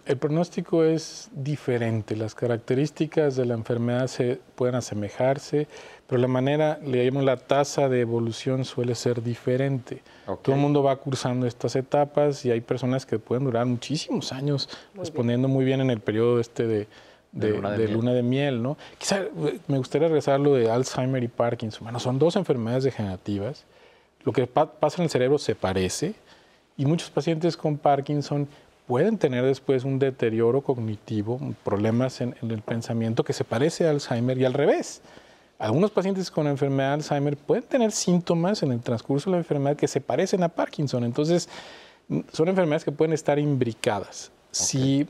[0.04, 2.16] El pronóstico es diferente.
[2.16, 5.68] Las características de la enfermedad se pueden asemejarse,
[6.06, 10.02] pero la manera, le llamamos la tasa de evolución suele ser diferente.
[10.42, 14.68] Todo el mundo va cursando estas etapas y hay personas que pueden durar muchísimos años
[14.94, 16.86] respondiendo muy bien en el periodo este de,
[17.32, 18.62] luna, de, miel.
[18.62, 18.76] ¿no?
[18.98, 21.84] Quizá eh, me gustaría regresar a lo de Alzheimer y Parkinson.
[21.84, 23.64] Bueno, son dos enfermedades degenerativas.
[24.24, 26.14] Lo que pasa en el cerebro se parece
[26.76, 28.48] y muchos pacientes con Parkinson
[28.90, 34.36] pueden tener después un deterioro cognitivo, problemas en el pensamiento que se parece a Alzheimer
[34.36, 35.00] y al revés.
[35.60, 39.76] Algunos pacientes con enfermedad de Alzheimer pueden tener síntomas en el transcurso de la enfermedad
[39.76, 41.04] que se parecen a Parkinson.
[41.04, 41.48] Entonces,
[42.32, 44.32] son enfermedades que pueden estar imbricadas.
[44.50, 45.06] Si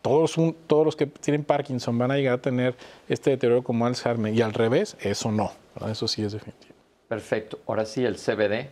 [0.00, 0.36] todos,
[0.66, 2.74] todos los que tienen Parkinson van a llegar a tener
[3.06, 5.52] este deterioro como Alzheimer y al revés, eso no.
[5.86, 6.72] Eso sí es definitivo.
[7.06, 7.58] Perfecto.
[7.66, 8.70] Ahora sí, el CBD.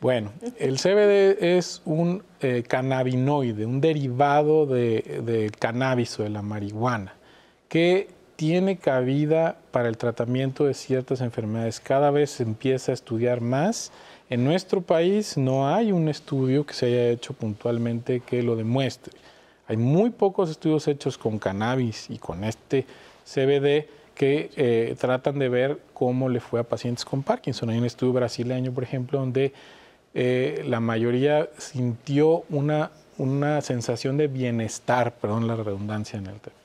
[0.00, 6.42] Bueno, el CBD es un eh, cannabinoide, un derivado del de cannabis o de la
[6.42, 7.14] marihuana,
[7.68, 11.80] que tiene cabida para el tratamiento de ciertas enfermedades.
[11.80, 13.90] Cada vez se empieza a estudiar más.
[14.28, 19.14] En nuestro país no hay un estudio que se haya hecho puntualmente que lo demuestre.
[19.66, 22.84] Hay muy pocos estudios hechos con cannabis y con este
[23.24, 27.70] CBD que eh, tratan de ver cómo le fue a pacientes con Parkinson.
[27.70, 29.52] Hay un estudio brasileño, por ejemplo, donde
[30.18, 36.56] eh, la mayoría sintió una, una sensación de bienestar, perdón la redundancia en el tema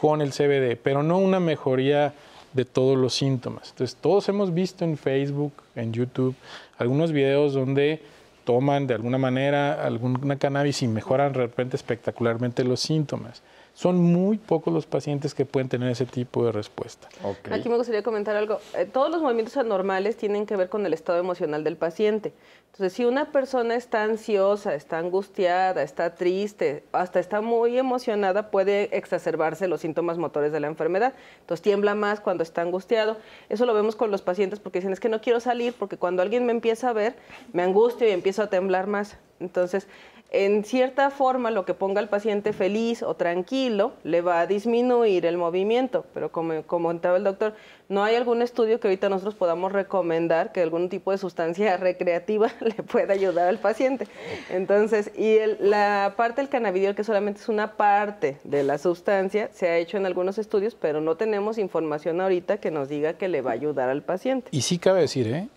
[0.00, 2.14] con el CBD, pero no una mejoría
[2.52, 3.70] de todos los síntomas.
[3.70, 6.34] Entonces, todos hemos visto en Facebook, en YouTube,
[6.78, 8.00] algunos videos donde
[8.44, 13.42] toman de alguna manera alguna cannabis y mejoran de repente espectacularmente los síntomas
[13.78, 17.08] son muy pocos los pacientes que pueden tener ese tipo de respuesta.
[17.52, 18.58] Aquí me gustaría comentar algo.
[18.76, 22.32] Eh, todos los movimientos anormales tienen que ver con el estado emocional del paciente.
[22.72, 28.96] Entonces, si una persona está ansiosa, está angustiada, está triste, hasta está muy emocionada, puede
[28.96, 31.14] exacerbarse los síntomas motores de la enfermedad.
[31.42, 33.16] Entonces, tiembla más cuando está angustiado.
[33.48, 36.22] Eso lo vemos con los pacientes porque dicen, es que no quiero salir porque cuando
[36.22, 37.14] alguien me empieza a ver,
[37.52, 39.18] me angustio y empiezo a temblar más.
[39.38, 39.86] Entonces,
[40.30, 45.24] en cierta forma lo que ponga al paciente feliz o tranquilo le va a disminuir
[45.24, 47.54] el movimiento, pero como comentaba el doctor,
[47.88, 52.50] no hay algún estudio que ahorita nosotros podamos recomendar que algún tipo de sustancia recreativa
[52.60, 54.06] le pueda ayudar al paciente.
[54.50, 59.68] Entonces, y la parte del cannabidiol, que solamente es una parte de la sustancia, se
[59.68, 63.40] ha hecho en algunos estudios, pero no tenemos información ahorita que nos diga que le
[63.40, 64.48] va a ayudar al paciente.
[64.50, 65.48] Y sí cabe decir, ¿eh?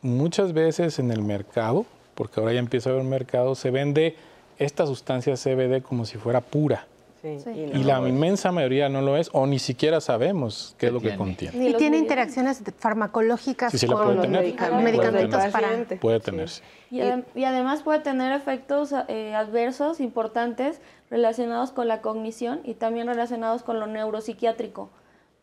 [0.00, 4.16] muchas veces en el mercado, porque ahora ya empieza a haber mercado, se vende
[4.58, 6.86] esta sustancia CBD como si fuera pura.
[7.24, 11.14] Y, la inmensa mayoría no lo es, o ni siquiera sabemos qué es lo que
[11.14, 11.68] contiene.
[11.68, 15.84] Y tiene interacciones farmacológicas con los medicamentos, para...
[16.00, 16.62] Puede tenerse.
[16.90, 17.00] Y,
[17.44, 20.80] además puede tener efectos eh, adversos importantes
[21.10, 24.90] relacionados con la cognición y también relacionados con lo neuropsiquiátrico.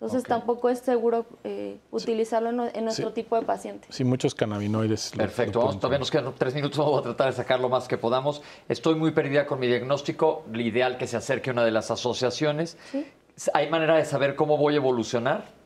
[0.02, 3.86] Entonces tampoco es seguro eh, utilizarlo en, nuestro tipo de paciente.
[3.92, 5.12] Sí, muchos cannabinoides.
[5.16, 8.42] Perfecto, todavía nos quedan tres minutos, vamos a tratar de sacar lo más que podamos.
[8.70, 11.92] Estoy muy perdida con mi diagnóstico, lo ideal que se acerque a una de las
[11.92, 12.78] asociaciones.
[13.54, 15.59] ¿Hay manera de saber cómo voy a evolucionar?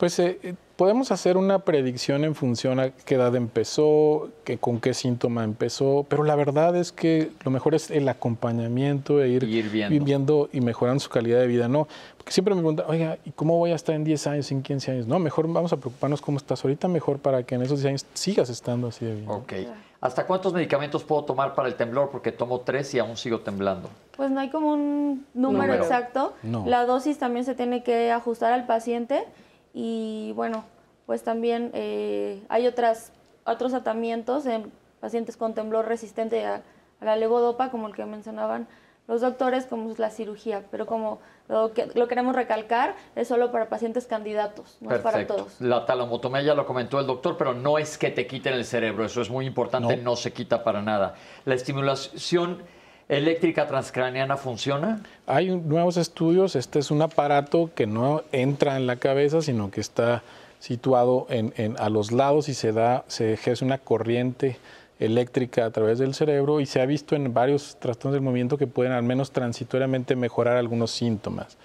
[0.00, 4.94] Pues eh, podemos hacer una predicción en función a qué edad empezó, que, con qué
[4.94, 10.48] síntoma empezó, pero la verdad es que lo mejor es el acompañamiento e ir, viviendo
[10.54, 11.68] y mejorando su calidad de vida.
[11.68, 11.86] No,
[12.16, 14.90] porque siempre me preguntan, oiga, ¿y cómo voy a estar en 10 años, en 15
[14.90, 15.06] años?
[15.06, 18.06] No, mejor vamos a preocuparnos cómo estás ahorita, mejor para que en esos 10 años
[18.14, 19.28] sigas estando así de bien.
[19.28, 19.52] Ok.
[20.00, 22.08] ¿Hasta cuántos medicamentos puedo tomar para el temblor?
[22.08, 23.90] Porque tomo tres y aún sigo temblando.
[24.16, 26.32] Pues no hay como un número, exacto.
[26.64, 29.26] La dosis también se tiene que ajustar al paciente
[29.72, 30.64] y bueno,
[31.06, 33.12] pues también eh, hay otras,
[33.44, 34.70] otros tratamientos en
[35.00, 36.62] pacientes con temblor resistente a,
[37.00, 38.68] la levodopa, como el que mencionaban
[39.08, 41.18] los doctores, como es la cirugía, pero como
[41.48, 45.60] lo que lo queremos recalcar, es solo para pacientes candidatos, no es para todos.
[45.60, 49.06] La talomotomía ya lo comentó el doctor, pero no es que te quiten el cerebro,
[49.06, 51.14] eso es muy importante, no se quita para nada.
[51.46, 52.62] La estimulación
[53.10, 55.02] eléctrica transcraniana funciona?
[55.26, 56.54] Hay nuevos estudios.
[56.54, 60.22] Este es un aparato que no entra en la cabeza, sino que está
[60.60, 64.58] situado en, a los lados y se da, se ejerce una corriente
[65.00, 68.66] eléctrica a través del cerebro y se ha visto en varios trastornos del movimiento que
[68.66, 71.56] pueden al menos transitoriamente mejorar algunos síntomas.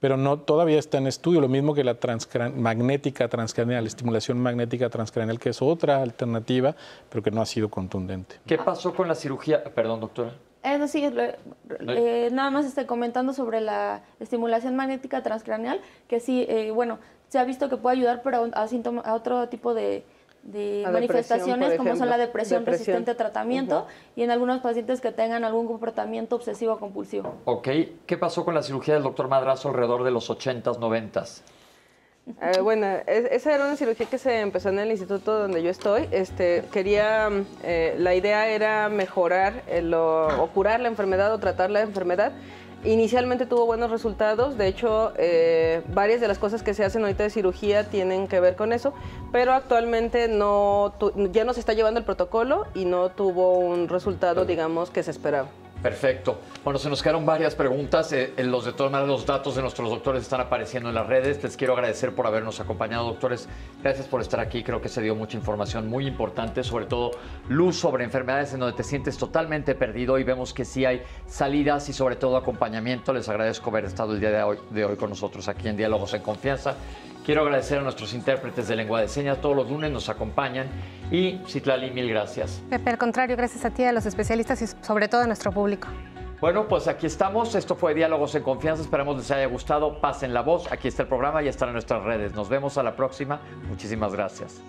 [0.00, 1.96] pero no todavía está en estudio, lo mismo que la
[2.54, 6.74] magnética transcranial, la estimulación magnética transcranial, que es otra alternativa,
[7.10, 8.36] pero que no ha sido contundente.
[8.46, 9.62] ¿Qué pasó con la cirugía?
[9.64, 10.32] Perdón, doctora.
[10.62, 11.36] Es decir,
[11.80, 16.98] eh, nada más estoy comentando sobre la estimulación magnética transcranial, que sí, eh, bueno,
[17.28, 18.68] se ha visto que puede ayudar, pero a,
[19.04, 20.04] a otro tipo de,
[20.42, 23.86] de manifestaciones como son la depresión, resistente a tratamiento
[24.16, 27.34] y en algunos pacientes que tengan algún comportamiento obsesivo compulsivo.
[27.44, 27.68] Ok,
[28.06, 31.42] ¿qué pasó con la cirugía del doctor Madrazo alrededor de los 80s, 90s?
[32.40, 36.08] Eh, bueno, esa era una cirugía que se empezó en el instituto donde yo estoy.
[36.10, 37.28] Este, quería,
[37.62, 39.62] eh, la idea era mejorar
[39.94, 42.32] o curar la enfermedad o tratar la enfermedad
[42.84, 47.24] Inicialmente tuvo buenos resultados, de hecho eh, varias de las cosas que se hacen ahorita
[47.24, 48.94] de cirugía tienen que ver con eso,
[49.32, 50.94] pero actualmente no,
[51.32, 55.10] ya no se está llevando el protocolo y no tuvo un resultado, digamos, que se
[55.10, 55.48] esperaba.
[55.82, 56.40] Perfecto.
[56.64, 58.12] Bueno, se nos quedaron varias preguntas.
[58.12, 61.40] Eh, los de todas maneras, los datos de nuestros doctores están apareciendo en las redes.
[61.42, 63.48] Les quiero agradecer por habernos acompañado, doctores.
[63.80, 64.64] Gracias por estar aquí.
[64.64, 67.12] Creo que se dio mucha información muy importante, sobre todo
[67.48, 71.88] luz sobre enfermedades en donde te sientes totalmente perdido y vemos que sí hay salidas
[71.88, 73.12] y sobre todo acompañamiento.
[73.12, 76.12] Les agradezco haber estado el día de hoy, de hoy con nosotros aquí en Diálogos
[76.12, 76.74] en Confianza.
[77.28, 79.38] Quiero agradecer a nuestros intérpretes de lengua de señas.
[79.42, 80.66] Todos los lunes nos acompañan.
[81.10, 82.62] Y Citlali, mil gracias.
[82.70, 85.88] Pepe, al contrario, gracias a ti, a los especialistas y sobre todo a nuestro público.
[86.40, 87.54] Bueno, pues aquí estamos.
[87.54, 88.82] Esto fue Diálogos en Confianza.
[88.82, 90.00] Esperamos les haya gustado.
[90.00, 90.72] Pasen la voz.
[90.72, 92.32] Aquí está el programa y estará en nuestras redes.
[92.32, 93.42] Nos vemos a la próxima.
[93.68, 94.62] Muchísimas gracias.